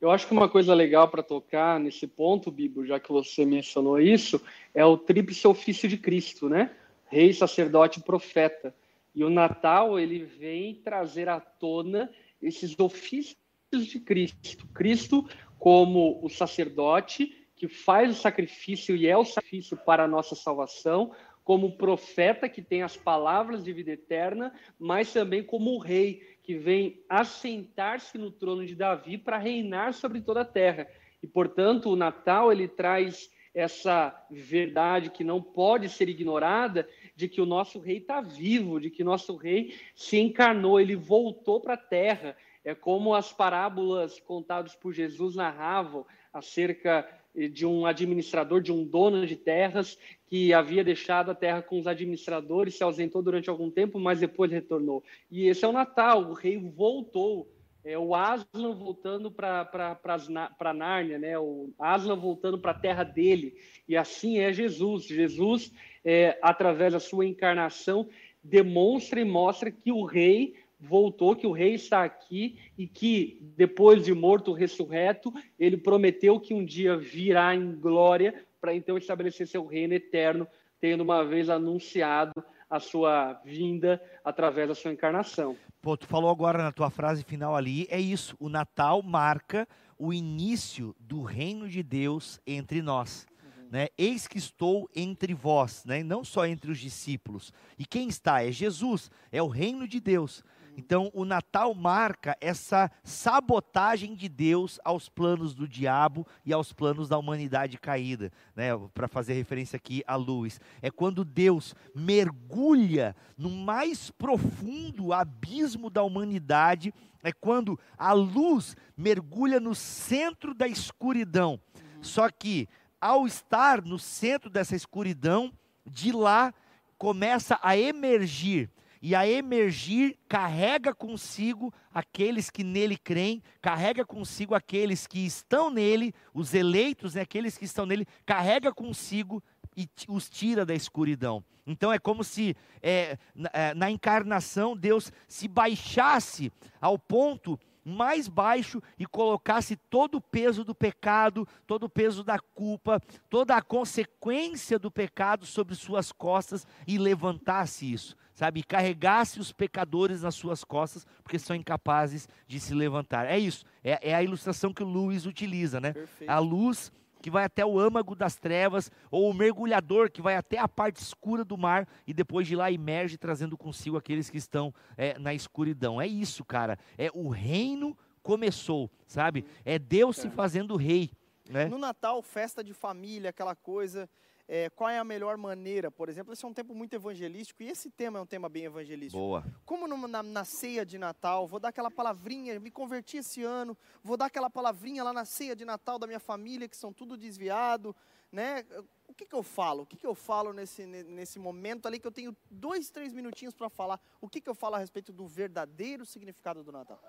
Eu 0.06 0.12
acho 0.12 0.28
que 0.28 0.34
uma 0.34 0.48
coisa 0.48 0.72
legal 0.76 1.08
para 1.08 1.24
tocar 1.24 1.80
nesse 1.80 2.06
ponto, 2.06 2.52
Bibo, 2.52 2.86
já 2.86 3.00
que 3.00 3.12
você 3.12 3.44
mencionou 3.44 4.00
isso, 4.00 4.40
é 4.72 4.86
o 4.86 5.00
tríplice 5.00 5.48
ofício 5.48 5.90
de 5.90 5.98
Cristo, 5.98 6.48
né? 6.48 6.70
Rei, 7.08 7.34
sacerdote 7.34 8.00
profeta. 8.02 8.72
E 9.16 9.24
o 9.24 9.32
Natal, 9.32 10.00
ele 10.00 10.24
vem 10.24 10.76
trazer 10.76 11.28
à 11.28 11.40
tona 11.40 12.12
esses 12.40 12.78
ofícios 12.78 13.36
de 13.74 14.00
Cristo. 14.00 14.68
Cristo 14.76 15.28
como 15.58 16.20
o 16.24 16.30
sacerdote 16.30 17.48
que 17.56 17.68
faz 17.68 18.12
o 18.12 18.22
sacrifício 18.22 18.96
e 18.96 19.08
é 19.08 19.18
o 19.18 19.26
sacrifício 19.26 19.76
para 19.76 20.04
a 20.04 20.08
nossa 20.08 20.36
salvação, 20.36 21.14
como 21.44 21.78
profeta 21.78 22.48
que 22.48 22.62
tem 22.62 22.84
as 22.84 22.96
palavras 22.96 23.64
de 23.64 23.74
vida 23.74 23.94
eterna, 23.94 24.54
mas 24.78 25.12
também 25.12 25.42
como 25.44 25.80
rei 25.80 26.35
que 26.46 26.56
vem 26.56 27.04
assentar-se 27.10 28.18
no 28.20 28.30
trono 28.30 28.66
de 28.66 28.76
Davi 28.76 29.18
para 29.18 29.40
reinar 29.40 29.94
sobre 29.94 30.22
toda 30.22 30.42
a 30.42 30.46
terra. 30.46 30.88
E, 31.22 31.26
portanto, 31.28 31.90
o 31.90 31.96
Natal 31.96 32.52
ele 32.52 32.68
traz 32.68 33.32
essa 33.52 34.16
verdade 34.30 35.10
que 35.10 35.24
não 35.24 35.42
pode 35.42 35.90
ser 35.90 36.08
ignorada 36.08 36.88
de 37.16 37.28
que 37.28 37.42
o 37.42 37.46
nosso 37.46 37.80
rei 37.80 37.98
está 37.98 38.22
vivo, 38.22 38.80
de 38.80 38.92
que 38.92 39.04
nosso 39.04 39.36
rei 39.36 39.74
se 39.96 40.20
encarnou, 40.20 40.80
ele 40.80 40.96
voltou 40.96 41.60
para 41.60 41.74
a 41.74 41.78
terra. 41.78 42.38
É 42.64 42.76
como 42.76 43.16
as 43.16 43.34
parábolas 43.34 44.20
contadas 44.20 44.76
por 44.76 44.94
Jesus 44.94 45.36
narravam 45.36 46.06
acerca 46.32 47.10
de 47.52 47.66
um 47.66 47.86
administrador, 47.86 48.62
de 48.62 48.72
um 48.72 48.84
dono 48.84 49.26
de 49.26 49.36
terras 49.36 49.98
que 50.28 50.54
havia 50.54 50.84
deixado 50.84 51.32
a 51.32 51.36
terra 51.36 51.62
com 51.62 51.80
os 51.80 51.88
administradores, 51.88 52.76
se 52.76 52.84
ausentou 52.84 53.22
durante 53.22 53.50
algum 53.50 53.70
tempo, 53.70 54.00
mas 54.00 54.20
depois 54.20 54.52
retornou. 54.52 55.04
E 55.30 55.48
esse 55.48 55.64
é 55.64 55.68
o 55.68 55.74
Natal, 55.74 56.30
o 56.30 56.34
rei 56.34 56.58
voltou. 56.58 57.52
É 57.84 58.00
o 58.00 58.16
Aslan 58.16 58.74
voltando 58.74 59.30
para 59.30 60.74
Nárnia, 60.74 61.20
né? 61.20 61.38
o 61.38 61.70
Aslan 61.78 62.16
voltando 62.16 62.58
para 62.58 62.72
a 62.72 62.80
terra 62.80 63.04
dele. 63.04 63.56
E 63.88 63.96
assim 63.96 64.40
é 64.40 64.52
Jesus. 64.52 65.06
Jesus, 65.06 65.72
é, 66.04 66.36
através 66.42 66.94
da 66.94 67.00
sua 67.00 67.28
encarnação, 67.28 68.10
demonstra 68.44 69.22
e 69.22 69.24
mostra 69.24 69.70
que 69.70 69.92
o 69.92 70.04
rei 70.04 70.56
voltou, 70.80 71.36
que 71.36 71.48
o 71.48 71.52
rei 71.52 71.74
está 71.74 72.04
aqui 72.04 72.58
e 72.78 72.88
que, 72.88 73.40
depois 73.56 74.04
de 74.04 74.14
morto, 74.14 74.54
ressurreto, 74.54 75.34
ele 75.58 75.78
prometeu 75.78 76.40
que 76.40 76.54
um 76.54 76.64
dia 76.64 76.98
virá 76.98 77.56
em 77.56 77.76
glória 77.76 78.46
para 78.60 78.74
então 78.74 78.98
estabelecer 78.98 79.48
seu 79.48 79.66
reino 79.66 79.94
eterno, 79.94 80.48
tendo 80.80 81.02
uma 81.02 81.24
vez 81.24 81.50
anunciado 81.50 82.34
a 82.70 82.80
sua 82.80 83.34
vinda 83.46 84.02
através 84.24 84.68
da 84.68 84.76
sua 84.76 84.92
encarnação. 84.92 85.56
Pô, 85.82 85.96
tu 85.96 86.08
falou 86.08 86.30
agora 86.30 86.64
na 86.64 86.72
tua 86.72 86.90
frase 86.90 87.24
final 87.24 87.56
ali, 87.56 87.88
é 87.90 88.00
isso, 88.00 88.36
o 88.40 88.50
Natal 88.50 89.04
marca 89.04 89.68
o 89.98 90.12
início 90.12 90.96
do 91.00 91.22
reino 91.22 91.70
de 91.70 91.84
Deus 91.84 92.40
entre 92.46 92.82
nós. 92.82 93.28
Né? 93.72 93.88
Eis 93.98 94.28
que 94.28 94.38
estou 94.38 94.90
entre 94.96 95.34
vós, 95.34 95.84
né? 95.86 96.04
não 96.04 96.24
só 96.24 96.46
entre 96.46 96.72
os 96.72 96.80
discípulos. 96.80 97.52
E 97.78 97.86
quem 97.86 98.08
está? 98.08 98.44
É 98.44 98.52
Jesus, 98.52 99.12
é 99.32 99.42
o 99.42 99.48
reino 99.48 99.88
de 99.88 100.00
Deus. 100.00 100.44
Então, 100.78 101.10
o 101.14 101.24
Natal 101.24 101.74
marca 101.74 102.38
essa 102.42 102.92
sabotagem 103.04 104.14
de 104.14 104.28
Deus 104.28 104.80
aos 104.84 105.08
planos 105.08 105.54
do 105.54 105.68
diabo 105.68 106.28
e 106.46 106.52
aos 106.52 106.74
planos 106.74 107.08
da 107.08 107.18
humanidade 107.18 107.78
caída, 107.78 108.32
né? 108.56 108.70
Para 108.94 109.08
fazer 109.08 109.34
referência 109.34 109.78
aqui 109.78 110.04
a 110.06 110.16
luz. 110.16 110.60
É 110.82 110.92
quando 110.92 111.24
Deus 111.24 111.74
mergulha 111.96 113.16
no 113.38 113.50
mais 113.50 114.12
profundo 114.12 115.14
abismo 115.14 115.90
da 115.90 116.04
humanidade, 116.04 116.94
é 117.24 117.32
quando 117.32 117.80
a 117.98 118.12
luz 118.14 118.76
mergulha 118.98 119.60
no 119.60 119.74
centro 119.74 120.54
da 120.54 120.68
escuridão. 120.68 121.54
Uhum. 121.54 122.04
Só 122.04 122.30
que 122.30 122.68
ao 123.00 123.26
estar 123.26 123.82
no 123.82 123.98
centro 123.98 124.50
dessa 124.50 124.76
escuridão, 124.76 125.54
de 125.86 126.12
lá 126.12 126.54
começa 126.98 127.60
a 127.62 127.78
emergir 127.78 128.70
e 129.02 129.16
a 129.16 129.28
emergir 129.28 130.18
carrega 130.28 130.94
consigo 130.94 131.74
aqueles 131.94 132.50
que 132.50 132.64
nele 132.64 132.98
creem, 132.98 133.42
carrega 133.62 134.06
consigo 134.06 134.56
aqueles 134.56 135.06
que 135.08 135.26
estão 135.26 135.70
nele, 135.70 136.14
os 136.34 136.54
eleitos, 136.54 137.16
né, 137.16 137.22
aqueles 137.22 137.58
que 137.58 137.66
estão 137.66 137.86
nele, 137.86 138.08
carrega 138.26 138.74
consigo 138.74 139.42
e 139.76 139.90
os 140.08 140.30
tira 140.30 140.66
da 140.66 140.74
escuridão. 140.74 141.44
Então 141.68 141.92
é 141.92 141.98
como 141.98 142.24
se 142.24 142.56
é, 142.82 143.18
é, 143.52 143.74
na 143.74 143.90
encarnação 143.90 144.78
Deus 144.78 145.12
se 145.28 145.48
baixasse 145.48 146.52
ao 146.80 146.98
ponto 146.98 147.60
mais 147.86 148.28
baixo 148.28 148.82
e 148.98 149.06
colocasse 149.06 149.76
todo 149.76 150.16
o 150.16 150.22
peso 150.22 150.64
do 150.64 150.74
pecado, 150.74 151.48
todo 151.68 151.84
o 151.84 151.90
peso 151.90 152.24
da 152.24 152.40
culpa, 152.40 153.00
toda 153.30 153.56
a 153.56 153.62
consequência 153.62 154.80
do 154.80 154.90
pecado 154.90 155.46
sobre 155.46 155.76
suas 155.76 156.12
costas 156.12 156.66
e 156.88 156.98
levantasse 156.98 157.92
isso, 157.92 158.18
sabe? 158.36 158.60
E 158.60 158.64
carregasse 158.64 159.40
os 159.40 159.52
pecadores 159.52 160.22
nas 160.22 160.36
suas 160.36 160.64
costas, 160.64 161.08
porque 161.24 161.40
são 161.40 161.56
incapazes 161.56 162.28
de 162.46 162.60
se 162.60 162.76
levantar. 162.76 163.26
É 163.26 163.40
isso, 163.40 163.66
é, 163.84 164.12
é 164.12 164.14
a 164.14 164.22
ilustração 164.22 164.72
que 164.72 164.84
o 164.84 164.88
Luiz 164.88 165.26
utiliza, 165.26 165.80
né? 165.80 165.94
Perfeito. 165.94 166.30
A 166.30 166.38
luz 166.38 166.92
que 167.22 167.32
vai 167.32 167.44
até 167.44 167.66
o 167.66 167.80
âmago 167.80 168.14
das 168.14 168.36
trevas, 168.36 168.92
ou 169.10 169.28
o 169.28 169.34
mergulhador 169.34 170.12
que 170.12 170.22
vai 170.22 170.36
até 170.36 170.60
a 170.60 170.68
parte 170.68 170.98
escura 170.98 171.44
do 171.44 171.58
mar 171.58 171.88
e 172.06 172.14
depois 172.14 172.46
de 172.46 172.56
lá 172.56 172.72
emerge 172.72 173.18
trazendo 173.18 173.58
consigo 173.58 173.98
aqueles 173.98 174.30
que 174.30 174.38
estão 174.38 174.72
é, 174.96 175.18
na 175.18 175.34
escuridão. 175.34 176.00
É 176.00 176.06
isso, 176.06 176.46
cara. 176.46 176.78
É 176.96 177.10
o 177.16 177.30
reino 177.30 177.98
começou, 178.22 178.92
sabe? 179.08 179.44
É 179.64 179.80
Deus 179.80 180.18
se 180.18 180.30
fazendo 180.30 180.76
rei. 180.76 181.10
Né? 181.50 181.66
No 181.66 181.80
Natal, 181.80 182.22
festa 182.22 182.64
de 182.64 182.74
família, 182.74 183.32
aquela 183.32 183.56
coisa 183.56 184.08
é, 184.48 184.70
qual 184.70 184.90
é 184.90 185.00
a 185.00 185.04
melhor 185.04 185.38
maneira, 185.38 185.90
por 185.90 186.08
exemplo, 186.08 186.32
esse 186.32 186.46
é 186.46 186.48
um 186.48 186.54
tempo 186.54 186.76
muito 186.76 186.94
evangelístico 186.94 187.64
e 187.64 187.70
esse 187.70 187.90
tema 187.90 188.20
é 188.20 188.22
um 188.22 188.26
tema 188.26 188.48
bem 188.48 188.66
evangelístico. 188.66 189.20
Boa. 189.20 189.44
Como 189.66 189.88
no, 189.88 190.08
na, 190.08 190.22
na, 190.22 190.44
ceia 190.44 190.86
de 190.86 190.98
Natal, 190.98 191.48
vou 191.48 191.60
dar 191.60 191.70
aquela 191.70 191.90
palavrinha, 191.90 192.60
me 192.60 192.70
converti 192.70 193.18
esse 193.18 193.44
ano, 193.44 193.76
vou 194.04 194.16
dar 194.16 194.26
aquela 194.26 194.50
palavrinha 194.50 195.04
lá 195.04 195.12
na 195.12 195.26
ceia 195.26 195.56
de 195.56 195.66
Natal 195.66 195.98
da 195.98 196.06
minha 196.06 196.20
família, 196.20 196.68
que 196.68 196.78
são 196.78 196.94
tudo 196.94 197.18
desviado, 197.18 197.96
né? 198.32 198.64
O 199.08 199.14
que, 199.14 199.26
que 199.26 199.36
eu 199.36 199.44
falo? 199.44 199.84
O 199.84 199.86
que, 199.86 199.98
que 199.98 200.06
eu 200.06 200.14
falo 200.14 200.52
nesse, 200.54 200.86
nesse 200.86 201.40
momento 201.40 201.88
ali 201.88 202.00
que 202.00 202.08
eu 202.08 202.12
tenho 202.12 202.36
dois, 202.50 202.90
três 202.90 203.14
minutinhos 203.14 203.54
para 203.54 203.70
falar? 203.70 204.00
O 204.20 204.28
que, 204.28 204.42
que 204.42 204.50
eu 204.50 204.56
falo 204.56 204.76
a 204.76 204.80
respeito 204.80 205.12
do 205.12 205.26
verdadeiro 205.26 206.06
significado 206.06 206.64
do 206.64 206.72
Natal? 206.72 207.00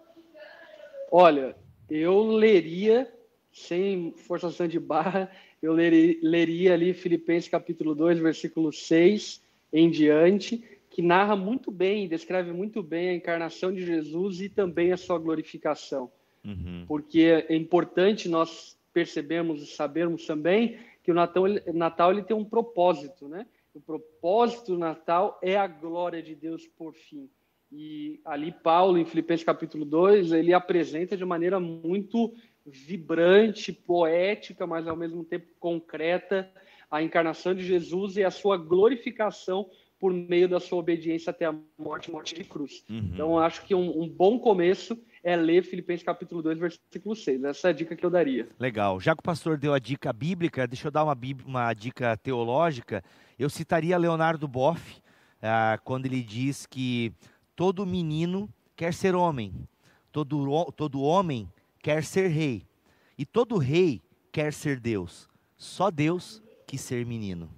Olha, 1.11 1.57
eu 1.89 2.23
leria, 2.23 3.13
sem 3.57 4.13
forçação 4.13 4.69
de 4.69 4.79
barra, 4.79 5.31
eu 5.63 5.73
leria, 5.73 6.19
leria 6.23 6.75
ali 6.75 6.93
Filipenses 6.93 7.49
capítulo 7.49 7.95
2, 7.95 8.19
versículo 8.19 8.71
6 8.71 9.43
em 9.73 9.91
diante, 9.91 10.63
que 10.91 11.01
narra 11.01 11.35
muito 11.35 11.71
bem, 11.71 12.07
descreve 12.07 12.53
muito 12.53 12.83
bem 12.83 13.09
a 13.09 13.15
encarnação 13.15 13.73
de 13.73 13.85
Jesus 13.85 14.43
e 14.43 14.51
também 14.51 14.93
a 14.93 14.97
sua 14.97 15.19
glorificação. 15.19 16.13
Uhum. 16.45 16.85
Porque 16.87 17.45
é 17.49 17.57
importante 17.57 18.29
nós 18.29 18.79
percebermos 18.93 19.63
e 19.63 19.67
sabermos 19.67 20.27
também 20.27 20.79
que 21.03 21.11
o 21.11 21.15
Natal, 21.15 21.45
Natal 21.73 22.13
ele 22.13 22.23
tem 22.23 22.37
um 22.37 22.45
propósito, 22.45 23.27
né? 23.27 23.47
O 23.75 23.81
propósito 23.81 24.73
do 24.73 24.79
Natal 24.79 25.39
é 25.43 25.57
a 25.57 25.67
glória 25.67 26.23
de 26.23 26.35
Deus 26.35 26.67
por 26.67 26.95
fim. 26.95 27.29
E 27.73 28.21
ali 28.25 28.53
Paulo, 28.53 28.97
em 28.97 29.05
Filipenses 29.05 29.45
capítulo 29.45 29.85
2, 29.85 30.33
ele 30.33 30.53
apresenta 30.53 31.17
de 31.17 31.25
maneira 31.25 31.59
muito 31.59 32.33
vibrante, 32.67 33.73
poética, 33.73 34.67
mas 34.67 34.87
ao 34.87 34.97
mesmo 34.97 35.25
tempo 35.25 35.47
concreta, 35.59 36.51
a 36.91 37.03
encarnação 37.03 37.55
de 37.55 37.65
Jesus 37.65 38.17
e 38.17 38.25
a 38.25 38.31
sua 38.31 38.57
glorificação 38.57 39.69
por 39.99 40.13
meio 40.13 40.49
da 40.49 40.61
sua 40.61 40.79
obediência 40.79 41.31
até 41.31 41.47
a 41.47 41.55
morte, 41.79 42.11
morte 42.11 42.35
de 42.35 42.45
cruz. 42.45 42.85
Uhum. 42.89 43.11
Então, 43.13 43.39
acho 43.39 43.65
que 43.65 43.75
um, 43.75 44.03
um, 44.03 44.09
bom 44.09 44.39
começo 44.39 44.99
é 45.25 45.35
ler 45.35 45.63
Filipenses 45.63 46.05
capítulo 46.05 46.43
2, 46.43 46.59
versículo 46.59 47.17
6. 47.17 47.45
Essa 47.45 47.69
é 47.69 47.71
a 47.71 47.73
dica 47.73 47.97
que 47.97 48.05
eu 48.05 48.11
daria. 48.11 48.47
Legal. 48.59 49.01
Já 49.01 49.15
que 49.15 49.21
o 49.21 49.23
pastor 49.23 49.57
deu 49.57 49.73
a 49.73 49.79
dica 49.79 50.13
bíblica, 50.13 50.67
deixa 50.67 50.89
eu 50.89 50.93
dar 50.93 51.03
uma, 51.03 51.17
uma 51.47 51.73
dica 51.73 52.17
teológica. 52.19 53.03
Eu 53.39 53.49
citaria 53.49 53.97
Leonardo 53.97 54.47
Boff, 54.47 55.01
ah, 55.43 55.79
quando 55.83 56.07
ele 56.07 56.23
diz 56.23 56.67
que 56.67 57.13
todo 57.55 57.87
menino 57.87 58.49
quer 58.77 58.93
ser 58.93 59.15
homem, 59.15 59.53
todo, 60.13 60.73
todo 60.73 61.01
homem 61.01 61.49
quer 61.87 62.03
ser 62.03 62.27
rei, 62.27 62.67
e 63.17 63.25
todo 63.25 63.59
rei 63.59 64.03
quer 64.33 64.53
ser 64.53 64.81
Deus. 64.81 65.29
Só 65.57 65.89
Deus 65.89 66.43
quis 66.67 66.81
ser 66.81 67.07
menino. 67.07 67.49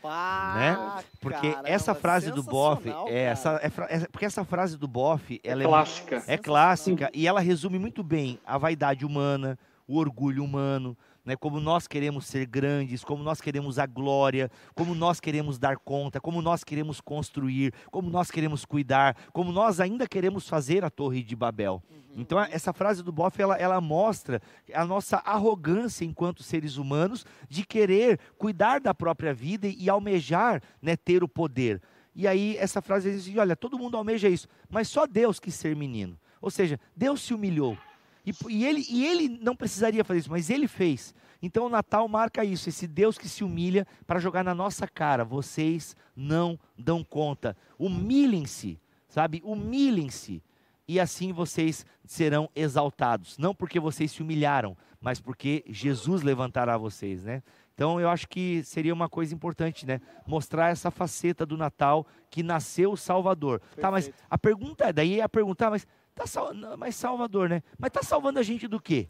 Pá, 0.00 0.54
né? 0.56 1.04
Porque 1.20 1.50
caramba, 1.50 1.68
essa 1.68 1.94
frase 1.94 2.30
do 2.30 2.42
Boff, 2.42 2.88
é, 3.08 3.24
essa, 3.24 3.60
é, 3.62 3.66
é, 3.66 4.06
porque 4.06 4.24
essa 4.24 4.42
frase 4.42 4.78
do 4.78 4.88
Boff, 4.88 5.38
ela 5.44 5.62
é 5.62 5.66
clássica. 5.66 6.24
É, 6.26 6.32
é 6.32 6.38
clássica 6.38 7.10
e 7.12 7.26
ela 7.26 7.40
resume 7.40 7.78
muito 7.78 8.02
bem 8.02 8.40
a 8.46 8.56
vaidade 8.56 9.04
humana, 9.04 9.58
o 9.86 9.98
orgulho 9.98 10.42
humano, 10.42 10.96
né, 11.24 11.36
como 11.36 11.58
nós 11.60 11.86
queremos 11.86 12.26
ser 12.26 12.46
grandes, 12.46 13.02
como 13.02 13.22
nós 13.22 13.40
queremos 13.40 13.78
a 13.78 13.86
glória, 13.86 14.50
como 14.74 14.94
nós 14.94 15.20
queremos 15.20 15.58
dar 15.58 15.76
conta, 15.78 16.20
como 16.20 16.42
nós 16.42 16.62
queremos 16.62 17.00
construir, 17.00 17.72
como 17.90 18.10
nós 18.10 18.30
queremos 18.30 18.64
cuidar, 18.64 19.16
como 19.32 19.50
nós 19.50 19.80
ainda 19.80 20.06
queremos 20.06 20.48
fazer 20.48 20.84
a 20.84 20.90
Torre 20.90 21.22
de 21.22 21.34
Babel. 21.34 21.82
Uhum. 21.90 22.20
Então, 22.20 22.38
essa 22.40 22.72
frase 22.72 23.02
do 23.02 23.10
Boff, 23.10 23.40
ela, 23.40 23.56
ela 23.56 23.80
mostra 23.80 24.40
a 24.72 24.84
nossa 24.84 25.16
arrogância 25.18 26.04
enquanto 26.04 26.42
seres 26.42 26.76
humanos 26.76 27.24
de 27.48 27.64
querer 27.64 28.20
cuidar 28.36 28.80
da 28.80 28.94
própria 28.94 29.32
vida 29.32 29.66
e 29.66 29.88
almejar 29.88 30.62
né, 30.80 30.96
ter 30.96 31.24
o 31.24 31.28
poder. 31.28 31.80
E 32.14 32.28
aí, 32.28 32.56
essa 32.58 32.80
frase 32.80 33.10
diz: 33.10 33.22
assim, 33.22 33.38
olha, 33.38 33.56
todo 33.56 33.78
mundo 33.78 33.96
almeja 33.96 34.28
isso, 34.28 34.46
mas 34.70 34.88
só 34.88 35.06
Deus 35.06 35.40
quis 35.40 35.54
ser 35.54 35.74
menino. 35.74 36.18
Ou 36.40 36.50
seja, 36.50 36.78
Deus 36.94 37.22
se 37.22 37.34
humilhou. 37.34 37.76
E, 38.24 38.32
e, 38.48 38.64
ele, 38.64 38.86
e 38.88 39.06
ele 39.06 39.28
não 39.40 39.54
precisaria 39.54 40.04
fazer 40.04 40.20
isso, 40.20 40.30
mas 40.30 40.50
ele 40.50 40.66
fez. 40.66 41.14
Então 41.42 41.66
o 41.66 41.68
Natal 41.68 42.08
marca 42.08 42.44
isso, 42.44 42.68
esse 42.68 42.86
Deus 42.86 43.18
que 43.18 43.28
se 43.28 43.44
humilha 43.44 43.86
para 44.06 44.18
jogar 44.18 44.42
na 44.42 44.54
nossa 44.54 44.88
cara. 44.88 45.24
Vocês 45.24 45.94
não 46.16 46.58
dão 46.78 47.04
conta. 47.04 47.56
Humilhem-se, 47.78 48.80
sabe? 49.08 49.42
Humilhem-se. 49.44 50.42
E 50.88 50.98
assim 50.98 51.32
vocês 51.32 51.84
serão 52.04 52.48
exaltados. 52.54 53.36
Não 53.36 53.54
porque 53.54 53.78
vocês 53.78 54.12
se 54.12 54.22
humilharam, 54.22 54.76
mas 55.00 55.20
porque 55.20 55.64
Jesus 55.68 56.22
levantará 56.22 56.78
vocês, 56.78 57.22
né? 57.22 57.42
Então 57.74 58.00
eu 58.00 58.08
acho 58.08 58.28
que 58.28 58.62
seria 58.62 58.94
uma 58.94 59.08
coisa 59.08 59.34
importante, 59.34 59.84
né? 59.84 60.00
Mostrar 60.26 60.70
essa 60.70 60.90
faceta 60.90 61.44
do 61.44 61.56
Natal 61.56 62.06
que 62.30 62.42
nasceu 62.42 62.92
o 62.92 62.96
Salvador. 62.96 63.60
Perfeito. 63.60 63.80
Tá, 63.80 63.90
mas 63.90 64.10
a 64.30 64.38
pergunta 64.38 64.84
é, 64.84 64.92
daí 64.92 65.20
é 65.20 65.22
a 65.22 65.28
pergunta, 65.28 65.68
mas 65.68 65.86
Tá 66.14 66.26
sal... 66.26 66.52
Mas 66.78 66.96
Salvador, 66.96 67.48
né? 67.48 67.62
Mas 67.78 67.88
está 67.88 68.02
salvando 68.02 68.38
a 68.38 68.42
gente 68.42 68.68
do 68.68 68.80
quê? 68.80 69.08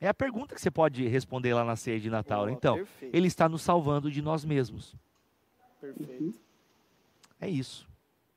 É 0.00 0.08
a 0.08 0.14
pergunta 0.14 0.54
que 0.54 0.60
você 0.60 0.70
pode 0.70 1.06
responder 1.06 1.54
lá 1.54 1.64
na 1.64 1.76
ceia 1.76 2.00
de 2.00 2.10
Natal. 2.10 2.44
Oh, 2.44 2.48
então, 2.48 2.74
perfeito. 2.74 3.16
ele 3.16 3.28
está 3.28 3.48
nos 3.48 3.62
salvando 3.62 4.10
de 4.10 4.20
nós 4.20 4.44
mesmos. 4.44 4.96
Perfeito. 5.80 6.40
É 7.40 7.48
isso. 7.48 7.88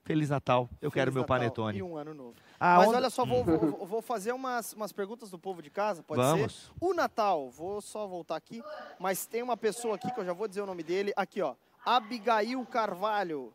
Feliz 0.04 0.30
Natal. 0.30 0.70
Eu 0.80 0.92
Feliz 0.92 0.94
quero 0.94 1.12
meu 1.12 1.24
Natal 1.24 1.38
panetone. 1.38 1.80
E 1.80 1.84
um 1.84 1.98
ano 1.98 2.14
novo. 2.14 2.36
Ah, 2.60 2.78
Mas 2.78 2.88
onda... 2.88 2.98
olha 2.98 3.10
só, 3.10 3.26
vou, 3.26 3.44
vou, 3.44 3.86
vou, 3.88 4.02
fazer 4.02 4.32
umas, 4.32 4.74
umas 4.74 4.92
perguntas 4.92 5.32
do 5.32 5.40
povo 5.40 5.62
de 5.62 5.72
casa, 5.72 6.04
pode 6.04 6.22
Vamos. 6.22 6.54
ser? 6.54 6.72
O 6.80 6.94
Natal, 6.94 7.50
vou 7.50 7.82
só 7.82 8.06
voltar 8.06 8.36
aqui, 8.36 8.62
mas 9.00 9.26
tem 9.26 9.42
uma 9.42 9.58
pessoa 9.58 9.96
aqui 9.96 10.12
que 10.12 10.20
eu 10.20 10.26
já 10.26 10.34
vou 10.34 10.48
dizer 10.48 10.62
o 10.62 10.66
nome 10.68 10.84
dele. 10.84 11.12
Aqui, 11.16 11.42
ó. 11.42 11.56
Abigail 11.84 12.64
Carvalho. 12.68 13.52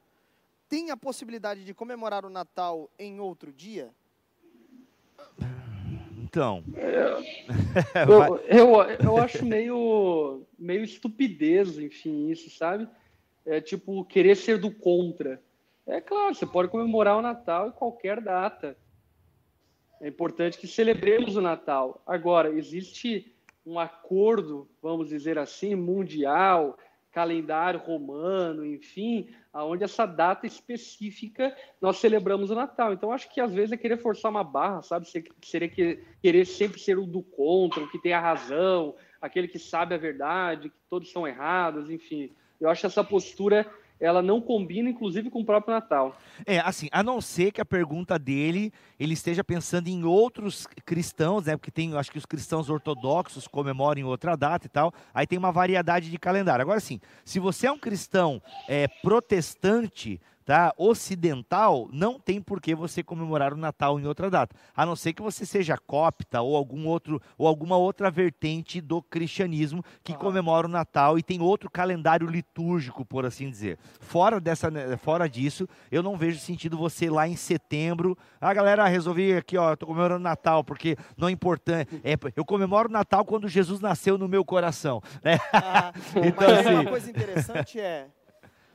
Tem 0.68 0.90
a 0.90 0.96
possibilidade 0.96 1.64
de 1.64 1.72
comemorar 1.72 2.24
o 2.24 2.30
Natal 2.30 2.90
em 2.98 3.20
outro 3.20 3.52
dia? 3.52 3.94
Então. 6.30 6.62
É, 6.76 8.06
eu, 8.08 8.36
eu, 8.46 8.82
eu 9.04 9.16
acho 9.16 9.44
meio, 9.44 10.46
meio 10.56 10.84
estupidez, 10.84 11.76
enfim, 11.76 12.30
isso, 12.30 12.48
sabe? 12.50 12.88
É 13.44 13.60
tipo 13.60 14.04
querer 14.04 14.36
ser 14.36 14.56
do 14.58 14.70
contra. 14.70 15.42
É 15.84 16.00
claro, 16.00 16.32
você 16.32 16.46
pode 16.46 16.68
comemorar 16.68 17.18
o 17.18 17.22
Natal 17.22 17.66
em 17.66 17.72
qualquer 17.72 18.20
data. 18.20 18.76
É 20.00 20.06
importante 20.06 20.56
que 20.56 20.68
celebremos 20.68 21.34
o 21.34 21.40
Natal. 21.40 22.00
Agora, 22.06 22.48
existe 22.50 23.34
um 23.66 23.76
acordo, 23.76 24.68
vamos 24.80 25.08
dizer 25.08 25.36
assim, 25.36 25.74
mundial, 25.74 26.78
calendário 27.12 27.80
romano, 27.80 28.64
enfim, 28.64 29.28
aonde 29.52 29.84
essa 29.84 30.06
data 30.06 30.46
específica 30.46 31.54
nós 31.80 31.98
celebramos 31.98 32.50
o 32.50 32.54
Natal. 32.54 32.92
Então, 32.92 33.12
acho 33.12 33.28
que 33.32 33.40
às 33.40 33.52
vezes 33.52 33.72
é 33.72 33.76
querer 33.76 33.96
forçar 33.96 34.30
uma 34.30 34.44
barra, 34.44 34.82
sabe? 34.82 35.06
Seria 35.42 35.68
querer 35.68 36.44
sempre 36.44 36.80
ser 36.80 36.98
o 36.98 37.06
do 37.06 37.22
contra, 37.22 37.82
o 37.82 37.90
que 37.90 37.98
tem 37.98 38.12
a 38.12 38.20
razão, 38.20 38.94
aquele 39.20 39.48
que 39.48 39.58
sabe 39.58 39.94
a 39.94 39.98
verdade, 39.98 40.70
que 40.70 40.76
todos 40.88 41.10
são 41.10 41.26
errados, 41.26 41.90
enfim. 41.90 42.30
Eu 42.60 42.68
acho 42.68 42.86
essa 42.86 43.02
postura 43.02 43.66
ela 44.00 44.22
não 44.22 44.40
combina, 44.40 44.88
inclusive, 44.88 45.30
com 45.30 45.40
o 45.40 45.44
próprio 45.44 45.74
Natal. 45.74 46.16
É, 46.46 46.58
assim, 46.60 46.88
a 46.90 47.02
não 47.02 47.20
ser 47.20 47.52
que 47.52 47.60
a 47.60 47.64
pergunta 47.64 48.18
dele, 48.18 48.72
ele 48.98 49.12
esteja 49.12 49.44
pensando 49.44 49.88
em 49.88 50.04
outros 50.04 50.66
cristãos, 50.84 51.44
né? 51.44 51.56
Porque 51.56 51.70
tem, 51.70 51.94
acho 51.94 52.10
que 52.10 52.18
os 52.18 52.26
cristãos 52.26 52.70
ortodoxos 52.70 53.46
comemoram 53.46 54.00
em 54.00 54.04
outra 54.04 54.36
data 54.36 54.66
e 54.66 54.70
tal. 54.70 54.92
Aí 55.12 55.26
tem 55.26 55.38
uma 55.38 55.52
variedade 55.52 56.10
de 56.10 56.18
calendário. 56.18 56.62
Agora, 56.62 56.80
sim, 56.80 56.98
se 57.24 57.38
você 57.38 57.66
é 57.66 57.72
um 57.72 57.78
cristão 57.78 58.42
é, 58.66 58.88
protestante, 58.88 60.20
tá? 60.50 60.74
Ocidental, 60.76 61.88
não 61.92 62.18
tem 62.18 62.42
por 62.42 62.60
que 62.60 62.74
você 62.74 63.04
comemorar 63.04 63.54
o 63.54 63.56
Natal 63.56 64.00
em 64.00 64.04
outra 64.04 64.28
data, 64.28 64.56
a 64.74 64.84
não 64.84 64.96
ser 64.96 65.12
que 65.12 65.22
você 65.22 65.46
seja 65.46 65.78
copta 65.78 66.40
ou 66.40 66.56
algum 66.56 66.88
outro 66.88 67.22
ou 67.38 67.46
alguma 67.46 67.76
outra 67.76 68.10
vertente 68.10 68.80
do 68.80 69.00
cristianismo 69.00 69.84
que 70.02 70.12
comemora 70.12 70.66
o 70.66 70.70
Natal 70.70 71.16
e 71.16 71.22
tem 71.22 71.40
outro 71.40 71.70
calendário 71.70 72.26
litúrgico, 72.26 73.04
por 73.04 73.24
assim 73.24 73.48
dizer. 73.48 73.78
Fora 74.00 74.40
dessa, 74.40 74.72
né, 74.72 74.96
fora 74.96 75.28
disso, 75.28 75.68
eu 75.88 76.02
não 76.02 76.16
vejo 76.16 76.40
sentido 76.40 76.76
você 76.76 77.08
lá 77.08 77.28
em 77.28 77.36
setembro, 77.36 78.18
a 78.40 78.48
ah, 78.48 78.52
galera 78.52 78.88
resolvi 78.88 79.32
aqui, 79.32 79.56
ó, 79.56 79.76
tô 79.76 79.86
comemorando 79.86 80.24
Natal 80.24 80.64
porque 80.64 80.96
não 81.16 81.28
é 81.28 81.30
importante, 81.30 82.00
é, 82.02 82.16
eu 82.34 82.44
comemoro 82.44 82.88
o 82.88 82.92
Natal 82.92 83.24
quando 83.24 83.46
Jesus 83.46 83.80
nasceu 83.80 84.18
no 84.18 84.26
meu 84.26 84.44
coração, 84.44 85.00
né? 85.22 85.38
Ah, 85.52 85.92
então, 86.26 86.58
assim, 86.58 86.74
uma 86.74 86.86
coisa 86.86 87.08
interessante 87.08 87.78
é 87.78 88.08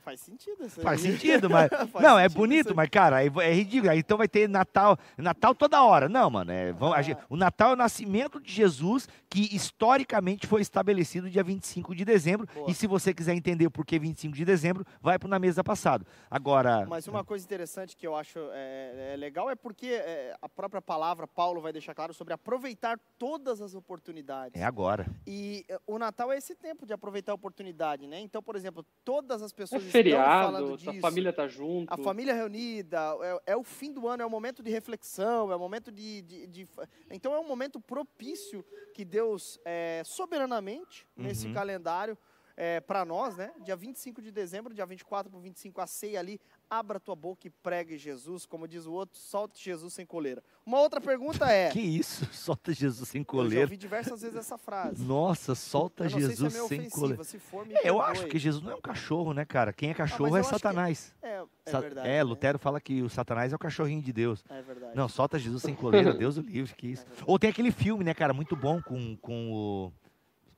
Faz 0.06 0.20
sentido 0.20 0.64
isso 0.64 0.80
Faz 0.82 1.00
sentido, 1.00 1.50
mas. 1.50 1.68
não, 2.00 2.16
é 2.16 2.28
bonito, 2.28 2.76
mas, 2.76 2.88
cara, 2.88 3.24
é, 3.24 3.26
é 3.26 3.52
ridículo. 3.52 3.92
Então 3.92 4.16
vai 4.16 4.28
ter 4.28 4.48
Natal. 4.48 4.96
Natal 5.18 5.52
toda 5.52 5.82
hora. 5.82 6.08
Não, 6.08 6.30
mano. 6.30 6.52
É, 6.52 6.72
vamos, 6.72 6.96
ah. 6.96 7.26
o 7.28 7.36
Natal 7.36 7.70
é 7.70 7.72
o 7.72 7.76
nascimento 7.76 8.40
de 8.40 8.52
Jesus, 8.52 9.08
que 9.28 9.52
historicamente 9.52 10.46
foi 10.46 10.60
estabelecido 10.60 11.28
dia 11.28 11.42
25 11.42 11.92
de 11.92 12.04
dezembro. 12.04 12.46
Pô. 12.46 12.66
E 12.68 12.74
se 12.74 12.86
você 12.86 13.12
quiser 13.12 13.34
entender 13.34 13.66
o 13.66 13.70
porquê 13.70 13.98
25 13.98 14.32
de 14.32 14.44
dezembro, 14.44 14.86
vai 15.02 15.18
para 15.18 15.28
na 15.28 15.40
mesa 15.40 15.64
passado. 15.64 16.06
Agora. 16.30 16.86
Mas 16.86 17.08
uma 17.08 17.24
coisa 17.24 17.44
interessante 17.44 17.96
que 17.96 18.06
eu 18.06 18.14
acho 18.14 18.38
é, 18.52 19.14
é 19.14 19.16
legal 19.16 19.50
é 19.50 19.56
porque 19.56 19.88
é, 19.88 20.36
a 20.40 20.48
própria 20.48 20.80
palavra, 20.80 21.26
Paulo 21.26 21.60
vai 21.60 21.72
deixar 21.72 21.96
claro 21.96 22.14
sobre 22.14 22.32
aproveitar 22.32 22.96
todas 23.18 23.60
as 23.60 23.74
oportunidades. 23.74 24.60
É 24.60 24.64
agora. 24.64 25.04
E 25.26 25.64
é, 25.68 25.80
o 25.84 25.98
Natal 25.98 26.30
é 26.30 26.36
esse 26.36 26.54
tempo 26.54 26.86
de 26.86 26.92
aproveitar 26.92 27.32
a 27.32 27.34
oportunidade, 27.34 28.06
né? 28.06 28.20
Então, 28.20 28.40
por 28.40 28.54
exemplo, 28.54 28.86
todas 29.04 29.42
as 29.42 29.52
pessoas 29.52 29.95
feriado, 29.96 30.78
a 30.86 31.00
família 31.00 31.32
tá 31.32 31.46
junto. 31.46 31.92
A 31.92 31.96
família 31.96 32.34
reunida, 32.34 32.98
é, 33.22 33.52
é, 33.52 33.56
o 33.56 33.62
fim 33.62 33.92
do 33.92 34.06
ano, 34.08 34.22
é 34.22 34.26
o 34.26 34.30
momento 34.30 34.62
de 34.62 34.70
reflexão, 34.70 35.50
é 35.50 35.56
o 35.56 35.58
momento 35.58 35.90
de. 35.90 36.22
de, 36.22 36.46
de 36.46 36.68
então 37.10 37.34
é 37.34 37.38
um 37.38 37.46
momento 37.46 37.80
propício 37.80 38.64
que 38.94 39.04
Deus, 39.04 39.58
é, 39.64 40.02
soberanamente, 40.04 41.06
uhum. 41.16 41.24
nesse 41.24 41.50
calendário, 41.52 42.16
é, 42.56 42.80
para 42.80 43.04
nós, 43.04 43.36
né? 43.36 43.52
Dia 43.62 43.76
25 43.76 44.22
de 44.22 44.32
dezembro, 44.32 44.72
dia 44.72 44.86
24 44.86 45.30
para 45.30 45.40
25, 45.40 45.80
a 45.80 45.86
ceia 45.86 46.18
ali, 46.18 46.40
abra 46.70 46.98
tua 46.98 47.14
boca 47.14 47.46
e 47.46 47.50
pregue 47.50 47.98
Jesus, 47.98 48.46
como 48.46 48.66
diz 48.66 48.86
o 48.86 48.92
outro, 48.92 49.18
solte 49.18 49.62
Jesus 49.62 49.92
sem 49.92 50.06
coleira. 50.06 50.42
Uma 50.64 50.80
outra 50.80 51.00
pergunta 51.00 51.46
é... 51.46 51.68
que 51.70 51.80
isso? 51.80 52.24
Solta 52.32 52.72
Jesus 52.72 53.08
sem 53.08 53.22
coleira? 53.22 53.54
Eu 53.54 53.58
já 53.60 53.64
ouvi 53.66 53.76
diversas 53.76 54.22
vezes 54.22 54.36
essa 54.36 54.56
frase. 54.56 55.04
Nossa, 55.04 55.54
solta 55.54 56.08
Jesus 56.08 56.52
se 56.52 56.58
é 56.58 56.66
sem 56.66 56.88
coleira. 56.88 57.24
Se 57.24 57.38
for, 57.38 57.66
é, 57.70 57.88
eu 57.88 58.00
acho 58.00 58.26
que 58.26 58.38
Jesus 58.38 58.62
não 58.62 58.72
é 58.72 58.74
um 58.74 58.80
cachorro, 58.80 59.32
né, 59.32 59.44
cara? 59.44 59.72
Quem 59.72 59.90
é 59.90 59.92
ah, 59.92 59.96
cachorro 59.96 60.34
ah, 60.34 60.40
é 60.40 60.42
Satanás. 60.42 61.14
É, 61.22 61.42
é, 61.66 61.80
verdade. 61.80 62.08
É, 62.08 62.12
né? 62.12 62.22
Lutero 62.22 62.58
fala 62.58 62.80
que 62.80 63.02
o 63.02 63.08
Satanás 63.08 63.52
é 63.52 63.56
o 63.56 63.58
cachorrinho 63.58 64.02
de 64.02 64.12
Deus. 64.12 64.44
É 64.48 64.62
verdade. 64.62 64.96
Não, 64.96 65.08
solta 65.08 65.38
Jesus 65.38 65.62
sem 65.62 65.74
coleira, 65.74 66.14
Deus 66.14 66.36
o 66.36 66.40
livre, 66.40 66.74
que 66.74 66.88
isso. 66.88 67.04
É 67.16 67.24
Ou 67.26 67.38
tem 67.38 67.50
aquele 67.50 67.70
filme, 67.70 68.04
né, 68.04 68.14
cara, 68.14 68.32
muito 68.32 68.56
bom 68.56 68.80
com, 68.82 69.16
com 69.16 69.52
o 69.52 69.92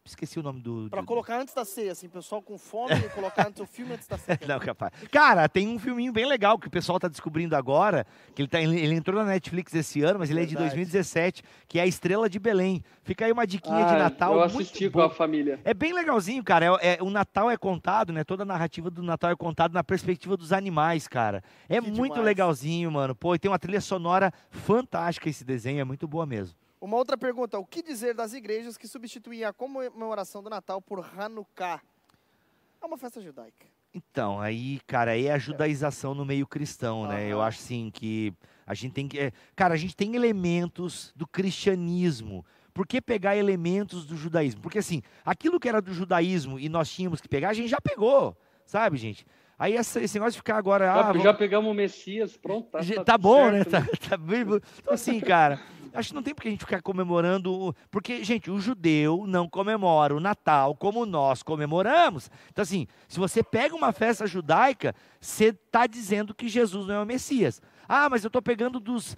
Esqueci 0.08 0.38
o 0.38 0.42
nome 0.42 0.60
do. 0.60 0.88
Pra 0.90 1.02
colocar 1.02 1.40
antes 1.40 1.52
da 1.52 1.64
ceia, 1.64 1.92
assim, 1.92 2.08
pessoal 2.08 2.40
com 2.40 2.56
fome, 2.56 2.94
colocar 3.14 3.48
antes 3.48 3.60
o 3.60 3.66
filme 3.66 3.92
antes 3.92 4.06
da 4.06 4.16
ceia. 4.16 4.38
Não, 4.48 4.58
capaz. 4.58 4.92
Cara, 5.10 5.48
tem 5.48 5.68
um 5.68 5.78
filminho 5.78 6.12
bem 6.12 6.26
legal 6.26 6.58
que 6.58 6.66
o 6.66 6.70
pessoal 6.70 6.98
tá 6.98 7.08
descobrindo 7.08 7.54
agora, 7.54 8.06
que 8.34 8.42
ele, 8.42 8.48
tá, 8.48 8.60
ele 8.60 8.94
entrou 8.94 9.22
na 9.22 9.30
Netflix 9.30 9.74
esse 9.74 10.02
ano, 10.02 10.18
mas 10.18 10.30
ele 10.30 10.40
Verdade. 10.40 10.66
é 10.66 10.68
de 10.68 10.74
2017, 10.76 11.42
que 11.68 11.78
é 11.78 11.82
a 11.82 11.86
Estrela 11.86 12.28
de 12.28 12.38
Belém. 12.38 12.82
Fica 13.02 13.26
aí 13.26 13.32
uma 13.32 13.46
diquinha 13.46 13.84
ah, 13.84 13.92
de 13.92 13.98
Natal. 13.98 14.34
Eu 14.34 14.42
assisti 14.42 14.88
com 14.88 15.00
a 15.00 15.10
família. 15.10 15.60
É 15.64 15.74
bem 15.74 15.92
legalzinho, 15.92 16.42
cara. 16.42 16.78
É, 16.80 16.94
é, 16.94 17.02
o 17.02 17.10
Natal 17.10 17.50
é 17.50 17.56
contado, 17.56 18.12
né? 18.12 18.24
Toda 18.24 18.42
a 18.42 18.46
narrativa 18.46 18.90
do 18.90 19.02
Natal 19.02 19.30
é 19.30 19.36
contada 19.36 19.74
na 19.74 19.84
perspectiva 19.84 20.36
dos 20.36 20.52
animais, 20.52 21.06
cara. 21.06 21.42
É 21.68 21.80
que 21.80 21.90
muito 21.90 22.14
demais. 22.14 22.24
legalzinho, 22.24 22.90
mano. 22.90 23.14
Pô, 23.14 23.34
e 23.34 23.38
tem 23.38 23.50
uma 23.50 23.58
trilha 23.58 23.80
sonora 23.80 24.32
fantástica 24.50 25.28
esse 25.28 25.44
desenho, 25.44 25.80
é 25.80 25.84
muito 25.84 26.08
boa 26.08 26.26
mesmo. 26.26 26.56
Uma 26.80 26.96
outra 26.96 27.16
pergunta: 27.16 27.58
o 27.58 27.66
que 27.66 27.82
dizer 27.82 28.14
das 28.14 28.32
igrejas 28.32 28.76
que 28.76 28.86
substituem 28.86 29.44
a 29.44 29.52
comemoração 29.52 30.42
do 30.42 30.50
Natal 30.50 30.80
por 30.80 31.04
Hanukkah? 31.16 31.80
É 32.80 32.86
uma 32.86 32.96
festa 32.96 33.20
judaica. 33.20 33.66
Então, 33.92 34.40
aí, 34.40 34.80
cara, 34.86 35.12
aí 35.12 35.26
é 35.26 35.32
a 35.32 35.38
judaização 35.38 36.14
no 36.14 36.24
meio 36.24 36.46
cristão, 36.46 37.06
né? 37.06 37.24
Uhum. 37.24 37.30
Eu 37.30 37.42
acho 37.42 37.58
assim 37.60 37.90
que 37.90 38.32
a 38.66 38.74
gente 38.74 38.92
tem 38.92 39.08
que. 39.08 39.18
É, 39.18 39.32
cara, 39.56 39.74
a 39.74 39.76
gente 39.76 39.96
tem 39.96 40.14
elementos 40.14 41.12
do 41.16 41.26
cristianismo. 41.26 42.44
Por 42.72 42.86
que 42.86 43.00
pegar 43.00 43.36
elementos 43.36 44.06
do 44.06 44.14
judaísmo? 44.14 44.60
Porque 44.60 44.78
assim, 44.78 45.02
aquilo 45.24 45.58
que 45.58 45.68
era 45.68 45.82
do 45.82 45.92
judaísmo 45.92 46.60
e 46.60 46.68
nós 46.68 46.88
tínhamos 46.88 47.20
que 47.20 47.28
pegar, 47.28 47.48
a 47.48 47.54
gente 47.54 47.68
já 47.68 47.80
pegou, 47.80 48.36
sabe, 48.64 48.96
gente? 48.96 49.26
Aí 49.58 49.74
esse 49.74 50.14
negócio 50.14 50.32
de 50.32 50.38
ficar 50.38 50.56
agora. 50.56 50.86
Já, 50.86 51.10
ah, 51.10 51.18
já 51.18 51.34
pegamos 51.34 51.68
o 51.68 51.74
Messias, 51.74 52.36
pronto. 52.36 52.70
Tá, 52.70 52.78
tá, 52.78 53.04
tá 53.04 53.18
bom, 53.18 53.50
né? 53.50 53.64
certo, 53.64 53.72
né? 53.72 53.88
Tá, 53.98 54.10
tá 54.10 54.16
bem... 54.16 54.42
Então, 54.42 54.94
assim, 54.94 55.18
cara, 55.18 55.60
acho 55.94 56.10
que 56.10 56.14
não 56.14 56.22
tem 56.22 56.34
porque 56.34 56.48
a 56.48 56.50
gente 56.50 56.64
ficar 56.64 56.82
comemorando. 56.82 57.74
Porque, 57.90 58.24
gente, 58.24 58.50
o 58.50 58.58
judeu 58.58 59.24
não 59.26 59.48
comemora 59.48 60.14
o 60.14 60.20
Natal 60.20 60.74
como 60.74 61.06
nós 61.06 61.42
comemoramos. 61.42 62.30
Então, 62.50 62.62
assim, 62.62 62.86
se 63.08 63.18
você 63.18 63.42
pega 63.42 63.74
uma 63.74 63.92
festa 63.92 64.26
judaica, 64.26 64.94
você 65.20 65.46
está 65.46 65.86
dizendo 65.86 66.34
que 66.34 66.48
Jesus 66.48 66.86
não 66.86 66.94
é 66.96 67.02
o 67.02 67.06
Messias. 67.06 67.60
Ah, 67.88 68.08
mas 68.10 68.22
eu 68.22 68.28
estou 68.28 68.42
pegando 68.42 68.78
dos, 68.78 69.16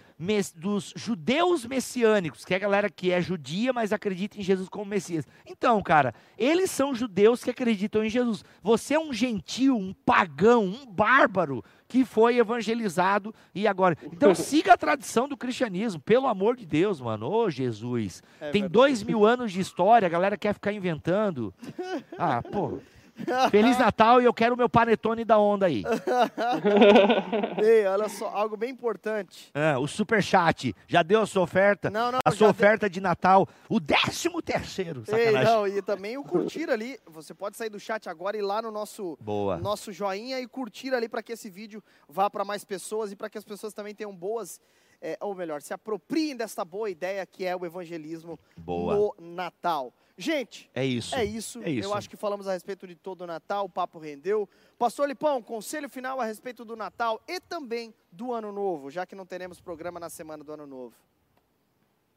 dos 0.55 0.95
judeus 0.97 1.66
messiânicos, 1.66 2.45
que 2.45 2.55
é 2.55 2.57
a 2.57 2.61
galera 2.61 2.89
que 2.89 3.11
é 3.11 3.21
judia, 3.21 3.73
mas 3.73 3.93
acredita 3.93 4.39
em 4.39 4.43
Jesus 4.43 4.68
como 4.68 4.85
Messias. 4.85 5.27
Então, 5.45 5.83
cara, 5.83 6.14
eles 6.39 6.71
são 6.71 6.95
judeus 6.95 7.43
que 7.43 7.51
acreditam 7.51 8.05
em 8.05 8.09
Jesus. 8.09 8.45
Você 8.62 8.95
é 8.95 9.01
um 9.01 9.12
gentil, 9.12 9.77
um 9.77 9.93
pagão, 9.93 10.64
um 10.64 10.87
bárbaro 10.87 11.64
que 11.89 12.05
foi 12.05 12.39
evangelizado 12.39 13.35
e 13.53 13.66
agora. 13.66 13.97
Então 14.12 14.33
siga 14.37 14.75
a 14.75 14.79
tradição 14.79 15.29
do 15.29 15.37
cristianismo, 15.37 16.01
pelo 16.01 16.29
amor 16.29 16.55
de 16.55 16.64
Deus, 16.64 17.01
mano. 17.01 17.27
Ô 17.27 17.45
oh, 17.45 17.51
Jesus. 17.51 18.23
É 18.41 18.51
Tem 18.51 18.62
verdade. 18.62 18.73
dois 18.73 19.03
mil 19.03 19.27
anos 19.27 19.51
de 19.51 19.61
história, 19.61 20.07
a 20.07 20.11
galera 20.11 20.39
quer 20.39 20.55
ficar 20.55 20.73
inventando. 20.73 21.53
Ah, 22.18 22.43
pô. 22.43 22.79
Feliz 23.51 23.79
Natal 23.79 24.21
e 24.21 24.25
eu 24.25 24.35
quero 24.35 24.55
o 24.55 24.59
meu 24.59 24.68
panetone 24.68 25.25
da 25.25 25.39
onda 25.39 25.66
aí. 25.66 25.85
Ei, 27.62 27.87
olha 27.87 28.09
só, 28.09 28.29
algo 28.29 28.57
bem 28.57 28.71
importante. 28.71 29.51
É, 29.55 29.77
o 29.77 29.87
super 29.87 30.23
chat 30.23 30.75
já 30.87 31.03
deu 31.03 31.23
a 31.23 31.27
sua 31.27 31.43
oferta? 31.43 31.91
Não, 31.91 32.12
não. 32.12 32.21
A 32.25 32.31
sua 32.31 32.49
oferta 32.49 32.89
de 32.89 33.01
Natal, 33.01 33.49
o 33.68 33.79
décimo 33.81 34.41
terceiro. 34.43 35.03
Ei, 35.09 35.33
não, 35.33 35.66
e 35.66 35.83
também 35.83 36.16
o 36.16 36.25
curtir 36.25 36.71
ali. 36.71 36.99
Você 37.07 37.35
pode 37.35 37.57
sair 37.57 37.71
do 37.71 37.81
chat 37.81 38.09
agora 38.09 38.37
e 38.37 38.41
ir 38.41 38.43
lá 38.43 38.62
no 38.62 38.71
nosso, 38.71 39.18
Boa. 39.21 39.57
nosso 39.59 39.93
joinha 39.93 40.41
e 40.41 40.47
curtir 40.47 40.95
ali 40.95 41.09
para 41.09 41.23
que 41.23 41.33
esse 41.33 41.51
vídeo 41.51 41.83
vá 42.09 42.29
para 42.31 42.45
mais 42.45 42.64
pessoas 42.64 43.12
e 43.12 43.16
para 43.16 43.29
que 43.29 43.39
as 43.39 43.45
pessoas 43.45 43.73
também 43.73 43.95
tenham 43.95 44.14
boas 44.14 44.61
é, 45.01 45.16
ou 45.21 45.35
melhor, 45.35 45.62
se 45.62 45.73
apropriem 45.73 46.37
desta 46.37 46.64
boa 46.64 46.91
ideia 46.91 47.25
que 47.25 47.47
é 47.47 47.57
o 47.57 47.64
evangelismo 47.64 48.39
boa. 48.57 48.95
no 48.95 49.14
Natal. 49.18 49.95
Gente, 50.21 50.71
é 50.75 50.85
isso. 50.85 51.14
É 51.16 51.25
isso. 51.25 51.62
É 51.62 51.71
isso. 51.71 51.89
Eu 51.89 51.95
acho 51.95 52.11
que 52.11 52.14
falamos 52.14 52.47
a 52.47 52.53
respeito 52.53 52.87
de 52.87 52.95
todo 52.95 53.23
o 53.23 53.27
Natal, 53.27 53.64
o 53.64 53.68
papo 53.71 53.99
rendeu. 53.99 54.47
Pastor 54.79 55.09
Lipão, 55.09 55.41
conselho 55.41 55.89
final 55.89 56.21
a 56.21 56.27
respeito 56.27 56.62
do 56.62 56.77
Natal 56.77 57.23
e 57.27 57.41
também 57.41 57.95
do 58.12 58.31
Ano 58.31 58.53
Novo, 58.53 58.91
já 58.91 59.07
que 59.07 59.14
não 59.14 59.25
teremos 59.25 59.62
programa 59.62 59.99
na 59.99 60.11
semana 60.11 60.45
do 60.45 60.53
Ano 60.53 60.66
Novo. 60.66 60.95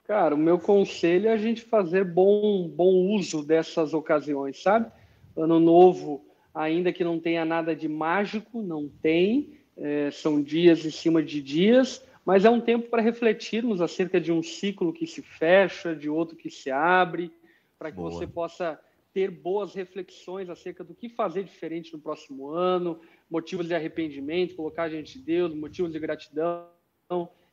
Cara, 0.04 0.36
o 0.36 0.38
meu 0.38 0.60
conselho 0.60 1.30
é 1.30 1.32
a 1.32 1.38
gente 1.38 1.62
fazer 1.62 2.04
bom, 2.04 2.68
bom 2.68 2.92
uso 3.16 3.42
dessas 3.42 3.94
ocasiões, 3.94 4.62
sabe? 4.62 4.92
Ano 5.38 5.58
Novo, 5.58 6.26
ainda 6.54 6.92
que 6.92 7.06
não 7.06 7.22
tenha 7.22 7.46
nada 7.46 7.74
de 7.74 7.88
mágico, 7.88 8.62
não 8.62 8.90
tem. 9.02 9.58
É, 9.78 10.12
são 10.12 10.44
dias 10.44 10.84
em 10.86 10.92
cima 10.92 11.24
de 11.24 11.42
dias, 11.42 12.06
mas 12.26 12.44
é 12.44 12.50
um 12.50 12.60
tempo 12.60 12.90
para 12.90 13.02
refletirmos 13.02 13.80
acerca 13.80 14.20
de 14.20 14.30
um 14.30 14.44
ciclo 14.44 14.92
que 14.92 15.08
se 15.08 15.22
fecha, 15.22 15.96
de 15.96 16.10
outro 16.10 16.36
que 16.36 16.50
se 16.50 16.70
abre 16.70 17.32
para 17.84 17.92
que 17.92 17.98
Boa. 17.98 18.12
você 18.12 18.26
possa 18.26 18.80
ter 19.14 19.30
boas 19.30 19.76
reflexões 19.76 20.50
acerca 20.50 20.86
do 20.86 20.96
que 20.96 21.10
fazer 21.10 21.44
diferente 21.44 21.92
no 21.92 22.00
próximo 22.00 22.48
ano, 22.48 23.02
motivos 23.30 23.68
de 23.68 23.76
arrependimento, 23.76 24.56
colocar 24.56 24.84
a 24.84 24.90
gente 24.90 25.20
de 25.20 25.26
Deus, 25.26 25.54
motivos 25.54 25.92
de 25.92 26.00
gratidão. 26.00 26.66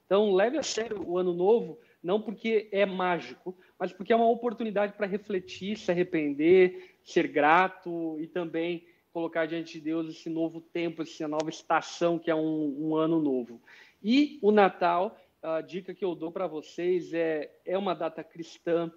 Então, 0.06 0.32
leve 0.32 0.56
a 0.56 0.62
sério 0.62 1.04
o 1.04 1.18
ano 1.18 1.34
novo, 1.34 1.80
não 2.00 2.22
porque 2.22 2.68
é 2.70 2.86
mágico, 2.86 3.58
mas 3.76 3.92
porque 3.92 4.12
é 4.12 4.16
uma 4.16 4.30
oportunidade 4.30 4.92
para 4.92 5.04
refletir, 5.04 5.76
se 5.76 5.90
arrepender, 5.90 6.94
ser 7.02 7.26
grato 7.26 8.16
e 8.20 8.28
também 8.28 8.86
colocar 9.12 9.46
diante 9.46 9.78
de 9.78 9.80
Deus 9.80 10.08
esse 10.08 10.30
novo 10.30 10.60
tempo, 10.60 11.02
essa 11.02 11.26
nova 11.26 11.50
estação 11.50 12.20
que 12.20 12.30
é 12.30 12.34
um, 12.36 12.76
um 12.78 12.94
ano 12.94 13.20
novo. 13.20 13.60
E 14.00 14.38
o 14.40 14.52
Natal, 14.52 15.18
a 15.42 15.60
dica 15.60 15.92
que 15.92 16.04
eu 16.04 16.14
dou 16.14 16.30
para 16.30 16.46
vocês 16.46 17.12
é, 17.12 17.50
é 17.64 17.76
uma 17.76 17.94
data 17.94 18.22
cristã, 18.22 18.92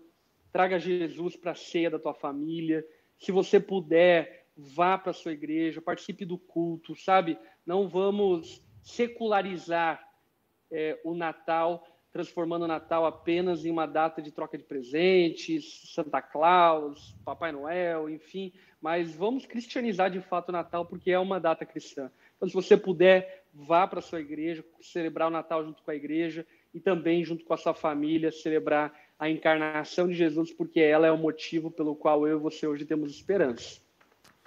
traga 0.54 0.80
Jesus 0.80 1.36
para 1.36 1.51
a 1.51 1.56
ceia 1.56 1.89
da 1.89 1.99
tua 1.99 2.14
família. 2.14 2.86
Se 3.18 3.32
você 3.32 3.60
puder, 3.60 4.45
vá 4.56 4.97
para 4.97 5.10
a 5.10 5.14
sua 5.14 5.34
igreja, 5.34 5.82
participe 5.82 6.24
do 6.24 6.38
culto, 6.38 6.95
sabe? 6.95 7.38
Não 7.66 7.88
vamos 7.89 8.64
secularizar 8.84 10.08
é, 10.72 10.99
o 11.04 11.16
Natal 11.16 11.86
transformando 12.14 12.66
o 12.66 12.68
Natal 12.68 13.08
apenas 13.08 13.66
em 13.66 13.72
uma 13.72 13.88
data 13.88 14.22
de 14.22 14.32
troca 14.32 14.56
de 14.56 14.64
presentes, 14.64 15.91
Santa 15.95 16.22
Claus, 16.22 17.18
Papai 17.26 17.51
Noel, 17.51 18.08
enfim, 18.08 18.54
mas 18.80 19.16
vamos 19.16 19.47
cristianizar 19.47 20.12
de 20.12 20.22
fato 20.22 20.49
o 20.49 20.51
Natal 20.51 20.86
porque 20.86 21.10
é 21.10 21.18
uma 21.18 21.39
data 21.39 21.66
cristã. 21.66 22.12
Então, 22.36 22.47
se 22.47 22.54
você 22.54 22.78
puder, 22.78 23.45
vá 23.51 23.88
para 23.88 23.97
a 23.97 24.01
sua 24.01 24.22
igreja, 24.22 24.64
celebrar 24.80 25.28
o 25.28 25.32
Natal 25.32 25.66
junto 25.66 25.82
com 25.82 25.89
a 25.89 25.95
igreja 25.95 26.45
e 26.72 26.80
também 26.80 27.26
junto 27.26 27.43
com 27.43 27.54
a 27.56 27.58
sua 27.58 27.74
família, 27.74 28.32
celebrar 28.32 28.93
a 29.18 29.30
encarnação 29.30 30.07
de 30.07 30.14
Jesus, 30.14 30.51
porque 30.51 30.80
ela 30.80 31.07
é 31.07 31.11
o 31.11 31.18
motivo 31.18 31.72
pelo 31.72 31.95
qual 31.95 32.28
eu 32.28 32.38
e 32.38 32.41
você 32.41 32.68
hoje 32.68 32.86
temos 32.86 33.11
esperança. 33.11 33.82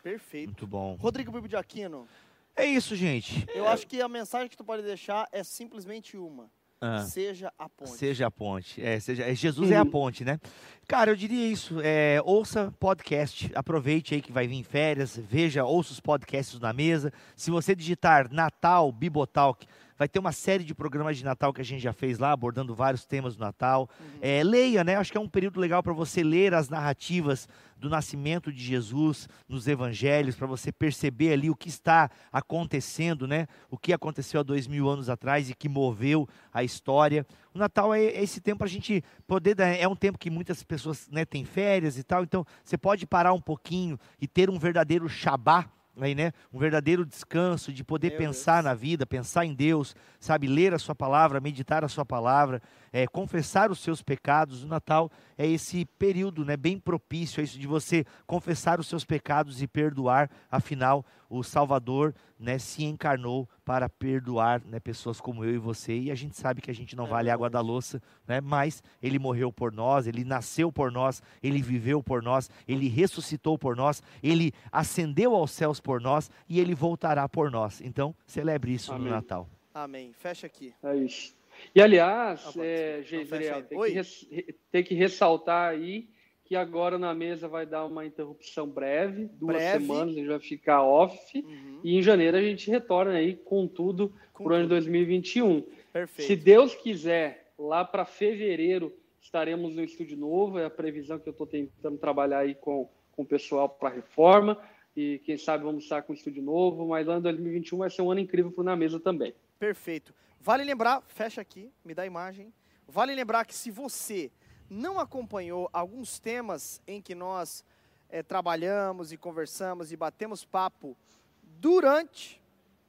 Perfeito. 0.02 0.48
Muito 0.48 0.66
bom. 0.66 0.94
Rodrigo 0.94 1.32
Bibo 1.32 1.48
de 1.48 1.56
Aquino. 1.56 2.06
É 2.54 2.64
isso, 2.64 2.94
gente. 2.96 3.46
Eu 3.54 3.66
acho 3.68 3.86
que 3.86 4.00
a 4.00 4.08
mensagem 4.08 4.48
que 4.48 4.56
tu 4.56 4.64
pode 4.64 4.82
deixar 4.82 5.28
é 5.30 5.44
simplesmente 5.44 6.16
uma. 6.16 6.50
Ah. 6.80 7.04
Seja 7.04 7.52
a 7.58 7.68
ponte. 7.68 7.90
Seja 7.90 8.26
a 8.26 8.30
ponte. 8.30 8.82
É, 8.82 9.00
seja, 9.00 9.24
é, 9.24 9.34
Jesus 9.34 9.70
é 9.70 9.76
a 9.76 9.84
ponte, 9.84 10.24
né? 10.24 10.38
Cara, 10.86 11.10
eu 11.10 11.16
diria 11.16 11.50
isso. 11.50 11.80
É, 11.82 12.20
ouça 12.24 12.72
podcast. 12.78 13.50
Aproveite 13.54 14.14
aí 14.14 14.20
que 14.20 14.30
vai 14.30 14.46
vir 14.46 14.62
férias. 14.62 15.16
Veja, 15.16 15.64
ouça 15.64 15.92
os 15.92 16.00
podcasts 16.00 16.60
na 16.60 16.72
mesa. 16.72 17.12
Se 17.34 17.50
você 17.50 17.74
digitar 17.74 18.30
Natal 18.30 18.92
Bibotalk, 18.92 19.66
vai 19.98 20.08
ter 20.08 20.18
uma 20.18 20.32
série 20.32 20.64
de 20.64 20.74
programas 20.74 21.16
de 21.16 21.24
Natal 21.24 21.52
que 21.52 21.60
a 21.60 21.64
gente 21.64 21.80
já 21.80 21.92
fez 21.92 22.18
lá, 22.18 22.32
abordando 22.32 22.74
vários 22.74 23.04
temas 23.04 23.36
do 23.36 23.40
Natal. 23.40 23.88
Uhum. 23.98 24.18
É, 24.20 24.42
leia, 24.44 24.84
né? 24.84 24.96
Acho 24.96 25.10
que 25.10 25.18
é 25.18 25.20
um 25.20 25.28
período 25.28 25.58
legal 25.58 25.82
para 25.82 25.92
você 25.92 26.22
ler 26.22 26.54
as 26.54 26.68
narrativas 26.68 27.48
do 27.78 27.90
nascimento 27.90 28.52
de 28.52 28.62
Jesus 28.62 29.28
nos 29.48 29.68
evangelhos, 29.68 30.34
para 30.34 30.46
você 30.46 30.72
perceber 30.72 31.32
ali 31.32 31.50
o 31.50 31.56
que 31.56 31.68
está 31.68 32.10
acontecendo, 32.32 33.26
né? 33.26 33.46
O 33.70 33.76
que 33.76 33.92
aconteceu 33.92 34.40
há 34.40 34.42
dois 34.42 34.66
mil 34.66 34.88
anos 34.88 35.08
atrás 35.08 35.50
e 35.50 35.54
que 35.54 35.68
moveu 35.68 36.28
a 36.52 36.64
história. 36.64 37.26
O 37.54 37.58
Natal 37.58 37.94
é 37.94 38.02
esse 38.02 38.40
tempo 38.40 38.58
para 38.58 38.66
a 38.66 38.70
gente 38.70 39.02
poder. 39.26 39.58
É 39.60 39.86
um 39.88 39.96
tempo 39.96 40.18
que 40.18 40.30
muitas 40.30 40.62
pessoas 40.62 41.08
né, 41.10 41.24
têm 41.24 41.44
férias 41.44 41.98
e 41.98 42.02
tal, 42.02 42.22
então 42.22 42.46
você 42.64 42.76
pode 42.76 43.06
parar 43.06 43.32
um 43.32 43.40
pouquinho 43.40 43.98
e 44.20 44.26
ter 44.26 44.50
um 44.50 44.58
verdadeiro 44.58 45.08
Shabá 45.08 45.70
aí, 46.04 46.14
né, 46.14 46.32
um 46.52 46.58
verdadeiro 46.58 47.04
descanso 47.04 47.72
de 47.72 47.82
poder 47.82 48.10
Meu 48.10 48.18
pensar 48.18 48.62
Deus. 48.62 48.64
na 48.64 48.74
vida, 48.74 49.06
pensar 49.06 49.44
em 49.44 49.54
Deus, 49.54 49.94
sabe, 50.20 50.46
ler 50.46 50.74
a 50.74 50.78
sua 50.78 50.94
palavra, 50.94 51.40
meditar 51.40 51.84
a 51.84 51.88
sua 51.88 52.04
palavra, 52.04 52.60
é, 52.96 53.06
confessar 53.06 53.70
os 53.70 53.80
seus 53.80 54.00
pecados. 54.00 54.64
O 54.64 54.66
Natal 54.66 55.10
é 55.36 55.46
esse 55.46 55.84
período, 55.84 56.46
né, 56.46 56.56
bem 56.56 56.78
propício 56.78 57.42
a 57.42 57.44
isso 57.44 57.58
de 57.58 57.66
você 57.66 58.06
confessar 58.26 58.80
os 58.80 58.86
seus 58.86 59.04
pecados 59.04 59.60
e 59.60 59.66
perdoar. 59.66 60.30
Afinal, 60.50 61.04
o 61.28 61.42
Salvador, 61.42 62.14
né, 62.40 62.58
se 62.58 62.84
encarnou 62.84 63.46
para 63.66 63.86
perdoar, 63.86 64.62
né, 64.64 64.80
pessoas 64.80 65.20
como 65.20 65.44
eu 65.44 65.54
e 65.54 65.58
você. 65.58 65.94
E 65.94 66.10
a 66.10 66.14
gente 66.14 66.38
sabe 66.38 66.62
que 66.62 66.70
a 66.70 66.74
gente 66.74 66.96
não 66.96 67.04
é 67.04 67.08
vale 67.08 67.30
água 67.30 67.50
da 67.50 67.60
louça, 67.60 68.02
né, 68.26 68.40
mas 68.40 68.82
ele 69.02 69.18
morreu 69.18 69.52
por 69.52 69.70
nós, 69.70 70.06
ele 70.06 70.24
nasceu 70.24 70.72
por 70.72 70.90
nós, 70.90 71.22
ele 71.42 71.60
viveu 71.60 72.02
por 72.02 72.22
nós, 72.22 72.48
ele 72.66 72.88
ressuscitou 72.88 73.58
por 73.58 73.76
nós, 73.76 74.02
ele 74.22 74.54
ascendeu 74.72 75.34
aos 75.34 75.50
céus 75.50 75.80
por 75.80 76.00
nós 76.00 76.30
e 76.48 76.58
ele 76.58 76.74
voltará 76.74 77.28
por 77.28 77.50
nós. 77.50 77.82
Então, 77.82 78.14
celebre 78.26 78.72
isso 78.72 78.90
Amém. 78.90 79.04
no 79.04 79.10
Natal. 79.10 79.46
Amém. 79.74 80.14
Fecha 80.14 80.46
aqui. 80.46 80.72
É 80.82 80.96
isso. 80.96 81.36
E 81.74 81.80
aliás, 81.80 82.54
ah, 82.56 82.64
é, 82.64 83.02
Geisriel, 83.02 83.62
tem, 83.64 83.78
que 83.78 84.52
tem 84.70 84.84
que 84.84 84.94
ressaltar 84.94 85.70
aí 85.70 86.08
que 86.46 86.54
agora 86.54 86.96
na 86.96 87.12
mesa 87.12 87.48
vai 87.48 87.66
dar 87.66 87.84
uma 87.84 88.06
interrupção 88.06 88.68
breve, 88.68 89.28
duas 89.32 89.56
breve. 89.56 89.84
semanas, 89.84 90.14
a 90.14 90.18
gente 90.18 90.28
vai 90.28 90.38
ficar 90.38 90.82
off, 90.82 91.38
uhum. 91.38 91.80
e 91.82 91.98
em 91.98 92.02
janeiro 92.02 92.36
a 92.36 92.40
gente 92.40 92.70
retorna 92.70 93.14
aí 93.14 93.34
com 93.34 93.66
tudo 93.66 94.14
para 94.32 94.44
o 94.44 94.54
ano 94.54 94.68
2021. 94.68 95.64
Perfeito. 95.92 96.28
Se 96.28 96.36
Deus 96.36 96.74
quiser, 96.76 97.52
lá 97.58 97.84
para 97.84 98.04
fevereiro 98.04 98.92
estaremos 99.20 99.74
no 99.74 99.82
estúdio 99.82 100.16
novo, 100.16 100.58
é 100.58 100.64
a 100.64 100.70
previsão 100.70 101.18
que 101.18 101.28
eu 101.28 101.32
estou 101.32 101.48
tentando 101.48 101.98
trabalhar 101.98 102.38
aí 102.38 102.54
com, 102.54 102.88
com 103.10 103.22
o 103.22 103.26
pessoal 103.26 103.68
para 103.68 103.88
a 103.88 103.92
reforma, 103.92 104.56
e 104.96 105.20
quem 105.24 105.36
sabe 105.36 105.64
vamos 105.64 105.82
estar 105.82 106.02
com 106.02 106.12
o 106.12 106.16
estúdio 106.16 106.44
novo, 106.44 106.86
mas 106.86 107.08
ano 107.08 107.22
2021 107.22 107.78
vai 107.78 107.90
ser 107.90 108.02
um 108.02 108.10
ano 108.10 108.20
incrível 108.20 108.52
para 108.52 108.62
Na 108.62 108.76
Mesa 108.76 109.00
também. 109.00 109.34
Perfeito. 109.58 110.14
Vale 110.46 110.62
lembrar, 110.62 111.02
fecha 111.08 111.40
aqui, 111.40 111.72
me 111.84 111.92
dá 111.92 112.02
a 112.02 112.06
imagem. 112.06 112.54
Vale 112.86 113.12
lembrar 113.12 113.44
que 113.44 113.52
se 113.52 113.68
você 113.68 114.30
não 114.70 115.00
acompanhou 115.00 115.68
alguns 115.72 116.20
temas 116.20 116.80
em 116.86 117.02
que 117.02 117.16
nós 117.16 117.64
é, 118.08 118.22
trabalhamos 118.22 119.10
e 119.10 119.16
conversamos 119.16 119.90
e 119.90 119.96
batemos 119.96 120.44
papo 120.44 120.96
durante 121.42 122.40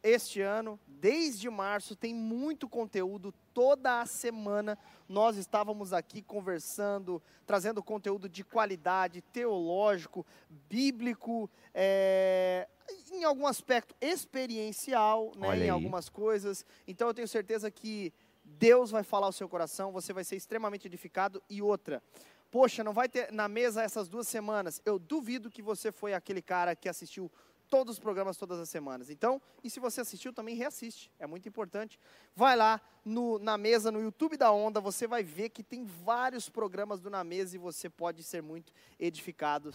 este 0.03 0.39
ano, 0.39 0.79
desde 0.85 1.49
março, 1.49 1.95
tem 1.95 2.13
muito 2.13 2.69
conteúdo. 2.69 3.33
Toda 3.55 4.01
a 4.01 4.05
semana 4.05 4.77
nós 5.09 5.35
estávamos 5.35 5.93
aqui 5.93 6.21
conversando, 6.21 7.19
trazendo 7.43 7.81
conteúdo 7.81 8.29
de 8.29 8.43
qualidade, 8.43 9.19
teológico, 9.33 10.23
bíblico, 10.69 11.49
é, 11.73 12.67
em 13.11 13.23
algum 13.23 13.47
aspecto 13.47 13.95
experiencial, 14.01 15.31
né, 15.35 15.65
em 15.65 15.69
algumas 15.69 16.09
coisas. 16.09 16.65
Então 16.87 17.07
eu 17.07 17.13
tenho 17.13 17.27
certeza 17.27 17.69
que 17.71 18.13
Deus 18.43 18.91
vai 18.91 19.03
falar 19.03 19.27
o 19.27 19.33
seu 19.33 19.49
coração, 19.49 19.91
você 19.91 20.13
vai 20.13 20.23
ser 20.23 20.35
extremamente 20.35 20.87
edificado. 20.87 21.41
E 21.49 21.61
outra, 21.61 22.01
poxa, 22.49 22.83
não 22.83 22.93
vai 22.93 23.09
ter 23.09 23.31
na 23.31 23.47
mesa 23.47 23.83
essas 23.83 24.07
duas 24.07 24.27
semanas. 24.27 24.81
Eu 24.85 24.97
duvido 24.97 25.49
que 25.49 25.61
você 25.61 25.91
foi 25.91 26.13
aquele 26.13 26.41
cara 26.41 26.75
que 26.75 26.87
assistiu 26.87 27.31
todos 27.69 27.95
os 27.95 27.99
programas 27.99 28.37
todas 28.37 28.59
as 28.59 28.69
semanas. 28.69 29.09
Então, 29.09 29.41
e 29.63 29.69
se 29.69 29.79
você 29.79 30.01
assistiu, 30.01 30.31
também 30.31 30.55
reassiste. 30.55 31.11
É 31.19 31.27
muito 31.27 31.47
importante. 31.47 31.99
Vai 32.35 32.55
lá 32.55 32.81
no, 33.03 33.37
na 33.39 33.57
mesa, 33.57 33.91
no 33.91 34.01
YouTube 34.01 34.37
da 34.37 34.51
Onda, 34.51 34.79
você 34.79 35.05
vai 35.05 35.23
ver 35.23 35.49
que 35.49 35.63
tem 35.63 35.83
vários 35.83 36.49
programas 36.49 36.99
do 36.99 37.09
Na 37.09 37.23
Mesa 37.23 37.55
e 37.55 37.59
você 37.59 37.89
pode 37.89 38.23
ser 38.23 38.41
muito 38.41 38.71
edificado 38.99 39.73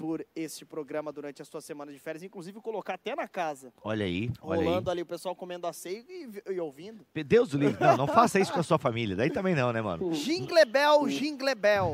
por 0.00 0.26
este 0.34 0.64
programa 0.64 1.12
durante 1.12 1.42
a 1.42 1.44
sua 1.44 1.60
semana 1.60 1.92
de 1.92 1.98
férias, 1.98 2.22
inclusive 2.22 2.58
colocar 2.62 2.94
até 2.94 3.14
na 3.14 3.28
casa. 3.28 3.70
Olha 3.84 4.06
aí, 4.06 4.30
olha 4.40 4.64
Rolando 4.64 4.88
aí. 4.88 4.94
ali 4.94 5.02
o 5.02 5.06
pessoal 5.06 5.36
comendo 5.36 5.66
a 5.66 5.74
ceia 5.74 6.02
e, 6.08 6.42
e, 6.54 6.58
ouvindo. 6.58 7.04
Deus 7.26 7.50
do 7.50 7.58
livro, 7.58 7.78
não, 7.78 7.98
não 7.98 8.06
faça 8.06 8.40
isso 8.40 8.50
com 8.50 8.60
a 8.60 8.62
sua 8.62 8.78
família, 8.78 9.14
daí 9.14 9.28
também 9.28 9.54
não, 9.54 9.70
né, 9.74 9.82
mano? 9.82 10.10
Jinglebel, 10.16 11.06
jinglebel. 11.06 11.92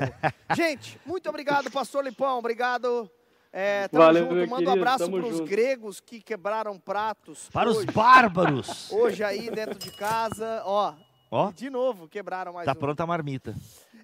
Gente, 0.55 1.01
muito 1.05 1.29
obrigado, 1.29 1.69
pastor 1.69 2.05
Lipão, 2.05 2.39
obrigado. 2.39 3.11
É, 3.53 3.89
tamo 3.89 4.05
Valeu, 4.05 4.31
junto. 4.31 4.51
Manda 4.51 4.71
um 4.71 4.73
abraço 4.75 5.11
para 5.11 5.27
os 5.27 5.41
gregos 5.41 5.99
que 5.99 6.21
quebraram 6.21 6.79
pratos. 6.79 7.49
Para 7.53 7.71
hoje. 7.71 7.81
os 7.81 7.85
bárbaros. 7.87 8.93
Hoje 8.93 9.25
aí 9.25 9.51
dentro 9.51 9.77
de 9.77 9.91
casa, 9.91 10.63
ó. 10.65 10.95
Ó. 11.29 11.51
De 11.51 11.69
novo, 11.69 12.07
quebraram 12.07 12.53
mais 12.53 12.67
Tá 12.67 12.73
um. 12.73 12.77
pronta 12.77 13.03
a 13.03 13.07
marmita. 13.07 13.55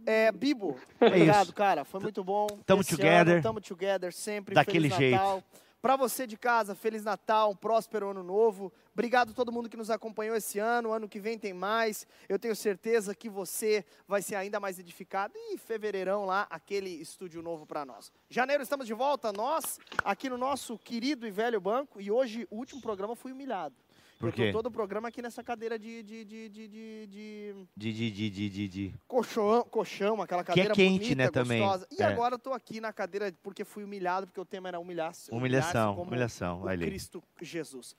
É, 0.07 0.32
Bibo, 0.32 0.76
é 1.00 1.07
obrigado, 1.07 1.53
cara. 1.53 1.84
Foi 1.84 2.00
muito 2.00 2.22
bom. 2.24 2.46
Tamo 2.66 2.84
together. 2.84 3.34
Ano, 3.34 3.42
tamo 3.42 3.61
together 3.61 4.12
sempre. 4.12 4.55
Daquele 4.55 4.88
Feliz 4.88 4.96
jeito. 4.96 5.16
Natal. 5.16 5.42
Para 5.82 5.96
você 5.96 6.28
de 6.28 6.36
casa, 6.36 6.76
Feliz 6.76 7.03
Natal, 7.03 7.50
um 7.50 7.57
próspero 7.57 8.11
ano 8.11 8.22
novo. 8.22 8.72
Obrigado 8.92 9.30
a 9.30 9.34
todo 9.34 9.50
mundo 9.50 9.68
que 9.68 9.76
nos 9.76 9.90
acompanhou 9.90 10.36
esse 10.36 10.61
ano. 10.61 10.92
Ano 10.92 11.09
que 11.09 11.18
vem 11.18 11.36
tem 11.36 11.53
mais. 11.53 12.07
Eu 12.28 12.38
tenho 12.38 12.55
certeza 12.55 13.16
que 13.16 13.28
você 13.28 13.84
vai 14.07 14.22
ser 14.22 14.36
ainda 14.36 14.61
mais 14.61 14.78
edificado. 14.78 15.34
E 15.36 15.59
fevereirão 15.59 16.24
lá, 16.24 16.46
aquele 16.48 16.88
estúdio 16.88 17.42
novo 17.42 17.66
para 17.66 17.84
nós. 17.84 18.12
Janeiro 18.30 18.62
estamos 18.62 18.86
de 18.86 18.94
volta, 18.94 19.32
nós, 19.32 19.80
aqui 20.05 20.30
no 20.30 20.38
nosso 20.38 20.78
querido 20.78 21.26
e 21.26 21.32
velho 21.32 21.61
banco. 21.61 22.00
E 22.00 22.12
hoje, 22.12 22.46
o 22.48 22.59
último 22.59 22.80
programa, 22.80 23.16
fui 23.16 23.32
humilhado. 23.32 23.74
Por 24.22 24.32
quê? 24.32 24.52
todo 24.52 24.66
o 24.66 24.70
programa 24.70 25.08
aqui 25.08 25.20
nessa 25.20 25.42
cadeira 25.42 25.76
de. 25.76 26.00
de, 26.04 26.24
de, 26.24 26.48
de, 26.48 26.68
de, 26.68 27.06
de... 27.08 27.54
De, 27.76 27.92
de, 27.92 28.30
de, 28.30 28.48
de, 28.50 28.68
de. 28.68 28.94
Colchão, 29.08 29.64
colchão, 29.64 30.22
aquela 30.22 30.44
cadeira 30.44 30.72
que 30.72 30.80
é 30.80 30.84
quente, 30.84 31.00
bonita, 31.00 31.14
né, 31.16 31.28
também. 31.28 31.60
gostosa. 31.60 31.88
E 31.90 32.00
é. 32.00 32.06
agora 32.06 32.36
eu 32.36 32.38
tô 32.38 32.52
aqui 32.52 32.80
na 32.80 32.92
cadeira 32.92 33.34
porque 33.42 33.64
fui 33.64 33.82
humilhado, 33.82 34.28
porque 34.28 34.40
o 34.40 34.44
tema 34.44 34.68
era 34.68 34.78
humilhação. 34.78 35.36
Humilhação, 35.36 36.00
humilhação. 36.00 36.62
O 36.62 36.66
Cristo 36.66 37.20
Jesus. 37.40 37.96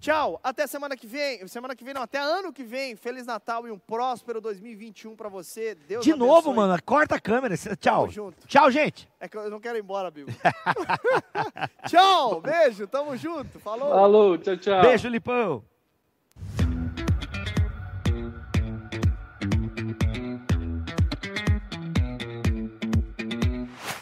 Tchau, 0.00 0.38
até 0.42 0.66
semana 0.66 0.96
que 0.96 1.06
vem. 1.06 1.46
Semana 1.48 1.74
que 1.74 1.82
vem, 1.84 1.94
não, 1.94 2.02
até 2.02 2.18
ano 2.18 2.52
que 2.52 2.62
vem. 2.62 2.94
Feliz 2.94 3.24
Natal 3.26 3.66
e 3.66 3.70
um 3.70 3.78
próspero 3.78 4.40
2021 4.40 5.16
para 5.16 5.28
você. 5.30 5.74
Deus 5.74 6.04
De 6.04 6.12
abençoe. 6.12 6.28
novo, 6.28 6.52
mano, 6.52 6.76
corta 6.84 7.14
a 7.14 7.20
câmera. 7.20 7.54
Tchau. 7.56 8.08
Tchau, 8.46 8.70
gente. 8.70 9.08
É 9.18 9.28
que 9.28 9.36
eu 9.36 9.48
não 9.50 9.60
quero 9.60 9.78
ir 9.78 9.80
embora, 9.80 10.10
Bill. 10.10 10.26
tchau, 11.88 12.40
beijo, 12.40 12.86
tamo 12.86 13.16
junto. 13.16 13.58
Falou. 13.60 13.90
Falou, 13.90 14.38
tchau, 14.38 14.56
tchau. 14.56 14.82
Beijo, 14.82 15.08
Lipão. 15.08 15.64